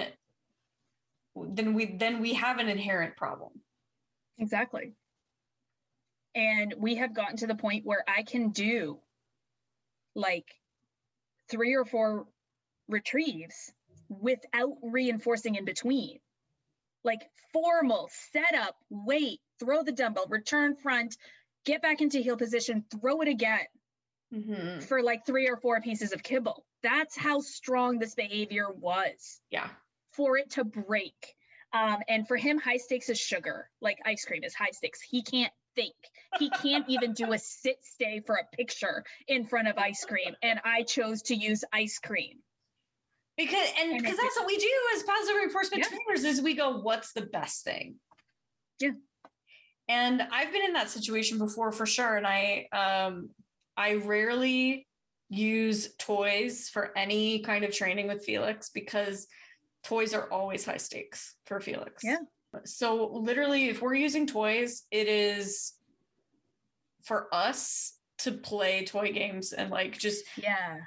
then 1.34 1.74
we 1.74 1.96
then 1.96 2.20
we 2.20 2.34
have 2.34 2.58
an 2.58 2.68
inherent 2.68 3.16
problem. 3.16 3.52
Exactly. 4.38 4.92
And 6.34 6.74
we 6.78 6.94
have 6.96 7.14
gotten 7.14 7.36
to 7.38 7.46
the 7.46 7.54
point 7.54 7.84
where 7.84 8.04
i 8.06 8.22
can 8.22 8.50
do 8.50 8.98
like 10.14 10.46
three 11.50 11.74
or 11.74 11.84
four 11.84 12.26
retrieves 12.88 13.72
without 14.08 14.76
reinforcing 14.82 15.54
in 15.54 15.64
between. 15.64 16.18
Like 17.02 17.20
formal 17.52 18.10
setup, 18.32 18.76
wait, 18.90 19.40
throw 19.58 19.82
the 19.82 19.92
dumbbell, 19.92 20.26
return 20.28 20.76
front, 20.76 21.16
get 21.64 21.82
back 21.82 22.00
into 22.00 22.18
heel 22.18 22.36
position, 22.36 22.84
throw 22.90 23.20
it 23.22 23.28
again 23.28 23.66
mm-hmm. 24.34 24.80
for 24.80 25.02
like 25.02 25.26
three 25.26 25.48
or 25.48 25.56
four 25.56 25.80
pieces 25.80 26.12
of 26.12 26.22
kibble. 26.22 26.64
That's 26.82 27.16
how 27.16 27.40
strong 27.40 27.98
this 27.98 28.14
behavior 28.14 28.66
was. 28.70 29.40
Yeah. 29.50 29.68
For 30.12 30.36
it 30.36 30.50
to 30.52 30.64
break. 30.64 31.34
Um, 31.72 31.98
and 32.08 32.26
for 32.26 32.36
him, 32.36 32.58
high 32.58 32.78
stakes 32.78 33.08
is 33.08 33.18
sugar, 33.18 33.70
like 33.80 33.98
ice 34.04 34.24
cream 34.24 34.42
is 34.42 34.54
high 34.54 34.72
stakes. 34.72 35.00
He 35.00 35.22
can't 35.22 35.52
think. 35.80 35.94
He 36.38 36.50
can't 36.50 36.88
even 36.88 37.12
do 37.12 37.32
a 37.32 37.38
sit 37.38 37.78
stay 37.82 38.20
for 38.24 38.36
a 38.36 38.56
picture 38.56 39.04
in 39.26 39.46
front 39.46 39.68
of 39.68 39.76
ice 39.78 40.04
cream. 40.04 40.34
And 40.42 40.60
I 40.64 40.82
chose 40.82 41.22
to 41.22 41.34
use 41.34 41.64
ice 41.72 41.98
cream. 41.98 42.38
Because 43.36 43.68
and 43.80 43.98
because 43.98 44.16
that's 44.16 44.36
what 44.36 44.46
we 44.46 44.56
do 44.56 44.68
as 44.94 45.02
positive 45.02 45.36
reinforcement 45.36 45.84
yeah. 45.84 45.88
trainers 45.88 46.24
is 46.24 46.42
we 46.42 46.54
go, 46.54 46.78
what's 46.78 47.12
the 47.12 47.22
best 47.22 47.64
thing? 47.64 47.96
Yeah. 48.80 48.90
And 49.88 50.22
I've 50.30 50.52
been 50.52 50.64
in 50.64 50.74
that 50.74 50.90
situation 50.90 51.38
before 51.38 51.72
for 51.72 51.86
sure. 51.86 52.16
And 52.16 52.26
I 52.26 52.68
um 52.72 53.30
I 53.76 53.94
rarely 53.94 54.86
use 55.30 55.94
toys 55.98 56.68
for 56.68 56.96
any 56.96 57.40
kind 57.40 57.64
of 57.64 57.72
training 57.72 58.08
with 58.08 58.24
Felix 58.24 58.70
because 58.70 59.26
toys 59.84 60.12
are 60.12 60.30
always 60.30 60.64
high 60.64 60.76
stakes 60.76 61.34
for 61.46 61.60
Felix. 61.60 62.04
Yeah. 62.04 62.18
So 62.64 63.10
literally, 63.12 63.68
if 63.68 63.80
we're 63.80 63.94
using 63.94 64.26
toys, 64.26 64.84
it 64.90 65.08
is 65.08 65.74
for 67.02 67.32
us 67.32 67.94
to 68.18 68.32
play 68.32 68.84
toy 68.84 69.12
games 69.12 69.52
and 69.52 69.70
like 69.70 69.98
just 69.98 70.24
yeah 70.36 70.80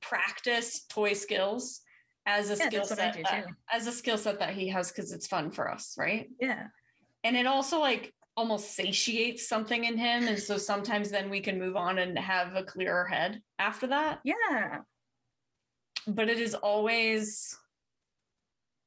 practice 0.00 0.86
toy 0.88 1.12
skills 1.12 1.82
as 2.26 2.50
a 2.50 2.56
yeah, 2.56 2.66
skill 2.68 2.84
set 2.84 3.18
that, 3.24 3.46
as 3.70 3.86
a 3.86 3.92
skill 3.92 4.16
set 4.16 4.38
that 4.38 4.54
he 4.54 4.68
has 4.68 4.90
because 4.90 5.12
it's 5.12 5.26
fun 5.26 5.50
for 5.50 5.70
us, 5.70 5.96
right? 5.98 6.28
Yeah. 6.40 6.66
And 7.24 7.36
it 7.36 7.46
also 7.46 7.80
like 7.80 8.12
almost 8.36 8.74
satiates 8.74 9.48
something 9.48 9.84
in 9.84 9.96
him. 9.96 10.28
And 10.28 10.38
so 10.38 10.56
sometimes 10.56 11.10
then 11.10 11.30
we 11.30 11.40
can 11.40 11.58
move 11.58 11.76
on 11.76 11.98
and 11.98 12.18
have 12.18 12.54
a 12.54 12.62
clearer 12.62 13.04
head 13.04 13.42
after 13.58 13.88
that. 13.88 14.20
Yeah. 14.24 14.78
But 16.06 16.28
it 16.28 16.38
is 16.38 16.54
always 16.54 17.56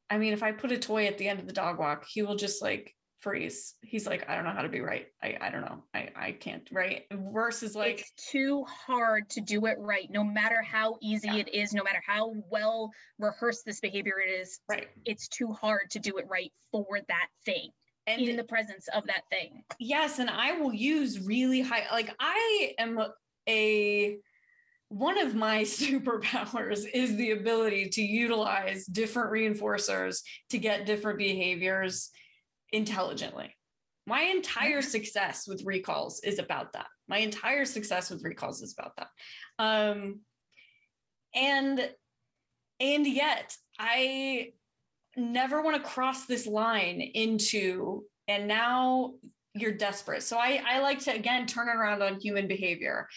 I 0.09 0.17
mean, 0.17 0.33
if 0.33 0.43
I 0.43 0.51
put 0.51 0.71
a 0.71 0.77
toy 0.77 1.07
at 1.07 1.17
the 1.17 1.27
end 1.27 1.39
of 1.39 1.47
the 1.47 1.53
dog 1.53 1.79
walk, 1.79 2.05
he 2.07 2.21
will 2.21 2.35
just 2.35 2.61
like 2.61 2.93
freeze. 3.19 3.73
He's 3.81 4.05
like, 4.05 4.29
I 4.29 4.35
don't 4.35 4.43
know 4.43 4.51
how 4.51 4.61
to 4.61 4.69
be 4.69 4.81
right. 4.81 5.07
I, 5.23 5.35
I 5.41 5.49
don't 5.49 5.61
know. 5.61 5.83
I, 5.95 6.09
I 6.15 6.31
can't, 6.33 6.67
right? 6.71 7.05
Versus 7.11 7.75
like 7.75 8.01
it's 8.01 8.31
too 8.31 8.63
hard 8.65 9.29
to 9.31 9.41
do 9.41 9.65
it 9.65 9.77
right, 9.79 10.07
no 10.11 10.23
matter 10.23 10.61
how 10.61 10.97
easy 11.01 11.29
yeah. 11.29 11.37
it 11.37 11.53
is, 11.53 11.73
no 11.73 11.83
matter 11.83 12.01
how 12.05 12.33
well 12.51 12.91
rehearsed 13.17 13.65
this 13.65 13.79
behavior 13.79 14.19
it 14.19 14.29
is. 14.29 14.59
Right. 14.69 14.87
It's 15.05 15.27
too 15.27 15.53
hard 15.53 15.89
to 15.91 15.99
do 15.99 16.17
it 16.17 16.25
right 16.29 16.53
for 16.71 16.85
that 17.07 17.27
thing. 17.45 17.69
And 18.07 18.21
in 18.21 18.35
the 18.35 18.43
presence 18.43 18.87
of 18.93 19.07
that 19.07 19.23
thing. 19.31 19.63
Yes. 19.79 20.19
And 20.19 20.29
I 20.29 20.59
will 20.59 20.71
use 20.71 21.19
really 21.25 21.61
high, 21.61 21.87
like 21.91 22.13
I 22.19 22.75
am 22.77 22.99
a 23.49 24.17
one 24.89 25.17
of 25.17 25.35
my 25.35 25.61
superpowers 25.63 26.85
is 26.93 27.15
the 27.15 27.31
ability 27.31 27.89
to 27.89 28.01
utilize 28.01 28.85
different 28.85 29.31
reinforcers 29.31 30.21
to 30.49 30.57
get 30.57 30.85
different 30.85 31.17
behaviors 31.17 32.09
intelligently. 32.71 33.55
My 34.07 34.21
entire 34.21 34.81
success 34.81 35.47
with 35.47 35.63
recalls 35.65 36.21
is 36.23 36.37
about 36.37 36.73
that. 36.73 36.87
My 37.07 37.17
entire 37.17 37.65
success 37.65 38.09
with 38.09 38.23
recalls 38.23 38.61
is 38.61 38.75
about 38.77 38.95
that. 38.97 39.07
Um, 39.57 40.19
and 41.33 41.89
and 42.79 43.07
yet 43.07 43.55
I 43.79 44.49
never 45.17 45.61
want 45.61 45.77
to 45.77 45.89
cross 45.89 46.25
this 46.25 46.45
line 46.45 47.01
into 47.01 48.03
and 48.27 48.47
now 48.47 49.13
you're 49.53 49.71
desperate. 49.71 50.23
So 50.23 50.37
I, 50.37 50.61
I 50.67 50.79
like 50.79 50.99
to 50.99 51.13
again 51.13 51.47
turn 51.47 51.69
around 51.69 52.03
on 52.03 52.19
human 52.19 52.47
behavior. 52.47 53.07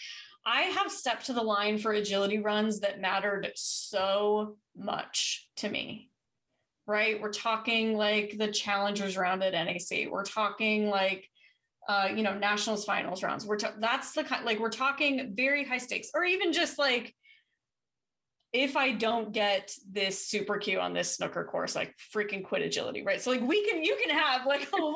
I 0.45 0.61
have 0.61 0.91
stepped 0.91 1.27
to 1.27 1.33
the 1.33 1.43
line 1.43 1.77
for 1.77 1.91
agility 1.91 2.39
runs 2.39 2.79
that 2.79 3.01
mattered 3.01 3.51
so 3.55 4.57
much 4.75 5.47
to 5.57 5.69
me. 5.69 6.09
Right? 6.87 7.21
We're 7.21 7.31
talking 7.31 7.95
like 7.95 8.35
the 8.37 8.51
challengers 8.51 9.15
round 9.15 9.43
at 9.43 9.53
NAC. 9.53 10.09
We're 10.09 10.23
talking 10.23 10.89
like 10.89 11.29
uh, 11.89 12.07
you 12.15 12.21
know, 12.21 12.37
nationals 12.37 12.85
finals 12.85 13.23
rounds. 13.23 13.47
We're 13.47 13.57
that's 13.79 14.11
the 14.11 14.23
kind 14.23 14.45
like 14.45 14.59
we're 14.59 14.69
talking 14.69 15.33
very 15.35 15.65
high 15.65 15.79
stakes, 15.79 16.09
or 16.13 16.23
even 16.23 16.53
just 16.53 16.77
like 16.77 17.15
if 18.51 18.75
I 18.75 18.91
don't 18.93 19.31
get 19.31 19.71
this 19.89 20.27
super 20.27 20.57
Q 20.57 20.79
on 20.79 20.93
this 20.93 21.15
snooker 21.15 21.43
course, 21.43 21.75
like 21.75 21.95
freaking 22.13 22.43
quit 22.43 22.63
agility, 22.63 23.03
right? 23.03 23.21
So 23.21 23.29
like 23.29 23.41
we 23.41 23.67
can, 23.67 23.83
you 23.83 23.95
can 24.03 24.17
have 24.17 24.45
like 24.47 24.67
a 24.73 24.81
lot 24.83 24.95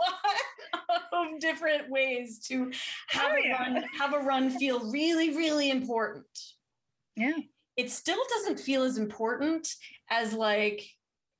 of 1.12 1.40
different 1.40 1.90
ways 1.90 2.40
to 2.48 2.72
have 3.10 3.32
oh, 3.32 3.36
a 3.36 3.48
yeah. 3.48 3.62
run, 3.62 3.84
have 4.00 4.14
a 4.14 4.20
run 4.20 4.50
feel 4.50 4.92
really, 4.92 5.36
really 5.36 5.70
important. 5.70 6.26
Yeah. 7.16 7.38
It 7.78 7.92
still 7.92 8.22
doesn't 8.30 8.60
feel 8.60 8.84
as 8.84 8.98
important 8.98 9.68
as 10.10 10.34
like 10.34 10.88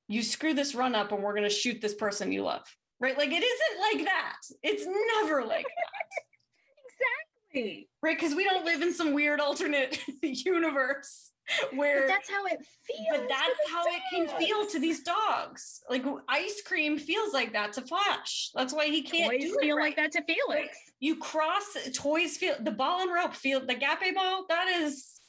you 0.08 0.22
screw 0.22 0.54
this 0.54 0.76
run 0.76 0.94
up 0.94 1.12
and 1.12 1.24
we're 1.24 1.36
going 1.36 1.50
to 1.50 1.50
shoot 1.50 1.82
this 1.82 1.96
person 1.96 2.32
you 2.32 2.44
love, 2.44 2.64
right? 3.00 3.18
Like 3.18 3.32
it 3.32 3.44
isn't 3.44 3.82
like 3.82 4.06
that. 4.06 4.38
It's 4.62 4.86
never 4.86 5.44
like 5.44 5.66
that. 5.66 7.54
exactly. 7.56 7.90
Right. 8.04 8.20
Cause 8.20 8.36
we 8.36 8.44
don't 8.44 8.66
live 8.66 8.84
in 8.84 8.94
some 8.94 9.14
weird 9.14 9.40
alternate 9.40 10.00
universe 10.22 11.32
where 11.74 12.02
but 12.02 12.08
that's 12.08 12.30
how 12.30 12.46
it 12.46 12.66
feels. 12.86 13.08
But 13.12 13.30
that's 13.30 13.72
how 13.72 13.84
it 13.86 14.02
can 14.14 14.28
feel 14.40 14.66
to 14.68 14.80
these 14.80 15.04
dogs. 15.04 15.82
Like 15.90 16.04
ice 16.30 16.62
cream 16.66 16.98
feels 16.98 17.34
like 17.34 17.54
that 17.54 17.74
to 17.74 17.82
Flash. 17.82 18.52
That's 18.54 18.74
why 18.74 18.88
he 18.88 19.02
can't 19.02 19.32
toys 19.32 19.42
do 19.42 19.58
feel 19.62 19.78
right. 19.78 19.84
like 19.84 19.96
that 19.98 20.12
to 20.14 20.24
Felix. 20.24 20.78
You 21.00 21.18
cross 21.18 21.78
toys 21.94 22.38
feel 22.38 22.56
the 22.60 22.72
ball 22.72 23.02
and 23.02 23.14
rope 23.14 23.36
feel 23.36 23.60
the 23.60 23.76
gape 23.76 24.16
ball. 24.16 24.46
That 24.48 24.68
is 24.82 25.20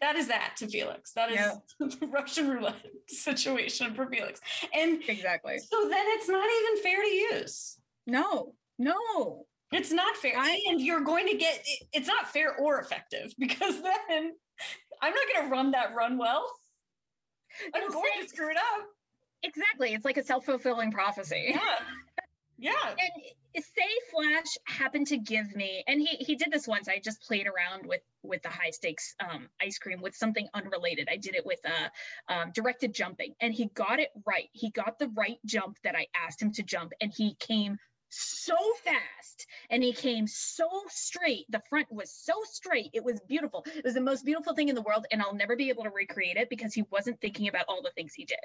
that 0.00 0.16
is 0.16 0.28
that 0.28 0.54
to 0.58 0.66
Felix. 0.66 1.12
That 1.12 1.30
is 1.30 1.36
yeah. 1.36 1.54
the 1.78 2.06
Russian 2.06 2.48
roulette 2.48 2.74
situation 3.08 3.94
for 3.94 4.06
Felix. 4.06 4.40
And 4.74 5.00
exactly. 5.08 5.58
So 5.58 5.88
then 5.88 6.04
it's 6.08 6.28
not 6.28 6.48
even 6.60 6.82
fair 6.82 7.00
to 7.00 7.08
use. 7.08 7.78
No, 8.06 8.54
no. 8.78 9.46
It's 9.72 9.90
not 9.90 10.16
fair. 10.16 10.34
I, 10.36 10.60
and 10.68 10.80
you're 10.82 11.00
going 11.00 11.28
to 11.28 11.36
get 11.36 11.64
it's 11.94 12.06
not 12.06 12.30
fair 12.30 12.54
or 12.56 12.80
effective 12.80 13.32
because 13.38 13.80
then 13.80 14.32
I'm 15.02 15.12
not 15.12 15.24
going 15.34 15.48
to 15.48 15.52
run 15.52 15.70
that 15.72 15.94
run 15.94 16.16
well. 16.16 16.46
I'm 17.74 17.90
going 17.90 18.22
to 18.22 18.28
screw 18.28 18.50
it 18.50 18.56
up. 18.56 18.86
Exactly. 19.42 19.92
It's 19.92 20.04
like 20.04 20.16
a 20.16 20.22
self 20.22 20.46
fulfilling 20.46 20.92
prophecy. 20.92 21.54
Yeah. 21.54 21.60
Yeah. 22.58 22.72
And 23.54 23.64
say 23.64 23.88
Flash 24.10 24.56
happened 24.64 25.08
to 25.08 25.18
give 25.18 25.54
me, 25.54 25.84
and 25.86 26.00
he 26.00 26.16
he 26.24 26.36
did 26.36 26.50
this 26.50 26.66
once. 26.66 26.88
I 26.88 27.00
just 27.04 27.22
played 27.22 27.46
around 27.46 27.86
with 27.86 28.00
with 28.22 28.42
the 28.42 28.48
high 28.48 28.70
stakes 28.70 29.14
um, 29.20 29.48
ice 29.60 29.78
cream 29.78 30.00
with 30.00 30.14
something 30.14 30.48
unrelated. 30.54 31.08
I 31.10 31.16
did 31.16 31.34
it 31.34 31.44
with 31.44 31.60
uh, 31.66 32.32
um, 32.32 32.52
directed 32.54 32.94
jumping, 32.94 33.34
and 33.40 33.52
he 33.52 33.66
got 33.66 34.00
it 34.00 34.08
right. 34.26 34.48
He 34.52 34.70
got 34.70 34.98
the 34.98 35.08
right 35.08 35.38
jump 35.44 35.76
that 35.84 35.94
I 35.94 36.06
asked 36.14 36.40
him 36.40 36.52
to 36.52 36.62
jump, 36.62 36.92
and 37.00 37.12
he 37.14 37.34
came 37.34 37.76
so 38.12 38.56
fast 38.84 39.46
and 39.70 39.82
he 39.82 39.92
came 39.92 40.26
so 40.26 40.68
straight. 40.88 41.46
The 41.48 41.62
front 41.68 41.90
was 41.90 42.10
so 42.12 42.34
straight. 42.44 42.90
It 42.92 43.04
was 43.04 43.20
beautiful. 43.20 43.64
It 43.74 43.84
was 43.84 43.94
the 43.94 44.00
most 44.00 44.24
beautiful 44.24 44.54
thing 44.54 44.68
in 44.68 44.74
the 44.74 44.82
world. 44.82 45.06
And 45.10 45.22
I'll 45.22 45.34
never 45.34 45.56
be 45.56 45.70
able 45.70 45.84
to 45.84 45.90
recreate 45.90 46.36
it 46.36 46.50
because 46.50 46.74
he 46.74 46.84
wasn't 46.90 47.20
thinking 47.20 47.48
about 47.48 47.64
all 47.68 47.82
the 47.82 47.92
things 47.94 48.12
he 48.14 48.24
did. 48.24 48.38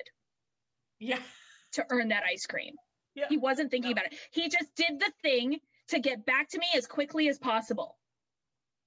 Yeah. 0.99 1.19
To 1.73 1.85
earn 1.89 2.09
that 2.09 2.23
ice 2.23 2.45
cream. 2.45 2.75
Yeah. 3.13 3.25
He 3.29 3.37
wasn't 3.37 3.71
thinking 3.71 3.91
no. 3.91 3.93
about 3.93 4.05
it. 4.05 4.17
He 4.31 4.49
just 4.49 4.73
did 4.75 4.99
the 4.99 5.11
thing 5.21 5.59
to 5.89 5.99
get 5.99 6.25
back 6.25 6.49
to 6.49 6.59
me 6.59 6.67
as 6.75 6.87
quickly 6.87 7.27
as 7.29 7.37
possible. 7.37 7.97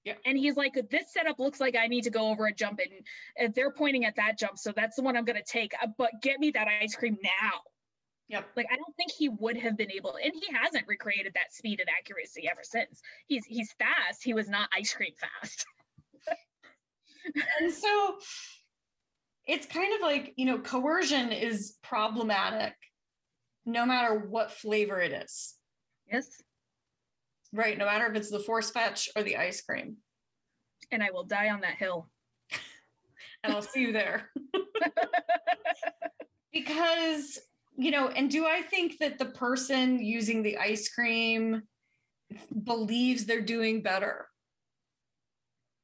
Yeah. 0.04 0.14
And 0.24 0.38
he's 0.38 0.56
like, 0.56 0.72
this 0.90 1.12
setup 1.12 1.38
looks 1.38 1.60
like 1.60 1.76
I 1.76 1.86
need 1.88 2.04
to 2.04 2.10
go 2.10 2.30
over 2.30 2.46
a 2.46 2.54
jump 2.54 2.80
and, 3.36 3.54
they're 3.54 3.72
pointing 3.72 4.06
at 4.06 4.16
that 4.16 4.38
jump. 4.38 4.58
So 4.58 4.72
that's 4.74 4.96
the 4.96 5.02
one 5.02 5.16
I'm 5.16 5.24
going 5.24 5.36
to 5.38 5.44
take. 5.44 5.74
Uh, 5.80 5.88
but 5.98 6.10
get 6.22 6.40
me 6.40 6.52
that 6.52 6.68
ice 6.68 6.94
cream 6.94 7.18
now. 7.22 7.60
Yep. 8.30 8.46
Like 8.56 8.66
I 8.72 8.76
don't 8.76 8.96
think 8.96 9.10
he 9.10 9.28
would 9.28 9.56
have 9.56 9.76
been 9.76 9.90
able, 9.90 10.14
and 10.22 10.32
he 10.32 10.54
hasn't 10.54 10.86
recreated 10.86 11.34
that 11.34 11.52
speed 11.52 11.80
and 11.80 11.88
accuracy 11.90 12.48
ever 12.48 12.60
since. 12.62 13.02
He's 13.26 13.44
he's 13.44 13.72
fast. 13.72 14.22
He 14.22 14.34
was 14.34 14.48
not 14.48 14.68
ice 14.72 14.94
cream 14.94 15.12
fast. 15.18 15.66
and 17.60 17.72
so 17.72 18.18
it's 19.48 19.66
kind 19.66 19.92
of 19.94 20.00
like, 20.00 20.32
you 20.36 20.46
know, 20.46 20.58
coercion 20.58 21.32
is 21.32 21.76
problematic 21.82 22.74
no 23.66 23.84
matter 23.84 24.16
what 24.16 24.52
flavor 24.52 25.00
it 25.00 25.12
is. 25.12 25.56
Yes. 26.10 26.28
Right. 27.52 27.76
No 27.76 27.86
matter 27.86 28.06
if 28.06 28.14
it's 28.14 28.30
the 28.30 28.38
force 28.38 28.70
fetch 28.70 29.08
or 29.16 29.24
the 29.24 29.38
ice 29.38 29.60
cream. 29.60 29.96
And 30.92 31.02
I 31.02 31.10
will 31.10 31.24
die 31.24 31.50
on 31.50 31.62
that 31.62 31.74
hill. 31.74 32.08
and 33.42 33.52
I'll 33.52 33.62
see 33.62 33.80
you 33.80 33.92
there. 33.92 34.30
because 36.52 37.40
you 37.80 37.90
know, 37.90 38.08
and 38.08 38.30
do 38.30 38.46
I 38.46 38.60
think 38.60 38.98
that 38.98 39.18
the 39.18 39.24
person 39.24 39.98
using 39.98 40.42
the 40.42 40.58
ice 40.58 40.88
cream 40.88 41.62
believes 42.62 43.24
they're 43.24 43.40
doing 43.40 43.82
better? 43.82 44.26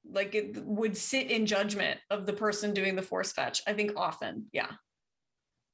Like 0.08 0.34
it 0.34 0.62
would 0.64 0.96
sit 0.96 1.30
in 1.30 1.46
judgment 1.46 1.98
of 2.10 2.26
the 2.26 2.34
person 2.34 2.74
doing 2.74 2.96
the 2.96 3.02
force 3.02 3.32
fetch. 3.32 3.62
I 3.66 3.72
think 3.72 3.92
often, 3.96 4.46
yeah. 4.52 4.72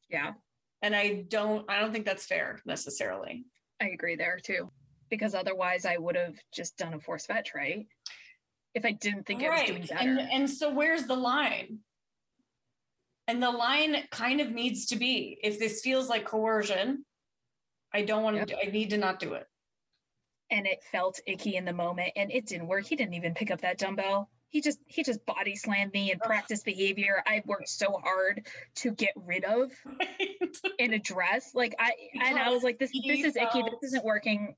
Yeah. 0.08 0.32
And 0.80 0.94
I 0.94 1.24
don't 1.28 1.68
I 1.68 1.80
don't 1.80 1.92
think 1.92 2.06
that's 2.06 2.26
fair 2.26 2.60
necessarily. 2.64 3.44
I 3.80 3.88
agree 3.88 4.16
there 4.16 4.38
too. 4.42 4.70
Because 5.10 5.34
otherwise 5.34 5.84
I 5.84 5.96
would 5.96 6.16
have 6.16 6.36
just 6.54 6.78
done 6.78 6.94
a 6.94 7.00
force 7.00 7.26
fetch, 7.26 7.52
right? 7.54 7.86
If 8.74 8.84
I 8.84 8.92
didn't 8.92 9.26
think 9.26 9.42
right. 9.42 9.68
it 9.68 9.78
was 9.78 9.88
doing 9.88 9.98
better. 9.98 10.20
And, 10.20 10.32
and 10.32 10.50
so 10.50 10.72
where's 10.72 11.04
the 11.04 11.16
line? 11.16 11.80
And 13.33 13.43
the 13.43 13.51
line 13.51 13.97
kind 14.11 14.43
of 14.43 14.51
needs 14.51 14.85
to 14.87 14.97
be 14.97 15.39
if 15.43 15.59
this 15.59 15.80
feels 15.80 16.11
like 16.11 16.26
coercion, 16.26 17.03
I 17.91 18.03
don't 18.03 18.22
want 18.22 18.37
yep. 18.37 18.49
to, 18.49 18.59
I 18.59 18.70
need 18.70 18.91
to 18.91 18.99
not 18.99 19.20
do 19.20 19.33
it. 19.33 19.47
And 20.51 20.66
it 20.66 20.83
felt 20.93 21.18
icky 21.26 21.57
in 21.57 21.64
the 21.64 21.72
moment 21.72 22.12
and 22.14 22.30
it 22.30 22.45
didn't 22.45 22.66
work. 22.66 22.85
He 22.85 22.95
didn't 22.95 23.14
even 23.14 23.33
pick 23.33 23.51
up 23.51 23.62
that 23.62 23.78
dumbbell. 23.78 24.28
He 24.51 24.61
just 24.61 24.80
he 24.85 25.03
just 25.03 25.24
body 25.24 25.57
slammed 25.57 25.95
me 25.95 26.12
and 26.12 26.20
practice 26.20 26.62
behavior 26.62 27.22
I 27.26 27.43
worked 27.47 27.70
so 27.70 27.99
hard 28.05 28.47
to 28.74 28.91
get 28.91 29.14
rid 29.16 29.45
of 29.47 29.72
right. 29.87 30.59
and 30.78 30.93
address. 30.93 31.55
Like 31.55 31.74
I 31.78 31.93
because 32.12 32.28
and 32.28 32.39
I 32.39 32.51
was 32.51 32.62
like, 32.62 32.78
this 32.78 32.91
this 32.93 33.24
is 33.24 33.33
felt, 33.33 33.57
icky. 33.57 33.62
This 33.80 33.93
isn't 33.93 34.05
working. 34.05 34.55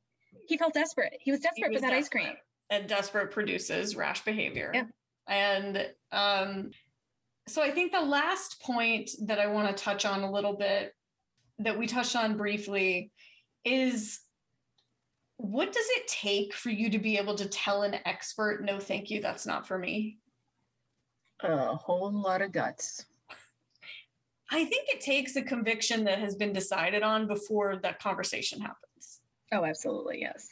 He 0.48 0.58
felt 0.58 0.74
desperate. 0.74 1.12
He 1.20 1.30
was 1.30 1.38
desperate 1.38 1.68
he 1.68 1.74
was 1.76 1.80
for 1.80 1.90
that 1.90 1.96
desperate. 1.96 2.22
ice 2.22 2.26
cream. 2.26 2.36
And 2.70 2.88
desperate 2.88 3.30
produces 3.30 3.94
rash 3.94 4.24
behavior. 4.24 4.72
Yeah. 4.74 4.86
And 5.28 5.88
um 6.10 6.72
so 7.46 7.62
I 7.62 7.70
think 7.70 7.92
the 7.92 8.00
last 8.00 8.60
point 8.62 9.10
that 9.22 9.38
I 9.38 9.46
want 9.46 9.76
to 9.76 9.84
touch 9.84 10.04
on 10.04 10.22
a 10.22 10.30
little 10.30 10.54
bit 10.54 10.94
that 11.58 11.78
we 11.78 11.86
touched 11.86 12.16
on 12.16 12.36
briefly 12.36 13.12
is 13.64 14.20
what 15.36 15.72
does 15.72 15.86
it 15.90 16.08
take 16.08 16.54
for 16.54 16.70
you 16.70 16.90
to 16.90 16.98
be 16.98 17.18
able 17.18 17.34
to 17.34 17.48
tell 17.48 17.82
an 17.82 17.96
expert, 18.06 18.64
no, 18.64 18.78
thank 18.78 19.10
you, 19.10 19.20
that's 19.20 19.46
not 19.46 19.66
for 19.66 19.78
me? 19.78 20.18
A 21.42 21.74
whole 21.74 22.10
lot 22.10 22.40
of 22.40 22.52
guts. 22.52 23.04
I 24.50 24.64
think 24.64 24.88
it 24.88 25.00
takes 25.00 25.36
a 25.36 25.42
conviction 25.42 26.04
that 26.04 26.18
has 26.18 26.36
been 26.36 26.52
decided 26.52 27.02
on 27.02 27.26
before 27.26 27.76
that 27.82 28.00
conversation 28.00 28.60
happens. 28.60 29.20
Oh, 29.52 29.64
absolutely, 29.64 30.20
yes. 30.20 30.48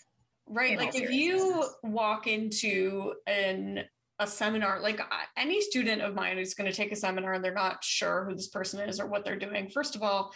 Right. 0.46 0.72
In 0.72 0.78
like 0.78 0.94
if 0.94 1.10
you 1.10 1.64
walk 1.82 2.26
into 2.26 3.14
an 3.26 3.84
a 4.22 4.26
seminar, 4.26 4.80
like 4.80 5.00
any 5.36 5.60
student 5.60 6.02
of 6.02 6.14
mine 6.14 6.36
who's 6.36 6.54
going 6.54 6.70
to 6.70 6.76
take 6.76 6.92
a 6.92 6.96
seminar 6.96 7.34
and 7.34 7.44
they're 7.44 7.52
not 7.52 7.84
sure 7.84 8.24
who 8.24 8.34
this 8.34 8.48
person 8.48 8.80
is 8.88 9.00
or 9.00 9.06
what 9.06 9.24
they're 9.24 9.38
doing, 9.38 9.68
first 9.68 9.96
of 9.96 10.02
all, 10.02 10.32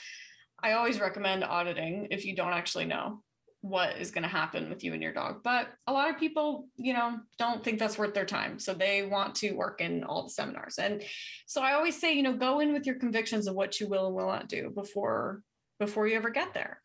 I 0.62 0.72
always 0.72 1.00
recommend 1.00 1.44
auditing 1.44 2.08
if 2.10 2.24
you 2.24 2.34
don't 2.34 2.52
actually 2.52 2.86
know 2.86 3.22
what 3.60 3.96
is 3.98 4.10
going 4.10 4.22
to 4.22 4.28
happen 4.28 4.68
with 4.68 4.84
you 4.84 4.92
and 4.92 5.02
your 5.02 5.12
dog. 5.12 5.42
But 5.42 5.68
a 5.86 5.92
lot 5.92 6.08
of 6.08 6.18
people, 6.18 6.68
you 6.76 6.92
know, 6.92 7.18
don't 7.38 7.64
think 7.64 7.78
that's 7.78 7.98
worth 7.98 8.14
their 8.14 8.24
time. 8.24 8.58
So 8.58 8.74
they 8.74 9.04
want 9.04 9.34
to 9.36 9.52
work 9.52 9.80
in 9.80 10.04
all 10.04 10.22
the 10.22 10.30
seminars. 10.30 10.78
And 10.78 11.02
so 11.46 11.62
I 11.62 11.72
always 11.72 12.00
say, 12.00 12.14
you 12.14 12.22
know, 12.22 12.34
go 12.34 12.60
in 12.60 12.72
with 12.72 12.86
your 12.86 12.94
convictions 12.96 13.48
of 13.48 13.54
what 13.54 13.80
you 13.80 13.88
will 13.88 14.06
and 14.06 14.14
will 14.14 14.28
not 14.28 14.48
do 14.48 14.70
before 14.70 15.42
before 15.78 16.06
you 16.06 16.16
ever 16.16 16.30
get 16.30 16.54
there. 16.54 16.80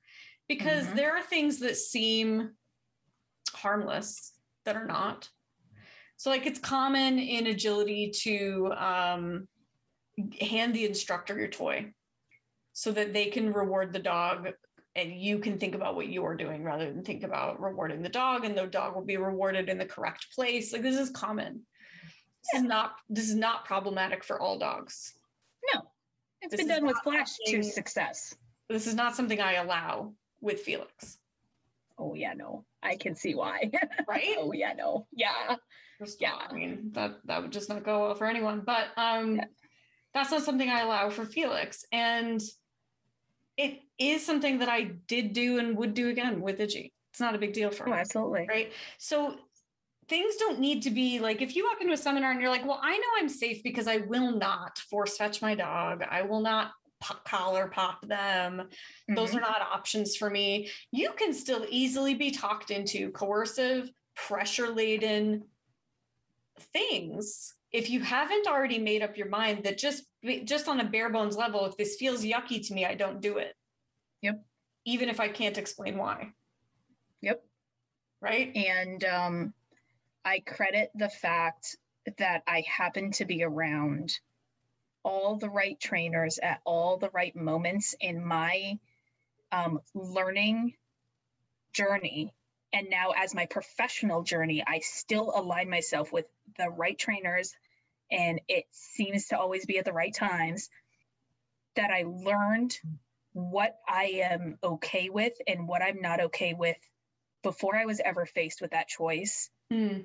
Because 0.49 0.85
mm-hmm. 0.85 0.97
there 0.97 1.15
are 1.15 1.21
things 1.21 1.59
that 1.59 1.77
seem 1.77 2.51
harmless 3.53 4.33
that 4.65 4.75
are 4.75 4.85
not. 4.85 5.29
So 6.21 6.29
like 6.29 6.45
it's 6.45 6.59
common 6.59 7.17
in 7.17 7.47
agility 7.47 8.11
to 8.25 8.71
um, 8.77 9.47
hand 10.39 10.75
the 10.75 10.85
instructor 10.85 11.35
your 11.35 11.47
toy 11.47 11.93
so 12.73 12.91
that 12.91 13.11
they 13.11 13.25
can 13.31 13.51
reward 13.51 13.91
the 13.91 13.97
dog 13.97 14.49
and 14.95 15.19
you 15.19 15.39
can 15.39 15.57
think 15.57 15.73
about 15.73 15.95
what 15.95 16.09
you're 16.09 16.35
doing 16.35 16.63
rather 16.63 16.93
than 16.93 17.03
think 17.03 17.23
about 17.23 17.59
rewarding 17.59 18.03
the 18.03 18.09
dog 18.09 18.45
and 18.45 18.55
the 18.55 18.67
dog 18.67 18.93
will 18.93 19.03
be 19.03 19.17
rewarded 19.17 19.67
in 19.67 19.79
the 19.79 19.85
correct 19.85 20.27
place. 20.35 20.71
Like 20.71 20.83
this 20.83 20.99
is 20.99 21.09
common. 21.09 21.63
This 22.53 22.61
is 22.61 22.67
not 22.67 22.93
this 23.09 23.27
is 23.27 23.35
not 23.35 23.65
problematic 23.65 24.23
for 24.23 24.39
all 24.39 24.59
dogs. 24.59 25.15
No. 25.73 25.81
It's 26.43 26.51
this 26.51 26.61
been 26.61 26.67
done 26.67 26.85
with 26.85 26.97
flash 27.03 27.35
to 27.47 27.63
success. 27.63 28.35
This 28.69 28.85
is 28.85 28.93
not 28.93 29.15
something 29.15 29.41
i 29.41 29.53
allow 29.53 30.13
with 30.39 30.59
felix. 30.59 31.17
Oh 31.97 32.13
yeah 32.13 32.33
no. 32.33 32.63
I 32.83 32.95
can 32.95 33.15
see 33.15 33.33
why. 33.33 33.71
Right? 34.07 34.35
Oh 34.37 34.53
yeah 34.53 34.73
no. 34.77 35.07
Yeah 35.11 35.55
First 36.01 36.19
yeah 36.19 36.33
all, 36.33 36.41
i 36.49 36.53
mean 36.53 36.89
that 36.93 37.19
that 37.25 37.41
would 37.41 37.51
just 37.51 37.69
not 37.69 37.83
go 37.83 38.01
well 38.01 38.15
for 38.15 38.25
anyone 38.25 38.63
but 38.65 38.87
um 38.97 39.35
yeah. 39.35 39.45
that's 40.15 40.31
not 40.31 40.41
something 40.41 40.67
i 40.67 40.81
allow 40.81 41.11
for 41.11 41.25
felix 41.25 41.85
and 41.91 42.41
it 43.57 43.81
is 43.99 44.25
something 44.25 44.59
that 44.59 44.69
I 44.69 44.91
did 45.07 45.33
do 45.33 45.59
and 45.59 45.77
would 45.77 45.93
do 45.93 46.09
again 46.09 46.41
with 46.41 46.59
Iggy. 46.59 46.91
It's 47.11 47.19
not 47.19 47.35
a 47.35 47.37
big 47.37 47.53
deal 47.53 47.69
for 47.69 47.87
oh, 47.87 47.91
me. 47.91 47.97
Absolutely. 47.97 48.45
Right. 48.49 48.71
So 48.97 49.35
things 50.07 50.35
don't 50.37 50.59
need 50.59 50.81
to 50.83 50.89
be 50.89 51.19
like 51.19 51.41
if 51.41 51.55
you 51.55 51.65
walk 51.65 51.81
into 51.81 51.93
a 51.93 51.97
seminar 51.97 52.31
and 52.31 52.41
you're 52.41 52.49
like, 52.49 52.65
well, 52.65 52.79
I 52.81 52.97
know 52.97 53.07
I'm 53.17 53.29
safe 53.29 53.61
because 53.63 53.87
I 53.87 53.97
will 53.97 54.31
not 54.31 54.79
force 54.89 55.17
fetch 55.17 55.41
my 55.41 55.55
dog. 55.55 56.03
I 56.09 56.23
will 56.23 56.39
not 56.39 56.71
pop, 57.01 57.23
collar 57.25 57.67
pop 57.67 58.07
them. 58.07 58.57
Mm-hmm. 58.57 59.15
Those 59.15 59.35
are 59.35 59.41
not 59.41 59.61
options 59.61 60.15
for 60.15 60.29
me. 60.29 60.69
You 60.91 61.11
can 61.11 61.33
still 61.33 61.65
easily 61.69 62.15
be 62.15 62.31
talked 62.31 62.71
into 62.71 63.11
coercive, 63.11 63.91
pressure 64.15 64.69
laden 64.69 65.43
things 66.73 67.53
if 67.71 67.89
you 67.89 68.01
haven't 68.01 68.47
already 68.47 68.77
made 68.77 69.01
up 69.01 69.17
your 69.17 69.29
mind 69.29 69.63
that 69.63 69.77
just 69.77 70.03
just 70.43 70.67
on 70.67 70.79
a 70.79 70.85
bare 70.85 71.09
bones 71.09 71.37
level 71.37 71.65
if 71.65 71.77
this 71.77 71.95
feels 71.95 72.23
yucky 72.23 72.65
to 72.65 72.73
me 72.73 72.85
i 72.85 72.95
don't 72.95 73.21
do 73.21 73.37
it. 73.37 73.55
Yep. 74.21 74.43
Even 74.85 75.09
if 75.09 75.19
i 75.19 75.27
can't 75.27 75.57
explain 75.57 75.97
why. 75.97 76.33
Yep. 77.21 77.43
Right? 78.21 78.55
And 78.55 79.03
um 79.03 79.53
i 80.23 80.39
credit 80.39 80.91
the 80.95 81.09
fact 81.09 81.77
that 82.17 82.43
i 82.47 82.63
happen 82.67 83.11
to 83.11 83.25
be 83.25 83.43
around 83.43 84.19
all 85.03 85.37
the 85.37 85.49
right 85.49 85.79
trainers 85.79 86.39
at 86.41 86.61
all 86.63 86.97
the 86.97 87.09
right 87.09 87.35
moments 87.35 87.95
in 87.99 88.23
my 88.23 88.77
um, 89.51 89.79
learning 89.93 90.73
journey 91.73 92.33
and 92.73 92.89
now 92.89 93.11
as 93.11 93.35
my 93.35 93.45
professional 93.45 94.23
journey 94.23 94.63
i 94.65 94.79
still 94.79 95.31
align 95.35 95.69
myself 95.69 96.11
with 96.11 96.25
the 96.57 96.69
right 96.69 96.97
trainers 96.97 97.53
and 98.11 98.41
it 98.47 98.65
seems 98.71 99.27
to 99.27 99.37
always 99.37 99.65
be 99.65 99.77
at 99.77 99.85
the 99.85 99.93
right 99.93 100.13
times 100.13 100.69
that 101.75 101.91
i 101.91 102.03
learned 102.07 102.77
what 103.33 103.77
i 103.87 104.21
am 104.23 104.57
okay 104.63 105.09
with 105.09 105.33
and 105.47 105.67
what 105.67 105.81
i'm 105.81 106.01
not 106.01 106.21
okay 106.21 106.53
with 106.53 106.77
before 107.43 107.75
i 107.75 107.85
was 107.85 108.01
ever 108.03 108.25
faced 108.25 108.61
with 108.61 108.71
that 108.71 108.87
choice 108.87 109.49
mm. 109.71 110.03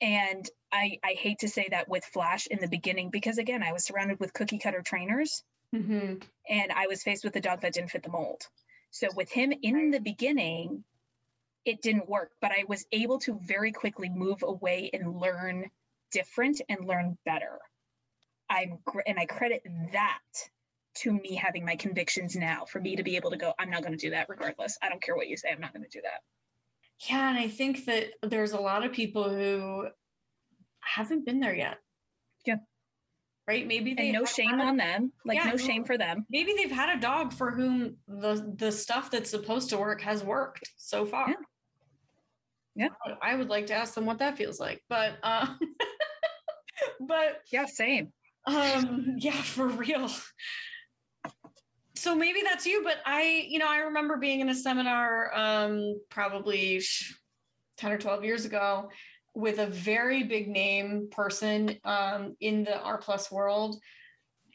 and 0.00 0.48
I, 0.72 0.98
I 1.04 1.14
hate 1.14 1.40
to 1.40 1.48
say 1.48 1.66
that 1.70 1.88
with 1.88 2.04
flash 2.04 2.46
in 2.46 2.60
the 2.60 2.68
beginning 2.68 3.10
because 3.10 3.38
again 3.38 3.62
i 3.62 3.72
was 3.72 3.84
surrounded 3.84 4.20
with 4.20 4.32
cookie 4.32 4.58
cutter 4.58 4.82
trainers 4.82 5.42
mm-hmm. 5.74 6.14
and 6.48 6.72
i 6.72 6.86
was 6.86 7.02
faced 7.02 7.24
with 7.24 7.36
a 7.36 7.40
dog 7.40 7.60
that 7.60 7.74
didn't 7.74 7.90
fit 7.90 8.02
the 8.02 8.10
mold 8.10 8.42
so 8.90 9.08
with 9.14 9.30
him 9.30 9.52
in 9.62 9.90
the 9.90 10.00
beginning 10.00 10.84
it 11.64 11.82
didn't 11.82 12.08
work, 12.08 12.30
but 12.40 12.50
I 12.52 12.64
was 12.68 12.84
able 12.92 13.18
to 13.20 13.38
very 13.42 13.72
quickly 13.72 14.08
move 14.08 14.42
away 14.42 14.90
and 14.92 15.20
learn 15.20 15.70
different 16.12 16.60
and 16.68 16.86
learn 16.86 17.18
better. 17.24 17.58
I'm 18.48 18.78
and 19.06 19.18
I 19.18 19.26
credit 19.26 19.62
that 19.92 20.18
to 20.96 21.12
me 21.12 21.36
having 21.36 21.64
my 21.64 21.76
convictions 21.76 22.34
now 22.34 22.64
for 22.64 22.80
me 22.80 22.96
to 22.96 23.02
be 23.02 23.16
able 23.16 23.30
to 23.30 23.36
go, 23.36 23.52
I'm 23.58 23.70
not 23.70 23.82
going 23.82 23.96
to 23.96 23.98
do 23.98 24.10
that 24.10 24.28
regardless. 24.28 24.76
I 24.82 24.88
don't 24.88 25.02
care 25.02 25.16
what 25.16 25.28
you 25.28 25.36
say. 25.36 25.48
I'm 25.50 25.60
not 25.60 25.72
going 25.72 25.84
to 25.84 25.88
do 25.88 26.02
that. 26.02 26.20
Yeah. 27.08 27.30
And 27.30 27.38
I 27.38 27.48
think 27.48 27.86
that 27.86 28.08
there's 28.22 28.52
a 28.52 28.60
lot 28.60 28.84
of 28.84 28.92
people 28.92 29.30
who 29.30 29.86
haven't 30.80 31.24
been 31.24 31.40
there 31.40 31.54
yet. 31.54 31.78
Yeah. 32.44 32.56
Right. 33.46 33.66
Maybe 33.66 33.94
they 33.94 34.10
and 34.10 34.12
no 34.12 34.24
shame 34.24 34.60
on 34.60 34.76
them. 34.76 35.12
Like 35.24 35.38
yeah, 35.38 35.50
no 35.50 35.56
shame 35.56 35.84
for 35.84 35.96
them. 35.96 36.26
Maybe 36.30 36.54
they've 36.56 36.70
had 36.70 36.96
a 36.96 37.00
dog 37.00 37.32
for 37.32 37.50
whom 37.50 37.96
the 38.06 38.54
the 38.56 38.70
stuff 38.70 39.10
that's 39.10 39.30
supposed 39.30 39.70
to 39.70 39.78
work 39.78 40.00
has 40.02 40.22
worked 40.22 40.70
so 40.76 41.06
far. 41.06 41.30
Yeah. 41.30 41.34
Yeah. 42.80 43.14
I 43.20 43.34
would 43.34 43.50
like 43.50 43.66
to 43.66 43.74
ask 43.74 43.92
them 43.92 44.06
what 44.06 44.18
that 44.20 44.38
feels 44.38 44.58
like. 44.58 44.82
But 44.88 45.18
uh 45.22 45.54
but 47.00 47.42
yeah, 47.52 47.66
same. 47.66 48.12
Um 48.46 49.16
yeah, 49.18 49.32
for 49.42 49.68
real. 49.68 50.10
So 51.94 52.14
maybe 52.14 52.40
that's 52.42 52.64
you, 52.64 52.82
but 52.82 52.96
I, 53.04 53.44
you 53.46 53.58
know, 53.58 53.68
I 53.68 53.78
remember 53.78 54.16
being 54.16 54.40
in 54.40 54.48
a 54.48 54.54
seminar 54.54 55.30
um 55.36 56.00
probably 56.08 56.80
10 57.76 57.92
or 57.92 57.98
12 57.98 58.24
years 58.24 58.44
ago 58.46 58.88
with 59.34 59.58
a 59.58 59.66
very 59.66 60.22
big 60.22 60.48
name 60.48 61.08
person 61.10 61.76
um 61.84 62.34
in 62.40 62.64
the 62.64 62.80
R 62.80 62.96
plus 62.96 63.30
world 63.30 63.76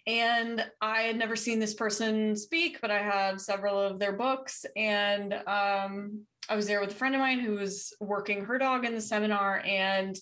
and 0.08 0.64
I 0.82 1.02
had 1.02 1.18
never 1.18 1.36
seen 1.36 1.60
this 1.60 1.74
person 1.74 2.36
speak, 2.36 2.80
but 2.80 2.92
I 2.92 3.00
have 3.00 3.42
several 3.42 3.80
of 3.80 3.98
their 3.98 4.14
books. 4.14 4.64
And 4.76 5.34
um, 5.48 6.26
I 6.48 6.56
was 6.56 6.68
there 6.68 6.82
with 6.82 6.92
a 6.92 6.96
friend 6.96 7.16
of 7.16 7.22
mine 7.22 7.40
who 7.40 7.54
was 7.54 7.94
working 8.00 8.46
her 8.46 8.58
dog 8.58 8.86
in 8.86 8.94
the 8.94 9.02
seminar, 9.02 9.62
and 9.66 10.16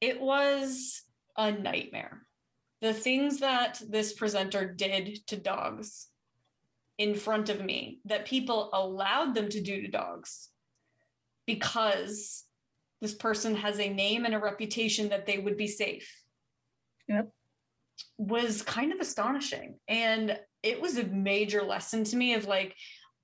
it 0.00 0.20
was 0.20 1.02
a 1.36 1.52
nightmare. 1.52 2.22
The 2.80 2.92
things 2.92 3.40
that 3.40 3.80
this 3.88 4.12
presenter 4.12 4.72
did 4.72 5.26
to 5.28 5.36
dogs 5.36 6.08
in 6.98 7.14
front 7.14 7.48
of 7.48 7.64
me 7.64 8.00
that 8.04 8.26
people 8.26 8.70
allowed 8.72 9.34
them 9.34 9.48
to 9.48 9.60
do 9.60 9.82
to 9.82 9.88
dogs 9.88 10.50
because 11.46 12.44
this 13.00 13.14
person 13.14 13.54
has 13.56 13.78
a 13.78 13.88
name 13.88 14.24
and 14.24 14.34
a 14.34 14.38
reputation 14.38 15.08
that 15.08 15.26
they 15.26 15.38
would 15.38 15.56
be 15.56 15.66
safe. 15.66 16.14
Yep. 17.08 17.30
Was 18.18 18.62
kind 18.62 18.92
of 18.92 19.00
astonishing. 19.00 19.78
And 19.88 20.38
it 20.62 20.80
was 20.80 20.98
a 20.98 21.04
major 21.04 21.62
lesson 21.62 22.04
to 22.04 22.16
me 22.16 22.34
of 22.34 22.46
like, 22.46 22.76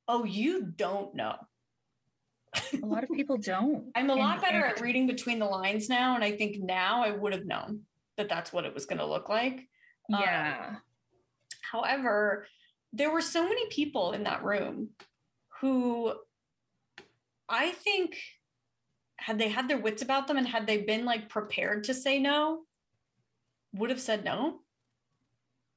oh, 0.09 0.24
you 0.24 0.64
don't 0.64 1.14
know 1.14 1.36
a 2.82 2.86
lot 2.86 3.04
of 3.04 3.11
people 3.11 3.36
don't. 3.36 3.90
I'm 3.94 4.11
a 4.11 4.14
and, 4.14 4.22
lot 4.22 4.40
better 4.40 4.64
and, 4.64 4.76
at 4.76 4.80
reading 4.80 5.07
between 5.07 5.38
the 5.38 5.46
lines 5.46 5.88
now. 5.88 6.14
And 6.14 6.24
I 6.24 6.32
think 6.32 6.59
now 6.59 7.04
I 7.04 7.11
would 7.11 7.32
have 7.32 7.46
known 7.46 7.82
that 8.16 8.28
that's 8.28 8.52
what 8.52 8.64
it 8.64 8.74
was 8.74 8.86
going 8.86 8.98
to 8.98 9.07
look 9.07 9.28
like. 9.28 9.68
Yeah. 10.09 10.66
Um, 10.68 10.76
however, 11.70 12.46
there 12.92 13.11
were 13.11 13.20
so 13.20 13.44
many 13.44 13.68
people 13.68 14.12
in 14.12 14.24
that 14.24 14.44
room 14.44 14.90
who 15.61 16.14
I 17.48 17.70
think 17.70 18.16
had 19.18 19.38
they 19.38 19.48
had 19.48 19.68
their 19.68 19.78
wits 19.78 20.02
about 20.02 20.28
them 20.28 20.36
and 20.36 20.46
had 20.46 20.66
they 20.66 20.78
been 20.78 21.04
like 21.04 21.28
prepared 21.28 21.84
to 21.84 21.94
say 21.94 22.18
no, 22.18 22.62
would 23.72 23.90
have 23.90 24.00
said 24.00 24.24
no 24.24 24.61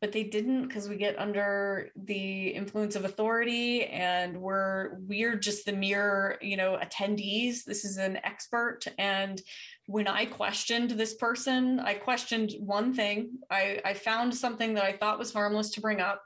but 0.01 0.11
they 0.11 0.23
didn't 0.23 0.67
because 0.67 0.87
we 0.87 0.95
get 0.95 1.19
under 1.19 1.89
the 2.05 2.47
influence 2.49 2.95
of 2.95 3.05
authority 3.05 3.85
and 3.85 4.39
we're 4.39 4.97
we're 5.07 5.35
just 5.35 5.65
the 5.65 5.73
mere 5.73 6.37
you 6.41 6.55
know 6.55 6.79
attendees 6.81 7.63
this 7.65 7.83
is 7.83 7.97
an 7.97 8.17
expert 8.23 8.85
and 8.97 9.41
when 9.89 10.07
I 10.07 10.25
questioned 10.25 10.91
this 10.91 11.15
person, 11.15 11.79
I 11.79 11.95
questioned 11.95 12.53
one 12.59 12.93
thing. 12.93 13.31
I, 13.49 13.81
I 13.83 13.95
found 13.95 14.35
something 14.35 14.75
that 14.75 14.83
I 14.83 14.91
thought 14.91 15.17
was 15.17 15.33
harmless 15.33 15.71
to 15.71 15.81
bring 15.81 15.99
up. 15.99 16.21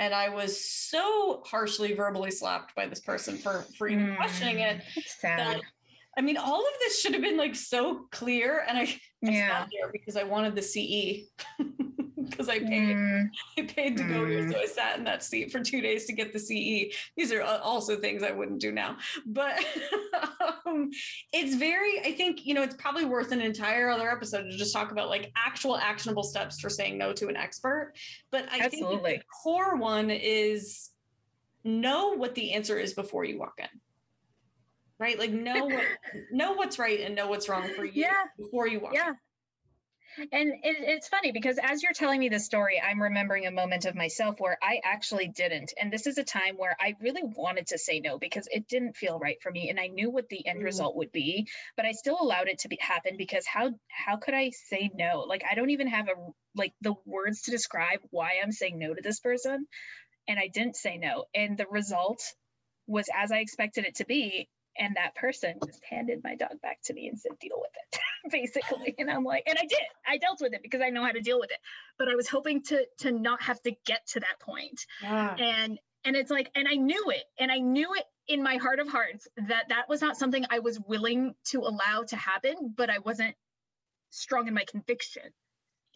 And 0.00 0.12
I 0.12 0.30
was 0.30 0.60
so 0.60 1.44
harshly 1.46 1.94
verbally 1.94 2.32
slapped 2.32 2.74
by 2.74 2.86
this 2.86 2.98
person 2.98 3.36
for 3.36 3.64
for 3.76 3.86
even 3.86 4.06
mm, 4.06 4.16
questioning 4.16 4.58
it. 4.58 4.82
Sad. 5.20 5.38
That, 5.38 5.60
I 6.16 6.22
mean, 6.22 6.36
all 6.36 6.60
of 6.60 6.72
this 6.80 7.00
should 7.00 7.12
have 7.12 7.22
been 7.22 7.36
like 7.36 7.54
so 7.54 8.08
clear. 8.10 8.64
And 8.68 8.76
I, 8.76 8.82
I 8.82 8.96
yeah. 9.22 9.66
there 9.72 9.92
because 9.92 10.16
I 10.16 10.24
wanted 10.24 10.56
the 10.56 10.62
CE. 10.62 11.30
because 12.38 12.48
I 12.48 12.60
paid 12.60 12.96
mm. 12.96 13.30
I 13.58 13.62
paid 13.62 13.96
to 13.96 14.04
go 14.04 14.24
here. 14.24 14.48
So 14.48 14.56
mm. 14.56 14.62
I 14.62 14.66
sat 14.66 14.98
in 14.98 15.04
that 15.04 15.24
seat 15.24 15.50
for 15.50 15.60
two 15.60 15.80
days 15.80 16.06
to 16.06 16.12
get 16.12 16.32
the 16.32 16.38
CE. 16.38 16.94
These 17.16 17.32
are 17.32 17.42
also 17.42 17.96
things 17.96 18.22
I 18.22 18.30
wouldn't 18.30 18.60
do 18.60 18.70
now. 18.70 18.96
But 19.26 19.58
um, 20.66 20.90
it's 21.32 21.56
very, 21.56 22.00
I 22.00 22.12
think, 22.12 22.46
you 22.46 22.54
know, 22.54 22.62
it's 22.62 22.76
probably 22.76 23.04
worth 23.04 23.32
an 23.32 23.40
entire 23.40 23.90
other 23.90 24.08
episode 24.08 24.44
to 24.44 24.56
just 24.56 24.72
talk 24.72 24.92
about 24.92 25.08
like 25.08 25.32
actual 25.36 25.76
actionable 25.76 26.22
steps 26.22 26.60
for 26.60 26.70
saying 26.70 26.96
no 26.96 27.12
to 27.12 27.28
an 27.28 27.36
expert. 27.36 27.94
But 28.30 28.46
I 28.52 28.60
Absolutely. 28.60 29.10
think 29.10 29.20
the 29.20 29.24
core 29.42 29.76
one 29.76 30.10
is 30.10 30.90
know 31.64 32.10
what 32.10 32.34
the 32.36 32.52
answer 32.52 32.78
is 32.78 32.94
before 32.94 33.24
you 33.24 33.38
walk 33.38 33.54
in 33.58 33.68
right 34.98 35.18
like 35.18 35.32
know 35.32 35.66
what 35.66 35.84
know 36.32 36.52
what's 36.52 36.78
right 36.78 37.00
and 37.00 37.14
know 37.14 37.28
what's 37.28 37.48
wrong 37.48 37.68
for 37.76 37.84
you 37.84 38.02
yeah. 38.02 38.24
before 38.38 38.66
you 38.66 38.80
walk 38.80 38.94
yeah 38.94 39.10
in. 39.10 39.16
And 40.32 40.50
it, 40.62 40.76
it's 40.80 41.08
funny 41.08 41.32
because 41.32 41.58
as 41.62 41.82
you're 41.82 41.92
telling 41.92 42.20
me 42.20 42.28
the 42.28 42.40
story, 42.40 42.80
I'm 42.80 43.02
remembering 43.02 43.46
a 43.46 43.50
moment 43.50 43.84
of 43.84 43.94
myself 43.94 44.36
where 44.38 44.58
I 44.62 44.80
actually 44.84 45.28
didn't. 45.28 45.72
And 45.80 45.92
this 45.92 46.06
is 46.06 46.18
a 46.18 46.24
time 46.24 46.56
where 46.56 46.76
I 46.80 46.96
really 47.00 47.22
wanted 47.22 47.68
to 47.68 47.78
say 47.78 48.00
no 48.00 48.18
because 48.18 48.48
it 48.50 48.68
didn't 48.68 48.96
feel 48.96 49.18
right 49.18 49.40
for 49.42 49.50
me. 49.50 49.70
And 49.70 49.78
I 49.78 49.88
knew 49.88 50.10
what 50.10 50.28
the 50.28 50.46
end 50.46 50.60
mm. 50.60 50.64
result 50.64 50.96
would 50.96 51.12
be, 51.12 51.48
but 51.76 51.86
I 51.86 51.92
still 51.92 52.18
allowed 52.20 52.48
it 52.48 52.60
to 52.60 52.68
be, 52.68 52.78
happen 52.80 53.16
because 53.16 53.46
how 53.46 53.70
how 53.88 54.16
could 54.16 54.34
I 54.34 54.50
say 54.50 54.90
no? 54.94 55.24
Like 55.28 55.42
I 55.50 55.54
don't 55.54 55.70
even 55.70 55.88
have 55.88 56.08
a 56.08 56.14
like 56.54 56.74
the 56.80 56.94
words 57.04 57.42
to 57.42 57.50
describe 57.50 58.00
why 58.10 58.32
I'm 58.42 58.52
saying 58.52 58.78
no 58.78 58.94
to 58.94 59.02
this 59.02 59.20
person. 59.20 59.66
And 60.26 60.38
I 60.38 60.48
didn't 60.48 60.76
say 60.76 60.98
no. 60.98 61.24
And 61.34 61.56
the 61.56 61.66
result 61.70 62.22
was 62.86 63.08
as 63.14 63.30
I 63.32 63.38
expected 63.38 63.84
it 63.84 63.96
to 63.96 64.06
be 64.06 64.48
and 64.78 64.96
that 64.96 65.14
person 65.14 65.54
just 65.66 65.82
handed 65.88 66.20
my 66.22 66.34
dog 66.34 66.60
back 66.62 66.78
to 66.84 66.94
me 66.94 67.08
and 67.08 67.18
said 67.18 67.32
deal 67.40 67.60
with 67.60 67.70
it 67.92 68.00
basically. 68.30 68.94
And 68.98 69.10
i'm 69.10 69.24
like 69.24 69.44
and 69.46 69.58
i 69.58 69.62
did. 69.62 69.78
I 70.06 70.18
dealt 70.18 70.40
with 70.40 70.52
it 70.54 70.62
because 70.62 70.80
i 70.82 70.90
know 70.90 71.04
how 71.04 71.12
to 71.12 71.20
deal 71.20 71.38
with 71.38 71.50
it. 71.50 71.58
But 71.98 72.08
i 72.08 72.14
was 72.14 72.28
hoping 72.28 72.62
to 72.64 72.84
to 72.98 73.12
not 73.12 73.42
have 73.42 73.60
to 73.62 73.72
get 73.86 74.06
to 74.08 74.20
that 74.20 74.40
point. 74.40 74.84
Yeah. 75.02 75.34
and 75.38 75.78
and 76.04 76.16
it's 76.16 76.30
like 76.30 76.50
and 76.54 76.66
i 76.68 76.74
knew 76.74 77.10
it. 77.10 77.24
And 77.38 77.50
i 77.50 77.58
knew 77.58 77.94
it 77.94 78.04
in 78.26 78.42
my 78.42 78.56
heart 78.56 78.78
of 78.78 78.88
hearts 78.88 79.26
that 79.48 79.70
that 79.70 79.88
was 79.88 80.00
not 80.00 80.16
something 80.16 80.44
i 80.50 80.58
was 80.58 80.78
willing 80.86 81.34
to 81.46 81.60
allow 81.60 82.04
to 82.06 82.16
happen 82.16 82.74
but 82.76 82.90
i 82.90 82.98
wasn't 82.98 83.34
strong 84.10 84.48
in 84.48 84.54
my 84.54 84.64
conviction 84.70 85.22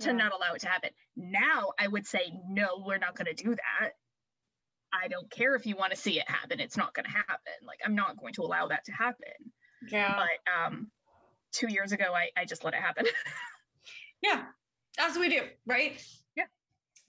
to 0.01 0.07
yeah. 0.07 0.12
not 0.12 0.33
allow 0.33 0.55
it 0.55 0.61
to 0.61 0.68
happen. 0.68 0.91
Now 1.16 1.72
i 1.78 1.87
would 1.87 2.07
say 2.07 2.33
no 2.49 2.83
we're 2.85 2.99
not 2.99 3.14
going 3.16 3.35
to 3.35 3.45
do 3.45 3.51
that 3.55 3.93
I 4.93 5.09
don't 5.09 5.30
care 5.30 5.55
if 5.55 5.66
you 5.66 5.76
want 5.76 5.93
to 5.93 5.99
see 5.99 6.18
it 6.18 6.28
happen. 6.28 6.61
It's 6.61 6.76
not 6.76 6.95
going 6.95 7.05
to 7.05 7.11
happen. 7.11 7.53
Like 7.66 7.80
I'm 7.84 7.95
not 7.95 8.18
going 8.18 8.34
to 8.34 8.43
allow 8.43 8.68
that 8.68 8.84
to 8.86 8.93
happen. 8.93 9.53
Yeah. 9.90 10.14
But 10.16 10.53
um, 10.53 10.90
two 11.53 11.70
years 11.70 11.93
ago, 11.93 12.12
I 12.14 12.28
I 12.36 12.45
just 12.45 12.64
let 12.64 12.74
it 12.74 12.80
happen. 12.80 13.07
yeah, 14.22 14.45
as 14.99 15.16
we 15.16 15.28
do, 15.28 15.43
right? 15.66 16.03
Yeah. 16.36 16.45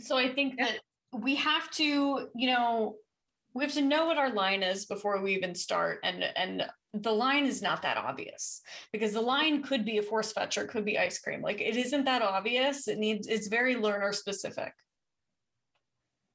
So 0.01 0.17
I 0.17 0.29
think 0.29 0.55
yeah. 0.57 0.65
that 0.65 0.79
we 1.19 1.35
have 1.35 1.69
to, 1.71 2.29
you 2.35 2.47
know, 2.47 2.95
we 3.53 3.63
have 3.63 3.73
to 3.73 3.81
know 3.81 4.07
what 4.07 4.17
our 4.17 4.31
line 4.31 4.63
is 4.63 4.85
before 4.85 5.21
we 5.21 5.35
even 5.35 5.55
start, 5.55 5.99
and 6.03 6.23
and 6.35 6.65
the 6.93 7.11
line 7.11 7.45
is 7.45 7.61
not 7.61 7.81
that 7.81 7.97
obvious 7.97 8.61
because 8.91 9.13
the 9.13 9.21
line 9.21 9.63
could 9.63 9.83
be 9.83 9.97
a 9.97 10.03
force 10.03 10.31
fetch 10.31 10.57
or 10.57 10.65
could 10.65 10.85
be 10.85 10.97
ice 10.97 11.19
cream. 11.19 11.41
Like 11.41 11.59
it 11.59 11.75
isn't 11.75 12.05
that 12.05 12.21
obvious. 12.21 12.87
It 12.87 12.99
needs 12.99 13.27
it's 13.27 13.47
very 13.47 13.75
learner 13.75 14.13
specific. 14.13 14.73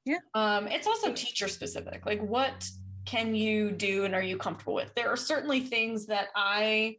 Yeah. 0.05 0.19
Um, 0.35 0.67
it's 0.69 0.87
also 0.87 1.13
teacher 1.13 1.49
specific. 1.49 2.07
Like, 2.07 2.23
what 2.23 2.69
can 3.05 3.35
you 3.35 3.71
do 3.71 4.05
and 4.05 4.15
are 4.15 4.23
you 4.23 4.37
comfortable 4.37 4.75
with? 4.75 4.95
There 4.95 5.09
are 5.09 5.17
certainly 5.17 5.61
things 5.61 6.07
that 6.07 6.29
I 6.35 6.97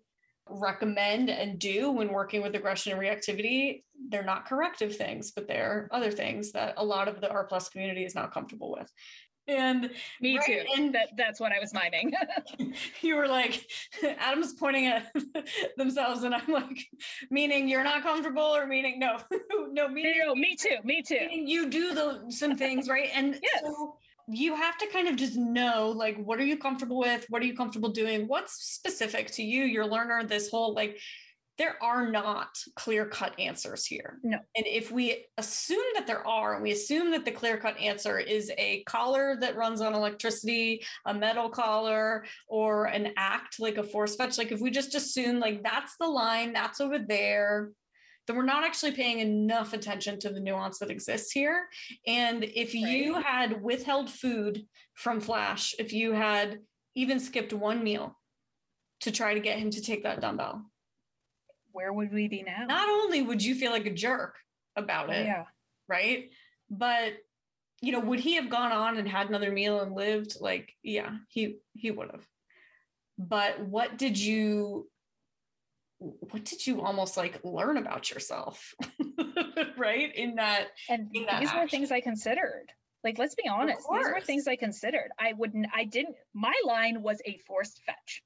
recommend 0.50 1.30
and 1.30 1.60
do 1.60 1.92
when 1.92 2.10
working 2.10 2.42
with 2.42 2.56
aggression 2.56 2.92
and 2.92 3.02
reactivity. 3.02 3.84
They're 4.10 4.24
not 4.24 4.48
corrective 4.48 4.96
things, 4.96 5.32
but 5.32 5.48
they're 5.48 5.88
other 5.92 6.12
things 6.12 6.52
that 6.54 6.74
a 6.78 6.84
lot 6.84 7.08
of 7.08 7.22
the 7.22 7.30
R 7.30 7.46
plus 7.46 7.70
community 7.70 8.04
is 8.04 8.16
not 8.16 8.34
comfortable 8.34 8.72
with. 8.72 8.92
And 9.50 9.90
me 10.22 10.38
right, 10.38 10.46
too. 10.46 10.62
And 10.78 10.94
that, 10.94 11.10
that's 11.18 11.40
what 11.40 11.52
I 11.52 11.60
was 11.60 11.74
miming. 11.74 12.14
you 13.02 13.16
were 13.16 13.28
like, 13.28 13.66
Adam's 14.20 14.54
pointing 14.54 14.86
at 14.86 15.12
themselves, 15.78 16.24
and 16.24 16.36
I'm 16.36 16.48
like, 16.48 16.88
meaning 17.32 17.68
you're 17.68 17.84
not 17.84 18.04
comfortable, 18.04 18.44
or 18.44 18.68
meaning 18.68 19.00
no, 19.00 19.18
no, 19.72 19.88
meaning 19.88 20.14
no, 20.26 20.36
me 20.36 20.56
too, 20.56 20.78
me 20.84 21.02
too. 21.02 21.28
You 21.32 21.70
do 21.70 21.94
the 21.94 22.26
some 22.30 22.56
things 22.56 22.88
right, 22.88 23.10
and 23.14 23.40
yes. 23.42 23.62
so 23.64 23.98
you 24.28 24.56
have 24.56 24.78
to 24.78 24.88
kind 24.88 25.08
of 25.08 25.16
just 25.16 25.36
know 25.36 25.92
like 25.96 26.16
what 26.24 26.40
are 26.40 26.46
you 26.46 26.58
comfortable 26.58 27.00
with, 27.00 27.26
what 27.30 27.42
are 27.42 27.46
you 27.46 27.56
comfortable 27.56 27.90
doing, 27.90 28.28
what's 28.28 28.54
specific 28.54 29.32
to 29.32 29.44
you, 29.44 29.64
your 29.64 29.88
learner. 29.88 30.24
This 30.24 30.50
whole 30.50 30.74
like 30.74 31.00
there 31.60 31.76
are 31.84 32.10
not 32.10 32.58
clear 32.78 33.06
cut 33.06 33.38
answers 33.38 33.86
here. 33.86 34.18
No. 34.24 34.40
And 34.56 34.66
if 34.66 34.92
we 34.92 35.26
assume 35.38 35.84
that 35.94 36.08
there 36.08 36.26
are, 36.26 36.54
and 36.54 36.64
we 36.64 36.72
assume 36.72 37.12
that 37.12 37.26
the 37.26 37.32
clear 37.32 37.58
cut 37.58 37.78
answer 37.78 38.18
is 38.18 38.50
a 38.58 38.82
collar 38.86 39.36
that 39.42 39.58
runs 39.58 39.82
on 39.82 39.94
electricity, 39.94 40.82
a 41.06 41.14
metal 41.14 41.50
collar, 41.50 42.24
or 42.48 42.86
an 42.86 43.12
act 43.18 43.60
like 43.60 43.78
a 43.78 43.84
force 43.84 44.16
fetch, 44.16 44.38
like 44.38 44.54
if 44.54 44.62
we 44.62 44.72
just 44.72 44.96
assume 44.96 45.40
like 45.40 45.62
that's 45.62 45.96
the 46.00 46.08
line, 46.08 46.54
that's 46.54 46.80
over 46.80 46.98
there, 46.98 47.72
then 48.26 48.38
we're 48.38 48.44
not 48.44 48.64
actually 48.64 48.94
paying 48.94 49.20
enough 49.20 49.74
attention 49.74 50.18
to 50.20 50.30
the 50.30 50.40
nuance 50.40 50.80
that 50.80 50.90
exists 50.90 51.32
here. 51.32 51.68
And 52.08 52.46
if 52.46 52.74
right. 52.74 52.76
you 52.76 53.16
had 53.16 53.62
withheld 53.62 54.10
food 54.10 54.64
from 54.94 55.20
Flash, 55.20 55.76
if 55.78 55.92
you 55.92 56.14
had 56.14 56.60
even 56.96 57.20
skipped 57.20 57.52
one 57.52 57.84
meal 57.84 58.18
to 59.02 59.12
try 59.12 59.34
to 59.34 59.40
get 59.42 59.60
him 59.60 59.72
to 59.72 59.82
take 59.82 60.04
that 60.04 60.22
dumbbell, 60.22 60.64
where 61.80 61.94
would 61.94 62.12
we 62.12 62.28
be 62.28 62.44
now? 62.44 62.66
Not 62.68 62.90
only 62.90 63.22
would 63.22 63.42
you 63.42 63.56
feel 63.56 63.72
like 63.72 63.86
a 63.86 63.94
jerk 63.94 64.36
about 64.76 65.10
it, 65.12 65.26
yeah. 65.26 65.46
right? 65.88 66.30
But 66.70 67.14
you 67.82 67.94
know, 67.94 68.02
would 68.02 68.20
he 68.20 68.36
have 68.36 68.50
gone 68.50 68.74
on 68.74 68.98
and 68.98 69.08
had 69.08 69.30
another 69.30 69.50
meal 69.50 69.80
and 69.80 69.96
lived? 69.96 70.36
Like, 70.42 70.74
yeah, 70.84 71.12
he 71.30 71.60
he 71.74 71.90
would 71.90 72.12
have. 72.12 72.28
But 73.18 73.62
what 73.62 73.98
did 73.98 74.20
you 74.20 74.90
what 76.00 76.44
did 76.44 76.68
you 76.68 76.82
almost 76.82 77.16
like 77.16 77.40
learn 77.46 77.78
about 77.78 78.12
yourself? 78.12 78.74
right? 79.78 80.14
In 80.14 80.36
that 80.36 80.68
and 80.90 81.08
in 81.14 81.28
that 81.28 81.40
these 81.40 81.48
action. 81.48 81.62
were 81.62 81.68
things 81.70 81.92
I 81.94 82.02
considered. 82.02 82.68
Like, 83.06 83.18
let's 83.18 83.36
be 83.36 83.48
honest, 83.48 83.88
these 83.90 84.06
were 84.06 84.20
things 84.20 84.50
I 84.50 84.58
considered. 84.58 85.12
I 85.18 85.32
wouldn't, 85.32 85.68
I 85.74 85.86
didn't, 85.86 86.16
my 86.34 86.54
line 86.66 87.02
was 87.02 87.22
a 87.26 87.38
forced 87.48 87.80
fetch. 87.86 88.22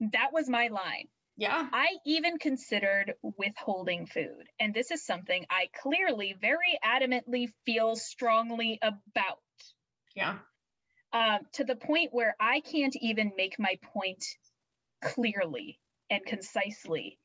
That 0.00 0.32
was 0.32 0.48
my 0.48 0.66
line. 0.66 1.06
Yeah. 1.36 1.68
I 1.72 1.88
even 2.06 2.38
considered 2.38 3.14
withholding 3.22 4.06
food. 4.06 4.48
And 4.58 4.72
this 4.72 4.90
is 4.90 5.04
something 5.04 5.44
I 5.50 5.68
clearly, 5.82 6.34
very 6.40 6.78
adamantly 6.82 7.48
feel 7.66 7.94
strongly 7.94 8.78
about. 8.82 9.38
Yeah. 10.14 10.38
Um, 11.12 11.40
to 11.54 11.64
the 11.64 11.76
point 11.76 12.10
where 12.12 12.34
I 12.40 12.60
can't 12.60 12.96
even 13.00 13.32
make 13.36 13.56
my 13.58 13.78
point 13.94 14.24
clearly 15.02 15.78
and 16.10 16.24
concisely. 16.24 17.18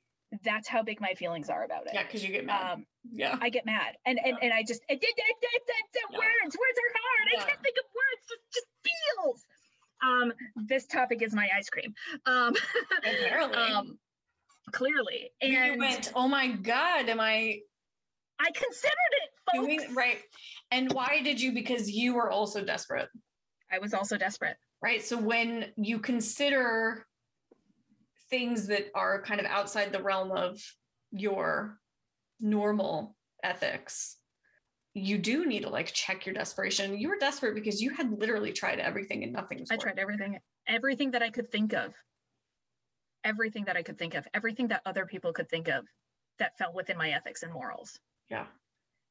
That's 0.43 0.67
how 0.67 0.83
big 0.83 1.01
my 1.01 1.13
feelings 1.13 1.49
are 1.49 1.63
about 1.63 1.87
it. 1.87 1.93
Yeah, 1.93 2.03
because 2.03 2.23
you 2.23 2.31
get 2.31 2.45
mad. 2.45 2.73
Um, 2.73 2.85
yeah. 3.11 3.37
I 3.41 3.49
get 3.49 3.65
mad. 3.65 3.95
And 4.05 4.17
and, 4.17 4.37
yeah. 4.39 4.43
and 4.43 4.53
I 4.53 4.63
just, 4.63 4.81
it, 4.87 4.99
it, 5.01 5.03
it, 5.03 5.43
yeah. 6.11 6.17
words, 6.17 6.55
words 6.55 6.77
are 6.79 6.91
hard. 6.95 7.27
Yeah. 7.33 7.41
I 7.41 7.45
can't 7.47 7.63
think 7.63 7.75
of 7.77 7.87
words, 7.91 8.23
just, 8.29 8.41
just 8.53 8.67
feels 8.83 9.45
um, 10.01 10.33
this 10.55 10.85
topic 10.87 11.21
is 11.21 11.33
my 11.33 11.49
ice 11.55 11.69
cream. 11.69 11.93
Um, 12.25 12.53
Apparently. 12.99 13.57
um, 13.57 13.97
clearly. 14.71 15.31
And 15.41 15.51
you 15.51 15.77
went, 15.77 16.11
oh 16.15 16.27
my 16.27 16.47
God, 16.49 17.09
am 17.09 17.19
I? 17.19 17.59
I 18.39 18.51
considered 18.53 18.93
it, 19.23 19.29
folks. 19.53 19.67
Doing, 19.67 19.95
right. 19.95 20.19
And 20.71 20.91
why 20.93 21.21
did 21.23 21.39
you? 21.39 21.51
Because 21.51 21.91
you 21.91 22.15
were 22.15 22.29
also 22.31 22.63
desperate. 22.63 23.09
I 23.71 23.79
was 23.79 23.93
also 23.93 24.17
desperate. 24.17 24.57
Right. 24.81 25.03
So 25.03 25.17
when 25.17 25.67
you 25.77 25.99
consider 25.99 27.05
things 28.29 28.67
that 28.67 28.87
are 28.95 29.21
kind 29.21 29.39
of 29.39 29.45
outside 29.45 29.91
the 29.91 30.01
realm 30.01 30.31
of 30.31 30.59
your 31.11 31.77
normal 32.39 33.15
ethics, 33.43 34.17
you 34.93 35.17
do 35.17 35.45
need 35.45 35.61
to 35.61 35.69
like 35.69 35.91
check 35.93 36.25
your 36.25 36.35
desperation. 36.35 36.97
You 36.97 37.09
were 37.09 37.17
desperate 37.17 37.55
because 37.55 37.81
you 37.81 37.91
had 37.91 38.19
literally 38.19 38.51
tried 38.51 38.79
everything 38.79 39.23
and 39.23 39.31
nothing. 39.31 39.65
I 39.71 39.77
tried 39.77 39.99
everything, 39.99 40.39
everything 40.67 41.11
that 41.11 41.23
I 41.23 41.29
could 41.29 41.51
think 41.51 41.73
of, 41.73 41.93
everything 43.23 43.65
that 43.65 43.77
I 43.77 43.83
could 43.83 43.97
think 43.97 44.15
of, 44.15 44.27
everything 44.33 44.67
that 44.69 44.81
other 44.85 45.05
people 45.05 45.31
could 45.33 45.49
think 45.49 45.67
of 45.67 45.85
that 46.39 46.57
fell 46.57 46.73
within 46.73 46.97
my 46.97 47.11
ethics 47.11 47.43
and 47.43 47.53
morals. 47.53 47.99
Yeah. 48.29 48.45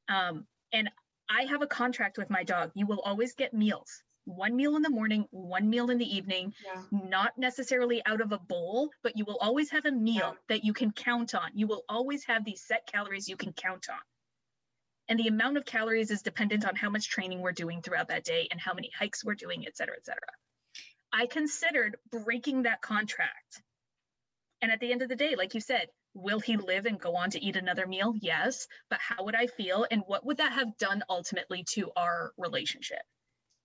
Um, 0.09 0.45
and 0.73 0.89
I 1.29 1.43
have 1.43 1.61
a 1.61 1.67
contract 1.67 2.17
with 2.17 2.29
my 2.29 2.43
dog. 2.43 2.71
You 2.75 2.85
will 2.85 2.99
always 2.99 3.33
get 3.33 3.53
meals 3.53 4.03
one 4.25 4.55
meal 4.55 4.75
in 4.75 4.81
the 4.81 4.89
morning, 4.89 5.25
one 5.31 5.69
meal 5.69 5.89
in 5.89 5.97
the 5.97 6.15
evening, 6.15 6.53
yeah. 6.63 6.81
not 6.91 7.37
necessarily 7.37 8.01
out 8.05 8.21
of 8.21 8.31
a 8.31 8.37
bowl, 8.37 8.89
but 9.03 9.17
you 9.17 9.25
will 9.25 9.37
always 9.41 9.69
have 9.71 9.85
a 9.85 9.91
meal 9.91 10.15
yeah. 10.15 10.31
that 10.49 10.63
you 10.63 10.73
can 10.73 10.91
count 10.91 11.33
on. 11.33 11.49
You 11.53 11.67
will 11.67 11.83
always 11.89 12.23
have 12.25 12.45
these 12.45 12.61
set 12.61 12.87
calories 12.87 13.27
you 13.27 13.35
can 13.35 13.53
count 13.53 13.87
on. 13.89 13.97
And 15.11 15.19
the 15.19 15.27
amount 15.27 15.57
of 15.57 15.65
calories 15.65 16.09
is 16.09 16.21
dependent 16.21 16.65
on 16.65 16.77
how 16.77 16.89
much 16.89 17.09
training 17.09 17.41
we're 17.41 17.51
doing 17.51 17.81
throughout 17.81 18.07
that 18.07 18.23
day 18.23 18.47
and 18.49 18.61
how 18.61 18.73
many 18.73 18.89
hikes 18.97 19.25
we're 19.25 19.35
doing, 19.35 19.67
et 19.67 19.75
cetera, 19.75 19.97
et 19.97 20.05
cetera. 20.05 20.21
I 21.11 21.25
considered 21.25 21.97
breaking 22.09 22.61
that 22.61 22.81
contract. 22.81 23.61
And 24.61 24.71
at 24.71 24.79
the 24.79 24.89
end 24.89 25.01
of 25.01 25.09
the 25.09 25.17
day, 25.17 25.35
like 25.35 25.53
you 25.53 25.59
said, 25.59 25.87
will 26.13 26.39
he 26.39 26.55
live 26.55 26.85
and 26.85 26.97
go 26.97 27.17
on 27.17 27.31
to 27.31 27.43
eat 27.43 27.57
another 27.57 27.85
meal? 27.87 28.13
Yes. 28.21 28.67
But 28.89 28.99
how 29.01 29.25
would 29.25 29.35
I 29.35 29.47
feel? 29.47 29.85
And 29.91 30.03
what 30.07 30.25
would 30.25 30.37
that 30.37 30.53
have 30.53 30.77
done 30.77 31.03
ultimately 31.09 31.65
to 31.73 31.91
our 31.97 32.31
relationship? 32.37 33.01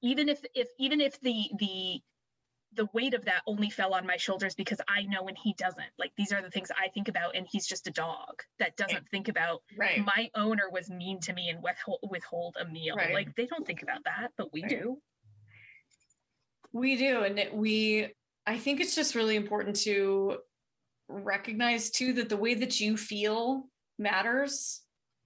Even 0.03 0.28
if 0.28 0.44
if 0.53 0.66
even 0.80 1.01
if 1.01 1.20
the 1.20 1.49
the 1.61 2.01
the 2.76 2.88
weight 2.92 3.14
of 3.14 3.24
that 3.24 3.42
only 3.46 3.70
fell 3.70 3.94
on 3.94 4.06
my 4.06 4.16
shoulders 4.16 4.54
because 4.54 4.80
I 4.88 5.02
know 5.02 5.28
and 5.28 5.36
he 5.36 5.54
doesn't. 5.54 5.90
Like 5.98 6.12
these 6.16 6.32
are 6.32 6.42
the 6.42 6.50
things 6.50 6.70
I 6.70 6.88
think 6.88 7.08
about, 7.08 7.34
and 7.34 7.46
he's 7.50 7.66
just 7.66 7.86
a 7.86 7.90
dog 7.90 8.42
that 8.58 8.76
doesn't 8.76 8.94
right. 8.94 9.10
think 9.10 9.28
about. 9.28 9.62
Right. 9.76 10.04
My 10.04 10.30
owner 10.34 10.70
was 10.70 10.90
mean 10.90 11.20
to 11.20 11.32
me 11.32 11.48
and 11.48 11.62
withhold, 11.62 12.00
withhold 12.08 12.56
a 12.60 12.66
meal. 12.66 12.96
Right. 12.96 13.14
Like 13.14 13.34
they 13.34 13.46
don't 13.46 13.66
think 13.66 13.82
about 13.82 14.04
that, 14.04 14.32
but 14.36 14.52
we 14.52 14.62
do. 14.62 14.98
We 16.72 16.96
do, 16.96 17.22
and 17.22 17.40
we. 17.52 18.08
I 18.46 18.58
think 18.58 18.80
it's 18.80 18.94
just 18.94 19.14
really 19.14 19.34
important 19.34 19.76
to 19.80 20.38
recognize 21.08 21.90
too 21.90 22.12
that 22.14 22.28
the 22.28 22.36
way 22.36 22.54
that 22.54 22.80
you 22.80 22.96
feel 22.96 23.64
matters. 23.98 24.82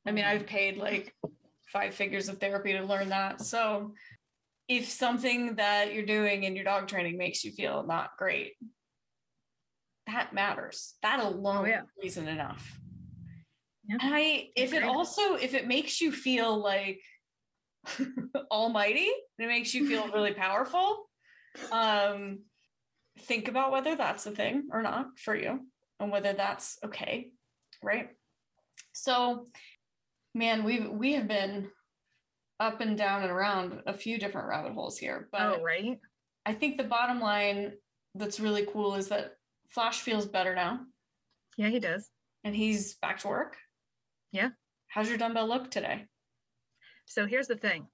I 0.06 0.12
mean, 0.12 0.24
I've 0.24 0.46
paid 0.46 0.78
like 0.78 1.14
five 1.66 1.94
figures 1.94 2.28
of 2.28 2.38
therapy 2.38 2.72
to 2.72 2.82
learn 2.82 3.08
that. 3.10 3.40
So 3.40 3.94
if 4.70 4.88
something 4.88 5.56
that 5.56 5.92
you're 5.92 6.06
doing 6.06 6.44
in 6.44 6.54
your 6.54 6.64
dog 6.64 6.86
training 6.86 7.18
makes 7.18 7.44
you 7.44 7.50
feel 7.50 7.84
not 7.84 8.10
great, 8.16 8.52
that 10.06 10.32
matters. 10.32 10.94
That 11.02 11.18
alone 11.18 11.64
oh, 11.64 11.68
yeah. 11.68 11.80
reason 12.00 12.28
enough. 12.28 12.78
Yeah. 13.88 13.96
I 14.00 14.50
if 14.54 14.72
it 14.72 14.84
also 14.84 15.34
if 15.34 15.54
it 15.54 15.66
makes 15.66 16.00
you 16.00 16.12
feel 16.12 16.56
like 16.56 17.00
almighty, 18.52 19.08
it 19.38 19.46
makes 19.48 19.74
you 19.74 19.88
feel 19.88 20.06
really 20.08 20.34
powerful. 20.46 21.10
Um 21.72 22.38
think 23.18 23.48
about 23.48 23.72
whether 23.72 23.96
that's 23.96 24.24
a 24.26 24.30
thing 24.30 24.68
or 24.72 24.82
not 24.82 25.18
for 25.18 25.34
you 25.34 25.66
and 25.98 26.10
whether 26.10 26.32
that's 26.32 26.78
okay 26.84 27.30
right 27.82 28.08
so 28.92 29.48
man 30.34 30.64
we 30.64 30.80
we 30.80 31.12
have 31.14 31.28
been 31.28 31.68
up 32.60 32.80
and 32.80 32.96
down 32.96 33.22
and 33.22 33.30
around 33.30 33.80
a 33.86 33.92
few 33.92 34.18
different 34.18 34.48
rabbit 34.48 34.72
holes 34.72 34.98
here 34.98 35.28
but 35.32 35.40
oh, 35.40 35.62
right? 35.62 35.98
I 36.46 36.54
think 36.54 36.76
the 36.76 36.84
bottom 36.84 37.20
line 37.20 37.72
that's 38.14 38.40
really 38.40 38.66
cool 38.72 38.94
is 38.94 39.08
that 39.08 39.32
flash 39.70 40.00
feels 40.00 40.26
better 40.26 40.54
now. 40.54 40.80
Yeah 41.56 41.68
he 41.68 41.80
does. 41.80 42.10
And 42.44 42.54
he's 42.54 42.94
back 42.94 43.18
to 43.20 43.28
work. 43.28 43.56
Yeah. 44.32 44.50
How's 44.88 45.08
your 45.08 45.18
dumbbell 45.18 45.48
look 45.48 45.70
today? 45.70 46.06
So 47.06 47.26
here's 47.26 47.48
the 47.48 47.56
thing 47.56 47.86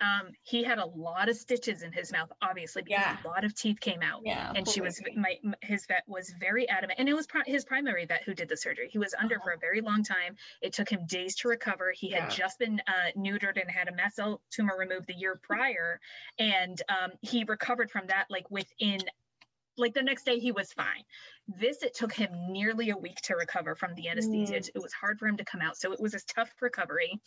um, 0.00 0.32
he 0.42 0.62
had 0.62 0.78
a 0.78 0.86
lot 0.86 1.28
of 1.28 1.36
stitches 1.36 1.82
in 1.82 1.92
his 1.92 2.12
mouth, 2.12 2.30
obviously, 2.40 2.82
because 2.82 3.00
yeah. 3.00 3.16
a 3.24 3.28
lot 3.28 3.44
of 3.44 3.54
teeth 3.54 3.80
came 3.80 4.02
out. 4.02 4.22
Yeah, 4.24 4.52
and 4.54 4.68
she 4.68 4.80
was 4.80 5.00
my 5.16 5.38
his 5.60 5.86
vet 5.86 6.04
was 6.06 6.32
very 6.38 6.68
adamant, 6.68 6.98
and 6.98 7.08
it 7.08 7.14
was 7.14 7.26
pro- 7.26 7.42
his 7.46 7.64
primary 7.64 8.06
vet 8.06 8.22
who 8.24 8.34
did 8.34 8.48
the 8.48 8.56
surgery. 8.56 8.88
He 8.90 8.98
was 8.98 9.14
under 9.20 9.36
uh-huh. 9.36 9.44
for 9.44 9.50
a 9.52 9.58
very 9.58 9.80
long 9.80 10.04
time. 10.04 10.36
It 10.62 10.72
took 10.72 10.88
him 10.88 11.06
days 11.06 11.34
to 11.36 11.48
recover. 11.48 11.92
He 11.94 12.10
had 12.10 12.24
yeah. 12.24 12.28
just 12.28 12.58
been 12.58 12.80
uh, 12.86 13.18
neutered 13.18 13.60
and 13.60 13.70
had 13.70 13.88
a 13.88 13.94
mast 13.94 14.16
cell 14.16 14.40
tumor 14.50 14.76
removed 14.78 15.06
the 15.06 15.14
year 15.14 15.40
prior, 15.42 16.00
and 16.38 16.80
um, 16.88 17.12
he 17.20 17.44
recovered 17.44 17.90
from 17.90 18.06
that 18.06 18.26
like 18.30 18.50
within 18.50 19.00
like 19.78 19.94
the 19.94 20.02
next 20.02 20.24
day 20.24 20.38
he 20.38 20.52
was 20.52 20.72
fine. 20.72 21.04
This 21.46 21.82
it 21.82 21.94
took 21.94 22.12
him 22.12 22.30
nearly 22.50 22.90
a 22.90 22.96
week 22.96 23.16
to 23.22 23.34
recover 23.34 23.74
from 23.74 23.94
the 23.94 24.08
anesthesia. 24.08 24.54
Mm. 24.54 24.70
It 24.74 24.82
was 24.82 24.92
hard 24.92 25.18
for 25.18 25.26
him 25.26 25.36
to 25.38 25.44
come 25.44 25.62
out, 25.62 25.76
so 25.76 25.92
it 25.92 26.00
was 26.00 26.14
a 26.14 26.20
tough 26.20 26.50
recovery. 26.60 27.20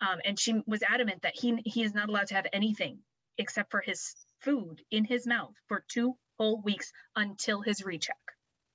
Um, 0.00 0.20
and 0.24 0.38
she 0.38 0.62
was 0.66 0.82
adamant 0.82 1.22
that 1.22 1.36
he 1.36 1.60
he 1.64 1.82
is 1.82 1.94
not 1.94 2.08
allowed 2.08 2.28
to 2.28 2.34
have 2.34 2.46
anything 2.52 2.98
except 3.36 3.70
for 3.70 3.80
his 3.80 4.14
food 4.40 4.82
in 4.90 5.04
his 5.04 5.26
mouth 5.26 5.54
for 5.66 5.84
two 5.88 6.14
whole 6.38 6.60
weeks 6.62 6.92
until 7.16 7.60
his 7.60 7.84
recheck. 7.84 8.16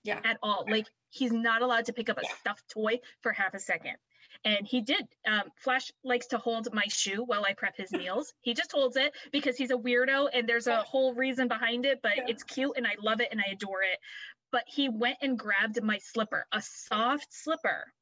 Yeah. 0.04 0.20
At 0.24 0.38
all. 0.44 0.66
Like 0.70 0.88
he's 1.10 1.32
not 1.32 1.62
allowed 1.62 1.86
to 1.86 1.94
pick 1.94 2.10
up 2.10 2.18
a 2.18 2.22
yeah. 2.24 2.36
stuffed 2.42 2.70
toy 2.70 3.00
for 3.22 3.32
half 3.32 3.54
a 3.54 3.60
second. 3.60 3.96
And 4.44 4.68
he 4.68 4.82
did. 4.82 5.08
Um, 5.26 5.44
Flash 5.56 5.92
likes 6.04 6.28
to 6.28 6.38
hold 6.38 6.68
my 6.74 6.86
shoe 6.90 7.24
while 7.24 7.46
I 7.46 7.54
prep 7.54 7.78
his 7.78 7.92
meals. 8.02 8.34
he 8.42 8.54
just 8.54 8.72
holds 8.72 8.98
it 8.98 9.14
because 9.32 9.56
he's 9.56 9.72
a 9.72 9.76
weirdo 9.76 10.30
and 10.34 10.48
there's 10.48 10.68
a 10.68 10.78
whole 10.78 11.14
reason 11.14 11.48
behind 11.48 11.86
it, 11.86 12.02
but 12.02 12.18
yeah. 12.18 12.24
it's 12.28 12.44
cute 12.44 12.74
and 12.76 12.86
I 12.86 12.96
love 13.02 13.22
it 13.22 13.30
and 13.32 13.40
I 13.40 13.52
adore 13.52 13.84
it. 13.84 14.00
But 14.52 14.64
he 14.68 14.90
went 14.90 15.18
and 15.22 15.40
grabbed 15.40 15.82
my 15.82 16.00
slipper, 16.00 16.46
a 16.52 16.62
soft 16.62 17.28
slipper 17.32 17.94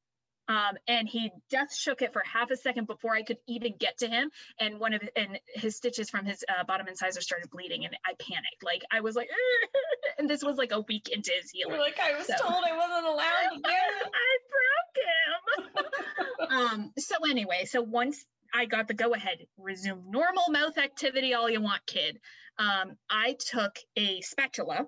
um, 0.51 0.75
and 0.85 1.07
he 1.07 1.31
just 1.49 1.79
shook 1.79 2.01
it 2.01 2.11
for 2.11 2.21
half 2.25 2.51
a 2.51 2.57
second 2.57 2.85
before 2.85 3.13
I 3.13 3.23
could 3.23 3.37
even 3.47 3.75
get 3.79 3.99
to 3.99 4.07
him. 4.07 4.31
And 4.59 4.79
one 4.81 4.93
of 4.93 5.01
and 5.15 5.39
his 5.47 5.77
stitches 5.77 6.09
from 6.09 6.25
his 6.25 6.43
uh, 6.49 6.65
bottom 6.65 6.89
incisor 6.89 7.21
started 7.21 7.49
bleeding, 7.49 7.85
and 7.85 7.95
I 8.05 8.13
panicked. 8.19 8.61
Like 8.61 8.83
I 8.91 8.99
was 8.99 9.15
like, 9.15 9.29
and 10.17 10.29
this 10.29 10.43
was 10.43 10.57
like 10.57 10.73
a 10.73 10.81
week 10.81 11.07
into 11.07 11.31
his 11.31 11.51
healing. 11.51 11.75
You're 11.75 11.83
like 11.83 11.99
I 12.01 12.17
was 12.17 12.27
so. 12.27 12.33
told 12.37 12.63
I 12.65 12.75
wasn't 12.75 13.07
allowed 13.07 13.49
to 13.53 13.61
I 13.65 14.37
broke 14.51 15.77
him. 15.79 16.49
um. 16.49 16.91
So 16.97 17.15
anyway, 17.29 17.63
so 17.63 17.81
once 17.81 18.25
I 18.53 18.65
got 18.65 18.89
the 18.89 18.93
go 18.93 19.13
ahead, 19.13 19.37
resume 19.57 20.03
normal 20.09 20.49
mouth 20.49 20.77
activity, 20.77 21.33
all 21.33 21.49
you 21.49 21.61
want, 21.61 21.85
kid. 21.85 22.19
Um, 22.57 22.97
I 23.09 23.37
took 23.39 23.77
a 23.95 24.19
spatula 24.19 24.87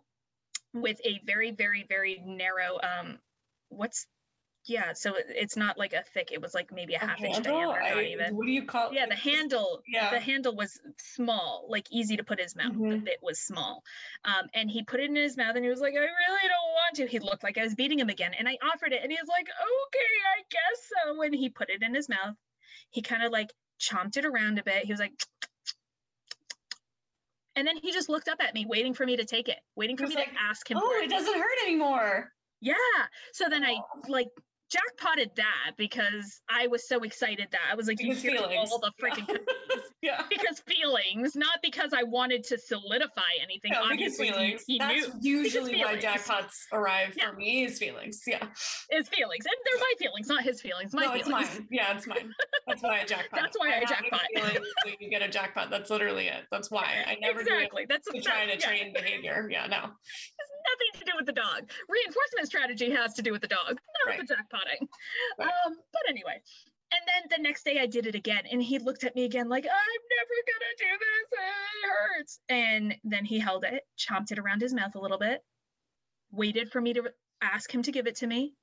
with 0.74 1.00
a 1.06 1.22
very, 1.26 1.52
very, 1.52 1.86
very 1.88 2.22
narrow 2.26 2.80
um, 2.84 3.20
what's 3.70 4.06
yeah 4.66 4.94
so 4.94 5.14
it's 5.18 5.58
not 5.58 5.78
like 5.78 5.94
a 5.94 6.04
thick 6.14 6.30
it 6.32 6.42
was 6.42 6.54
like 6.54 6.72
maybe 6.72 6.94
a, 6.94 6.98
a 6.98 7.00
half 7.00 7.20
handle? 7.20 7.36
inch 7.36 7.46
diameter 7.46 7.82
I, 7.82 7.94
not 7.94 8.04
even. 8.04 8.36
What 8.36 8.46
do 8.46 8.52
you 8.52 8.66
call 8.66 8.94
yeah 8.94 9.06
the 9.08 9.16
handle 9.16 9.82
yeah. 9.88 10.10
the 10.10 10.20
handle 10.20 10.56
was 10.56 10.80
small 10.98 11.66
like 11.70 11.88
easy 11.92 12.16
to 12.18 12.24
put 12.24 12.40
in 12.40 12.44
his 12.44 12.56
mouth 12.56 12.74
mm-hmm. 12.74 13.08
it 13.08 13.20
was 13.22 13.40
small. 13.40 13.84
Um, 14.24 14.48
and 14.54 14.70
he 14.70 14.84
put 14.84 15.00
it 15.00 15.10
in 15.10 15.16
his 15.16 15.36
mouth 15.36 15.56
and 15.56 15.64
he 15.64 15.70
was 15.70 15.82
like 15.82 15.94
i 15.94 15.98
really 15.98 16.48
don't 16.48 16.72
want 16.74 16.96
to. 16.96 17.08
He 17.08 17.20
looked 17.20 17.44
like 17.44 17.58
i 17.58 17.64
was 17.64 17.76
beating 17.76 18.00
him 18.00 18.10
again 18.10 18.32
and 18.38 18.48
i 18.48 18.58
offered 18.74 18.94
it 18.94 19.02
and 19.04 19.12
he 19.12 19.18
was 19.20 19.28
like 19.28 19.48
okay 19.48 20.14
i 20.38 20.44
guess 20.50 20.90
so. 21.06 21.18
When 21.18 21.34
he 21.34 21.50
put 21.50 21.70
it 21.70 21.84
in 21.84 21.94
his 21.94 22.08
mouth. 22.10 22.36
He 22.90 23.02
kind 23.02 23.24
of 23.24 23.32
like 23.32 23.52
chomped 23.82 24.18
it 24.18 24.26
around 24.26 24.60
a 24.60 24.64
bit. 24.64 24.86
He 24.86 24.94
was 24.94 25.00
like 25.00 25.14
and 27.56 27.68
then 27.68 27.78
he 27.78 27.92
just 27.92 28.10
looked 28.10 28.28
up 28.28 28.38
at 28.40 28.54
me 28.54 28.66
waiting 28.68 28.94
for 28.94 29.06
me 29.06 29.18
to 29.18 29.26
take 29.26 29.50
it 29.50 29.58
waiting 29.76 29.98
for 29.98 30.08
me 30.08 30.16
like, 30.16 30.32
to 30.32 30.40
ask 30.50 30.70
him 30.70 30.78
oh 30.82 31.02
it 31.04 31.10
doesn't 31.10 31.38
hurt 31.38 31.58
anymore. 31.66 32.32
Yeah 32.62 32.76
so 33.34 33.50
then 33.50 33.64
i 33.64 33.76
like 34.08 34.30
jackpotted 34.74 35.32
that 35.36 35.72
because 35.78 36.42
I 36.50 36.68
was 36.68 36.88
so 36.88 37.04
excited 37.04 37.48
that 37.52 37.62
I 37.72 37.76
was 37.76 37.88
like, 37.88 38.02
you 38.02 38.14
hear 38.14 38.40
all 38.40 38.80
the 38.80 38.92
freaking 39.02 39.38
yeah. 40.02 40.24
because 40.30 40.60
feelings, 40.68 41.36
not 41.36 41.60
because 41.62 41.94
I 41.94 42.04
wanted 42.04 42.44
to 42.46 42.58
solidify 42.58 43.22
anything. 43.42 43.72
No, 43.72 43.84
Obviously, 43.84 44.32
feelings. 44.32 44.64
He, 44.66 44.74
he 44.74 44.80
That's 44.80 45.14
knew. 45.16 45.42
usually 45.42 45.78
why 45.78 45.98
jackpots 45.98 46.66
arrive 46.72 47.14
yeah. 47.18 47.30
for 47.30 47.38
me 47.38 47.66
is 47.66 47.78
feelings. 47.78 48.22
Yeah, 48.26 48.44
is 48.92 49.08
feelings, 49.10 49.46
and 49.46 49.56
they're 49.66 49.80
my 49.80 49.94
feelings, 50.00 50.28
not 50.28 50.44
his 50.44 50.62
feelings. 50.62 50.94
My 50.94 51.04
no, 51.04 51.08
feelings. 51.14 51.28
it's 51.28 51.58
mine. 51.58 51.68
Yeah, 51.70 51.96
it's 51.96 52.08
mine. 52.08 52.32
That's 52.68 52.82
why 52.82 53.02
I 53.02 53.04
jackpot. 53.06 53.40
That's 53.40 53.58
why 53.58 53.74
I, 53.74 53.78
I 53.78 53.86
jackpot. 53.86 54.22
so 54.86 54.92
you 55.00 55.10
get 55.10 55.22
a 55.22 55.28
jackpot. 55.28 55.70
That's 55.70 55.90
literally 55.90 56.28
it. 56.28 56.44
That's 56.52 56.72
why 56.72 57.04
I 57.06 57.16
never 57.22 57.42
exactly. 57.42 57.86
That's 57.88 58.08
to 58.10 58.22
try 58.22 58.46
to 58.46 58.58
train 58.58 58.92
yeah. 58.94 59.02
behavior. 59.02 59.48
Yeah, 59.52 59.68
no 59.68 59.78
It 59.78 60.40
has 60.40 60.50
nothing 60.64 61.00
to 61.00 61.06
do 61.06 61.12
with 61.18 61.26
the 61.26 61.34
dog. 61.34 61.70
Reinforcement 61.90 62.48
strategy 62.48 62.92
has 62.92 63.14
to 63.14 63.22
do 63.22 63.32
with 63.32 63.42
the 63.42 63.48
dog, 63.48 63.70
not 63.70 64.08
right. 64.08 64.20
with 64.20 64.28
the 64.28 64.36
jackpotting. 64.36 64.63
Right. 65.40 65.50
Um, 65.66 65.76
but 65.92 66.02
anyway, 66.10 66.42
and 66.92 67.02
then 67.08 67.38
the 67.38 67.44
next 67.44 67.64
day 67.66 67.80
I 67.80 67.88
did 67.88 68.06
it 68.06 68.16
again, 68.16 68.44
and 68.52 68.62
he 68.62 68.80
looked 68.80 69.04
at 69.04 69.16
me 69.16 69.26
again 69.26 69.50
like, 69.50 69.66
I'm 69.66 70.04
never 70.18 70.36
gonna 70.52 70.76
do 70.78 70.86
this. 71.00 71.40
It 71.84 71.90
hurts. 71.90 72.40
And 72.50 72.96
then 73.04 73.26
he 73.26 73.40
held 73.40 73.64
it, 73.64 73.84
chomped 73.98 74.32
it 74.32 74.40
around 74.40 74.62
his 74.62 74.74
mouth 74.74 74.96
a 74.96 75.00
little 75.00 75.18
bit, 75.18 75.44
waited 76.32 76.72
for 76.72 76.80
me 76.80 76.94
to 76.94 77.12
ask 77.42 77.74
him 77.74 77.84
to 77.84 77.92
give 77.92 78.08
it 78.08 78.18
to 78.18 78.28
me. 78.28 78.54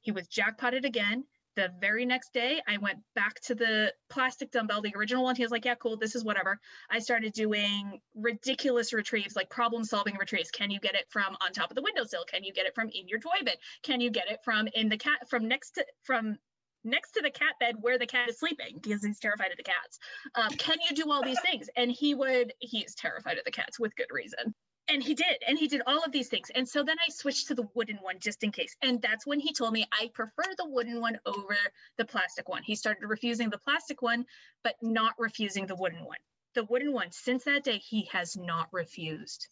He 0.00 0.12
was 0.12 0.28
jackpotted 0.28 0.84
again 0.84 1.24
the 1.56 1.70
very 1.80 2.06
next 2.06 2.32
day, 2.32 2.60
I 2.66 2.78
went 2.78 2.98
back 3.14 3.40
to 3.42 3.54
the 3.54 3.92
plastic 4.08 4.50
dumbbell, 4.50 4.80
the 4.80 4.94
original 4.96 5.24
one. 5.24 5.36
He 5.36 5.42
was 5.42 5.50
like, 5.50 5.64
Yeah, 5.64 5.74
cool, 5.74 5.96
this 5.96 6.14
is 6.14 6.24
whatever. 6.24 6.58
I 6.90 7.00
started 7.00 7.32
doing 7.32 8.00
ridiculous 8.14 8.92
retrieves, 8.92 9.36
like 9.36 9.50
problem 9.50 9.84
solving 9.84 10.16
retrieves. 10.18 10.50
Can 10.50 10.70
you 10.70 10.80
get 10.80 10.94
it 10.94 11.06
from 11.10 11.36
on 11.40 11.52
top 11.52 11.70
of 11.70 11.74
the 11.74 11.82
windowsill? 11.82 12.24
Can 12.26 12.44
you 12.44 12.52
get 12.52 12.66
it 12.66 12.74
from 12.74 12.88
in 12.88 13.08
your 13.08 13.18
toy 13.18 13.44
bed? 13.44 13.56
Can 13.82 14.00
you 14.00 14.10
get 14.10 14.30
it 14.30 14.40
from 14.44 14.68
in 14.74 14.88
the 14.88 14.98
cat, 14.98 15.28
from 15.28 15.48
next 15.48 15.72
to, 15.72 15.84
from 16.04 16.38
next 16.84 17.12
to 17.12 17.22
the 17.22 17.30
cat 17.30 17.54
bed 17.60 17.74
where 17.80 17.98
the 17.98 18.06
cat 18.06 18.28
is 18.28 18.38
sleeping 18.38 18.78
because 18.80 19.04
he's 19.04 19.18
terrified 19.18 19.50
of 19.50 19.56
the 19.56 19.62
cats. 19.62 19.98
Um, 20.34 20.48
can 20.56 20.78
you 20.88 20.94
do 20.94 21.10
all 21.10 21.22
these 21.24 21.40
things? 21.40 21.68
And 21.76 21.90
he 21.90 22.14
would, 22.14 22.52
he's 22.60 22.94
terrified 22.94 23.38
of 23.38 23.44
the 23.44 23.50
cats 23.50 23.78
with 23.78 23.96
good 23.96 24.06
reason 24.10 24.54
and 24.88 25.02
he 25.02 25.14
did 25.14 25.42
and 25.46 25.58
he 25.58 25.68
did 25.68 25.82
all 25.86 26.02
of 26.02 26.12
these 26.12 26.28
things 26.28 26.50
and 26.54 26.68
so 26.68 26.82
then 26.82 26.96
i 27.06 27.10
switched 27.10 27.48
to 27.48 27.54
the 27.54 27.68
wooden 27.74 27.96
one 28.02 28.18
just 28.18 28.42
in 28.42 28.50
case 28.50 28.76
and 28.82 29.00
that's 29.02 29.26
when 29.26 29.40
he 29.40 29.52
told 29.52 29.72
me 29.72 29.86
i 29.92 30.10
prefer 30.14 30.44
the 30.56 30.68
wooden 30.68 31.00
one 31.00 31.18
over 31.26 31.56
the 31.96 32.04
plastic 32.04 32.48
one 32.48 32.62
he 32.62 32.74
started 32.74 33.06
refusing 33.06 33.50
the 33.50 33.58
plastic 33.58 34.02
one 34.02 34.24
but 34.64 34.74
not 34.82 35.14
refusing 35.18 35.66
the 35.66 35.76
wooden 35.76 36.04
one 36.04 36.18
the 36.54 36.64
wooden 36.64 36.92
one. 36.92 37.10
Since 37.10 37.44
that 37.44 37.64
day, 37.64 37.78
he 37.78 38.08
has 38.12 38.36
not 38.36 38.68
refused. 38.72 39.46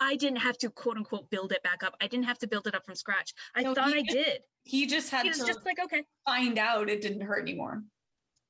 I 0.00 0.16
didn't 0.16 0.38
have 0.38 0.58
to 0.58 0.70
quote 0.70 0.96
unquote 0.96 1.30
build 1.30 1.52
it 1.52 1.62
back 1.62 1.82
up. 1.82 1.94
I 2.00 2.06
didn't 2.06 2.26
have 2.26 2.38
to 2.38 2.48
build 2.48 2.66
it 2.66 2.74
up 2.74 2.84
from 2.84 2.94
scratch. 2.94 3.32
I 3.54 3.62
no, 3.62 3.74
thought 3.74 3.94
I 3.94 4.02
did. 4.02 4.40
He 4.64 4.86
just 4.86 5.10
had 5.10 5.22
he 5.22 5.28
was 5.28 5.38
to 5.38 5.46
just 5.46 5.64
like 5.64 5.78
okay, 5.84 6.02
find 6.24 6.58
out 6.58 6.88
it 6.88 7.00
didn't 7.00 7.22
hurt 7.22 7.42
anymore. 7.42 7.82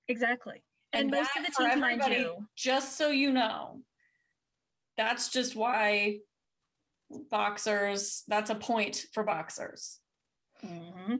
Exactly. 0.08 0.62
And, 0.92 1.02
and 1.02 1.10
most 1.10 1.30
of 1.36 1.44
the 1.44 1.52
teams, 1.52 1.80
mind 1.80 2.02
you, 2.08 2.46
just 2.56 2.96
so 2.96 3.10
you 3.10 3.30
know, 3.30 3.82
that's 4.98 5.30
just 5.30 5.56
why 5.56 6.18
boxers. 7.30 8.24
That's 8.28 8.50
a 8.50 8.54
point 8.54 9.06
for 9.14 9.22
boxers. 9.22 10.00
Mm-hmm. 10.62 11.14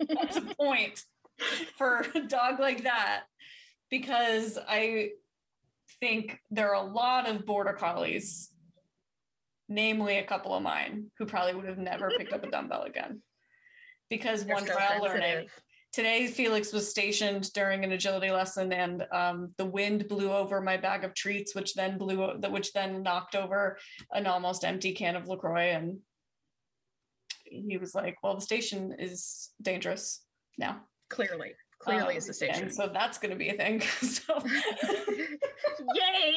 that's 0.00 0.36
a 0.36 0.42
point 0.60 1.00
for 1.78 2.04
a 2.14 2.20
dog 2.20 2.58
like 2.58 2.82
that 2.82 3.22
because 3.88 4.58
I 4.68 5.10
think 6.00 6.38
there 6.50 6.74
are 6.74 6.84
a 6.84 6.92
lot 6.92 7.28
of 7.28 7.46
border 7.46 7.72
collies, 7.72 8.50
namely 9.68 10.18
a 10.18 10.24
couple 10.24 10.52
of 10.52 10.62
mine, 10.62 11.06
who 11.18 11.24
probably 11.24 11.54
would 11.54 11.66
have 11.66 11.78
never 11.78 12.10
picked 12.18 12.32
up 12.32 12.42
a 12.42 12.50
dumbbell 12.50 12.82
again. 12.82 13.22
Because 14.10 14.44
They're 14.44 14.56
one 14.56 14.66
trial 14.66 15.02
learning. 15.02 15.46
Today, 15.94 16.26
Felix 16.26 16.72
was 16.72 16.90
stationed 16.90 17.52
during 17.52 17.84
an 17.84 17.92
agility 17.92 18.32
lesson, 18.32 18.72
and 18.72 19.06
um, 19.12 19.54
the 19.58 19.64
wind 19.64 20.08
blew 20.08 20.32
over 20.32 20.60
my 20.60 20.76
bag 20.76 21.04
of 21.04 21.14
treats, 21.14 21.54
which 21.54 21.74
then 21.74 21.98
blew, 21.98 22.32
which 22.50 22.72
then 22.72 23.04
knocked 23.04 23.36
over 23.36 23.78
an 24.10 24.26
almost 24.26 24.64
empty 24.64 24.92
can 24.92 25.14
of 25.14 25.28
Lacroix. 25.28 25.70
And 25.70 25.98
he 27.44 27.76
was 27.76 27.94
like, 27.94 28.16
"Well, 28.24 28.34
the 28.34 28.40
station 28.40 28.96
is 28.98 29.50
dangerous 29.62 30.24
now." 30.58 30.80
Clearly, 31.10 31.52
clearly 31.78 32.14
um, 32.14 32.18
is 32.18 32.26
the 32.26 32.34
station. 32.34 32.72
so 32.72 32.90
that's 32.92 33.18
going 33.18 33.30
to 33.30 33.38
be 33.38 33.50
a 33.50 33.54
thing. 33.54 33.80
so, 34.02 34.36
yay, 35.94 36.34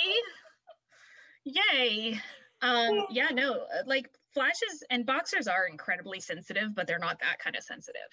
yay. 1.46 2.22
Um, 2.62 3.08
yeah, 3.10 3.30
no, 3.34 3.66
like 3.88 4.08
flashes 4.36 4.84
and 4.92 5.04
boxers 5.04 5.48
are 5.48 5.66
incredibly 5.66 6.20
sensitive, 6.20 6.76
but 6.76 6.86
they're 6.86 7.00
not 7.00 7.20
that 7.22 7.40
kind 7.40 7.56
of 7.56 7.64
sensitive. 7.64 8.12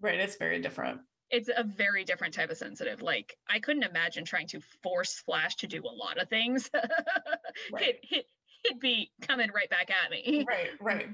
Right, 0.00 0.18
it's 0.18 0.36
very 0.36 0.60
different. 0.60 1.00
It's 1.30 1.48
a 1.54 1.62
very 1.62 2.04
different 2.04 2.34
type 2.34 2.50
of 2.50 2.56
sensitive. 2.56 3.02
Like 3.02 3.36
I 3.48 3.60
couldn't 3.60 3.84
imagine 3.84 4.24
trying 4.24 4.48
to 4.48 4.60
force 4.82 5.22
Flash 5.24 5.56
to 5.56 5.66
do 5.66 5.82
a 5.84 5.94
lot 5.94 6.18
of 6.18 6.28
things. 6.28 6.68
right. 7.72 7.84
Hit, 7.84 8.00
hit, 8.02 8.26
hit 8.64 8.80
be 8.80 9.12
coming 9.22 9.50
right 9.54 9.70
back 9.70 9.90
at 9.90 10.10
me. 10.10 10.44
Right, 10.48 10.70
right. 10.80 11.08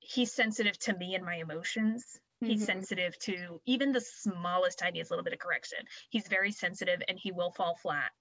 He's 0.00 0.32
sensitive 0.32 0.78
to 0.80 0.96
me 0.96 1.14
and 1.14 1.24
my 1.24 1.36
emotions. 1.36 2.18
He's 2.40 2.60
mm-hmm. 2.60 2.66
sensitive 2.66 3.18
to 3.20 3.60
even 3.66 3.92
the 3.92 4.00
smallest, 4.00 4.78
tiniest 4.78 5.10
little 5.10 5.24
bit 5.24 5.32
of 5.32 5.40
correction. 5.40 5.78
He's 6.10 6.28
very 6.28 6.52
sensitive 6.52 7.02
and 7.08 7.18
he 7.18 7.32
will 7.32 7.50
fall 7.50 7.76
flat, 7.82 8.12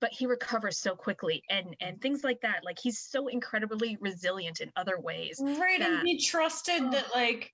but 0.00 0.12
he 0.12 0.26
recovers 0.26 0.78
so 0.78 0.94
quickly 0.94 1.42
and 1.50 1.76
and 1.80 2.00
things 2.00 2.24
like 2.24 2.40
that. 2.40 2.64
Like 2.64 2.78
he's 2.78 2.98
so 2.98 3.28
incredibly 3.28 3.98
resilient 4.00 4.60
in 4.60 4.72
other 4.76 4.98
ways. 4.98 5.38
Right, 5.42 5.80
that, 5.80 5.90
and 5.90 6.08
he 6.08 6.18
trusted 6.18 6.84
oh, 6.84 6.90
that 6.92 7.14
like 7.14 7.52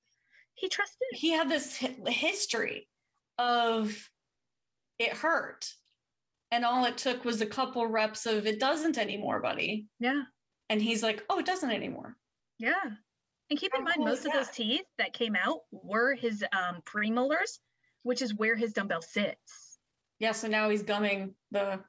he 0.55 0.69
trusted. 0.69 1.09
He 1.13 1.31
had 1.31 1.51
this 1.51 1.77
history 1.77 2.89
of 3.39 4.09
it 4.99 5.13
hurt, 5.13 5.67
and 6.51 6.65
all 6.65 6.85
it 6.85 6.99
took 6.99 7.25
was 7.25 7.41
a 7.41 7.47
couple 7.47 7.87
reps 7.87 8.27
of 8.27 8.47
it 8.47 8.61
doesn't 8.61 8.99
anymore, 8.99 9.41
buddy. 9.41 9.87
Yeah. 9.99 10.23
And 10.69 10.81
he's 10.81 11.03
like, 11.03 11.23
oh, 11.29 11.39
it 11.39 11.47
doesn't 11.47 11.71
anymore. 11.71 12.17
Yeah. 12.59 12.85
And 13.51 13.59
keep 13.59 13.73
in 13.77 13.85
mind, 13.85 13.97
cool 13.97 14.07
most 14.07 14.25
of 14.25 14.33
those 14.33 14.49
teeth 14.49 14.87
that 14.99 15.13
came 15.13 15.37
out 15.37 15.61
were 15.71 16.15
his 16.15 16.45
um, 16.53 16.81
premolars, 16.85 17.59
which 18.03 18.23
is 18.23 18.35
where 18.35 18.57
his 18.57 18.73
dumbbell 18.73 19.03
sits. 19.03 19.79
Yeah, 20.19 20.33
so 20.33 20.49
now 20.49 20.71
he's 20.71 20.83
gumming 20.83 21.35
the 21.51 21.81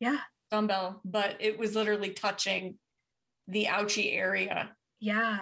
yeah 0.00 0.18
dumbbell, 0.50 1.00
but 1.04 1.36
it 1.40 1.58
was 1.58 1.74
literally 1.74 2.10
touching 2.10 2.78
the 3.46 3.68
ouchy 3.68 4.12
area. 4.12 4.70
Yeah. 5.00 5.40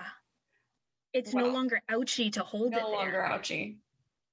It's 1.16 1.32
wow. 1.32 1.44
no 1.44 1.48
longer 1.48 1.80
ouchy 1.88 2.28
to 2.30 2.42
hold 2.42 2.72
no 2.72 2.78
it. 2.78 2.80
No 2.82 2.90
longer 2.90 3.22
ouchy. 3.22 3.78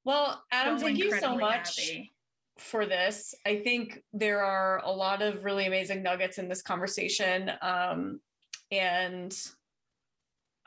Well, 0.04 0.44
Adam, 0.52 0.78
so 0.78 0.86
thank 0.86 0.98
you 0.98 1.18
so 1.18 1.38
much 1.38 1.80
happy. 1.80 2.12
for 2.58 2.86
this. 2.86 3.34
I 3.46 3.56
think 3.60 4.04
there 4.12 4.44
are 4.44 4.82
a 4.84 4.92
lot 4.92 5.22
of 5.22 5.46
really 5.46 5.66
amazing 5.66 6.04
nuggets 6.04 6.40
in 6.40 6.50
this 6.50 6.62
conversation. 6.62 7.50
Um, 7.62 8.20
and 8.70 9.34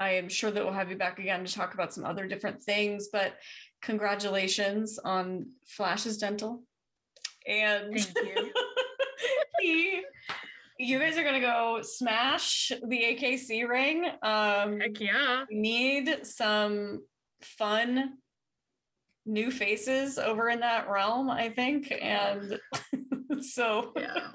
I 0.01 0.13
am 0.13 0.31
sure 0.31 0.51
that 0.51 0.65
we'll 0.65 0.73
have 0.73 0.89
you 0.91 0.97
back 0.97 1.19
again 1.19 1.45
to 1.45 1.53
talk 1.53 1.75
about 1.75 1.93
some 1.93 2.07
other 2.07 2.27
different 2.27 2.63
things, 2.63 3.09
but 3.13 3.35
congratulations 3.83 4.99
on 4.99 5.51
Flash's 5.67 6.17
Dental. 6.17 6.63
And 7.47 7.93
thank 7.93 8.53
you. 9.61 10.03
you 10.79 10.99
guys 10.99 11.17
are 11.17 11.25
gonna 11.25 11.41
go 11.41 11.81
smash 11.83 12.73
the 12.87 13.03
AKC 13.03 13.69
ring. 13.69 14.05
Um, 14.23 14.81
Heck 14.81 15.01
yeah! 15.01 15.45
Need 15.51 16.27
some 16.27 17.03
fun 17.43 18.15
new 19.25 19.51
faces 19.51 20.19
over 20.19 20.49
in 20.49 20.61
that 20.61 20.89
realm, 20.89 21.31
I 21.31 21.49
think, 21.51 21.93
and 22.01 22.59
so 23.41 23.93
yeah. 23.97 24.31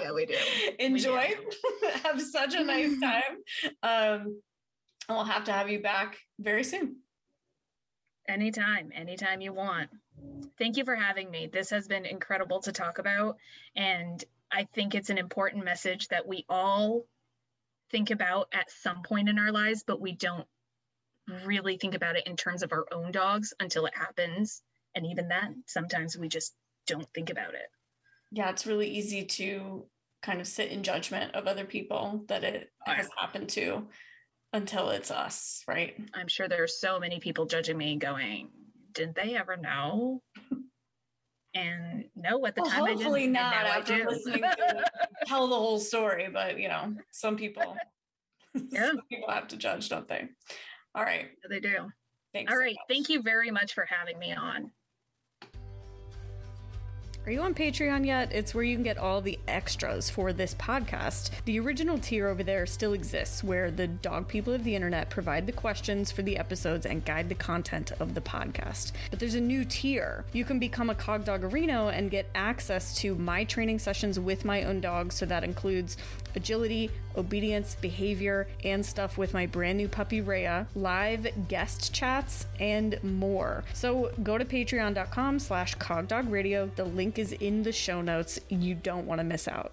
Yeah, 0.00 0.12
we 0.12 0.26
do. 0.26 0.34
Enjoy. 0.78 1.28
We 1.28 1.88
do. 1.88 1.98
have 2.02 2.20
such 2.20 2.54
a 2.54 2.64
nice 2.64 2.98
time. 3.00 3.22
Um, 3.82 4.40
and 5.08 5.16
we'll 5.16 5.24
have 5.24 5.44
to 5.44 5.52
have 5.52 5.68
you 5.68 5.80
back 5.80 6.18
very 6.38 6.64
soon. 6.64 6.96
Anytime, 8.28 8.90
anytime 8.94 9.40
you 9.40 9.52
want. 9.52 9.90
Thank 10.58 10.76
you 10.76 10.84
for 10.84 10.94
having 10.94 11.30
me. 11.30 11.48
This 11.52 11.70
has 11.70 11.86
been 11.86 12.06
incredible 12.06 12.60
to 12.60 12.72
talk 12.72 12.98
about. 12.98 13.36
And 13.76 14.24
I 14.52 14.64
think 14.74 14.94
it's 14.94 15.10
an 15.10 15.18
important 15.18 15.64
message 15.64 16.08
that 16.08 16.26
we 16.26 16.44
all 16.48 17.06
think 17.90 18.10
about 18.10 18.48
at 18.52 18.70
some 18.70 19.02
point 19.02 19.28
in 19.28 19.38
our 19.38 19.52
lives, 19.52 19.84
but 19.86 20.00
we 20.00 20.12
don't 20.12 20.46
really 21.44 21.76
think 21.76 21.94
about 21.94 22.16
it 22.16 22.26
in 22.26 22.36
terms 22.36 22.62
of 22.62 22.72
our 22.72 22.86
own 22.92 23.10
dogs 23.10 23.54
until 23.60 23.86
it 23.86 23.96
happens. 23.96 24.62
And 24.94 25.06
even 25.06 25.28
then, 25.28 25.64
sometimes 25.66 26.16
we 26.16 26.28
just 26.28 26.54
don't 26.86 27.08
think 27.14 27.30
about 27.30 27.54
it. 27.54 27.66
Yeah, 28.30 28.50
it's 28.50 28.66
really 28.66 28.88
easy 28.88 29.24
to 29.24 29.86
kind 30.22 30.40
of 30.40 30.46
sit 30.46 30.70
in 30.70 30.82
judgment 30.82 31.34
of 31.34 31.46
other 31.46 31.64
people 31.64 32.24
that 32.28 32.44
it 32.44 32.70
has 32.86 33.08
happened 33.18 33.48
to 33.50 33.86
until 34.52 34.90
it's 34.90 35.10
us, 35.10 35.62
right? 35.68 35.94
I'm 36.14 36.28
sure 36.28 36.48
there's 36.48 36.80
so 36.80 36.98
many 36.98 37.20
people 37.20 37.46
judging 37.46 37.76
me 37.76 37.96
going, 37.96 38.48
did 38.92 39.14
they 39.14 39.36
ever 39.36 39.56
know? 39.56 40.22
And 41.54 42.04
no, 42.16 42.44
at 42.46 42.56
the 42.56 42.62
well, 42.62 42.70
time 42.70 42.86
hopefully 42.86 43.26
not 43.28 43.54
after 43.54 44.04
listening 44.08 44.42
to 44.42 44.84
tell 45.26 45.46
the 45.46 45.54
whole 45.54 45.78
story, 45.78 46.28
but 46.32 46.58
you 46.58 46.68
know, 46.68 46.94
some 47.10 47.36
people, 47.36 47.76
yeah. 48.70 48.88
some 48.88 49.02
people 49.08 49.30
have 49.30 49.46
to 49.48 49.56
judge, 49.56 49.88
don't 49.88 50.08
they? 50.08 50.28
All 50.94 51.04
right, 51.04 51.26
they 51.48 51.60
do. 51.60 51.90
Thanks. 52.32 52.52
All 52.52 52.58
right, 52.58 52.74
so 52.74 52.92
thank 52.92 53.08
you 53.08 53.22
very 53.22 53.52
much 53.52 53.74
for 53.74 53.86
having 53.88 54.18
me 54.18 54.32
on. 54.32 54.72
Are 57.26 57.32
you 57.32 57.40
on 57.40 57.54
Patreon 57.54 58.04
yet? 58.04 58.32
It's 58.32 58.54
where 58.54 58.64
you 58.64 58.76
can 58.76 58.82
get 58.84 58.98
all 58.98 59.22
the 59.22 59.38
extras 59.48 60.10
for 60.10 60.34
this 60.34 60.54
podcast. 60.56 61.30
The 61.46 61.58
original 61.58 61.96
tier 61.96 62.28
over 62.28 62.42
there 62.42 62.66
still 62.66 62.92
exists, 62.92 63.42
where 63.42 63.70
the 63.70 63.86
dog 63.86 64.28
people 64.28 64.52
of 64.52 64.62
the 64.62 64.74
internet 64.74 65.08
provide 65.08 65.46
the 65.46 65.52
questions 65.52 66.12
for 66.12 66.20
the 66.20 66.36
episodes 66.36 66.84
and 66.84 67.02
guide 67.02 67.30
the 67.30 67.34
content 67.34 67.92
of 67.98 68.14
the 68.14 68.20
podcast. 68.20 68.92
But 69.08 69.20
there's 69.20 69.36
a 69.36 69.40
new 69.40 69.64
tier. 69.64 70.26
You 70.34 70.44
can 70.44 70.58
become 70.58 70.90
a 70.90 70.94
Cog 70.94 71.26
and 71.26 72.10
get 72.10 72.28
access 72.34 72.94
to 72.96 73.14
my 73.14 73.44
training 73.44 73.78
sessions 73.78 74.20
with 74.20 74.44
my 74.44 74.64
own 74.64 74.82
dogs. 74.82 75.14
So 75.14 75.24
that 75.24 75.44
includes 75.44 75.96
agility, 76.36 76.90
obedience, 77.16 77.76
behavior, 77.80 78.48
and 78.64 78.84
stuff 78.84 79.16
with 79.16 79.32
my 79.32 79.46
brand 79.46 79.78
new 79.78 79.88
puppy 79.88 80.20
Rhea, 80.20 80.66
live 80.74 81.26
guest 81.48 81.94
chats, 81.94 82.46
and 82.60 83.02
more. 83.02 83.64
So 83.72 84.10
go 84.22 84.36
to 84.36 84.44
patreon.com 84.44 85.38
slash 85.38 85.76
cogdogradio. 85.76 86.74
The 86.74 86.84
link 87.14 87.18
is 87.18 87.32
in 87.32 87.62
the 87.62 87.72
show 87.72 88.00
notes. 88.00 88.40
You 88.48 88.74
don't 88.74 89.06
want 89.06 89.20
to 89.20 89.24
miss 89.24 89.46
out. 89.46 89.72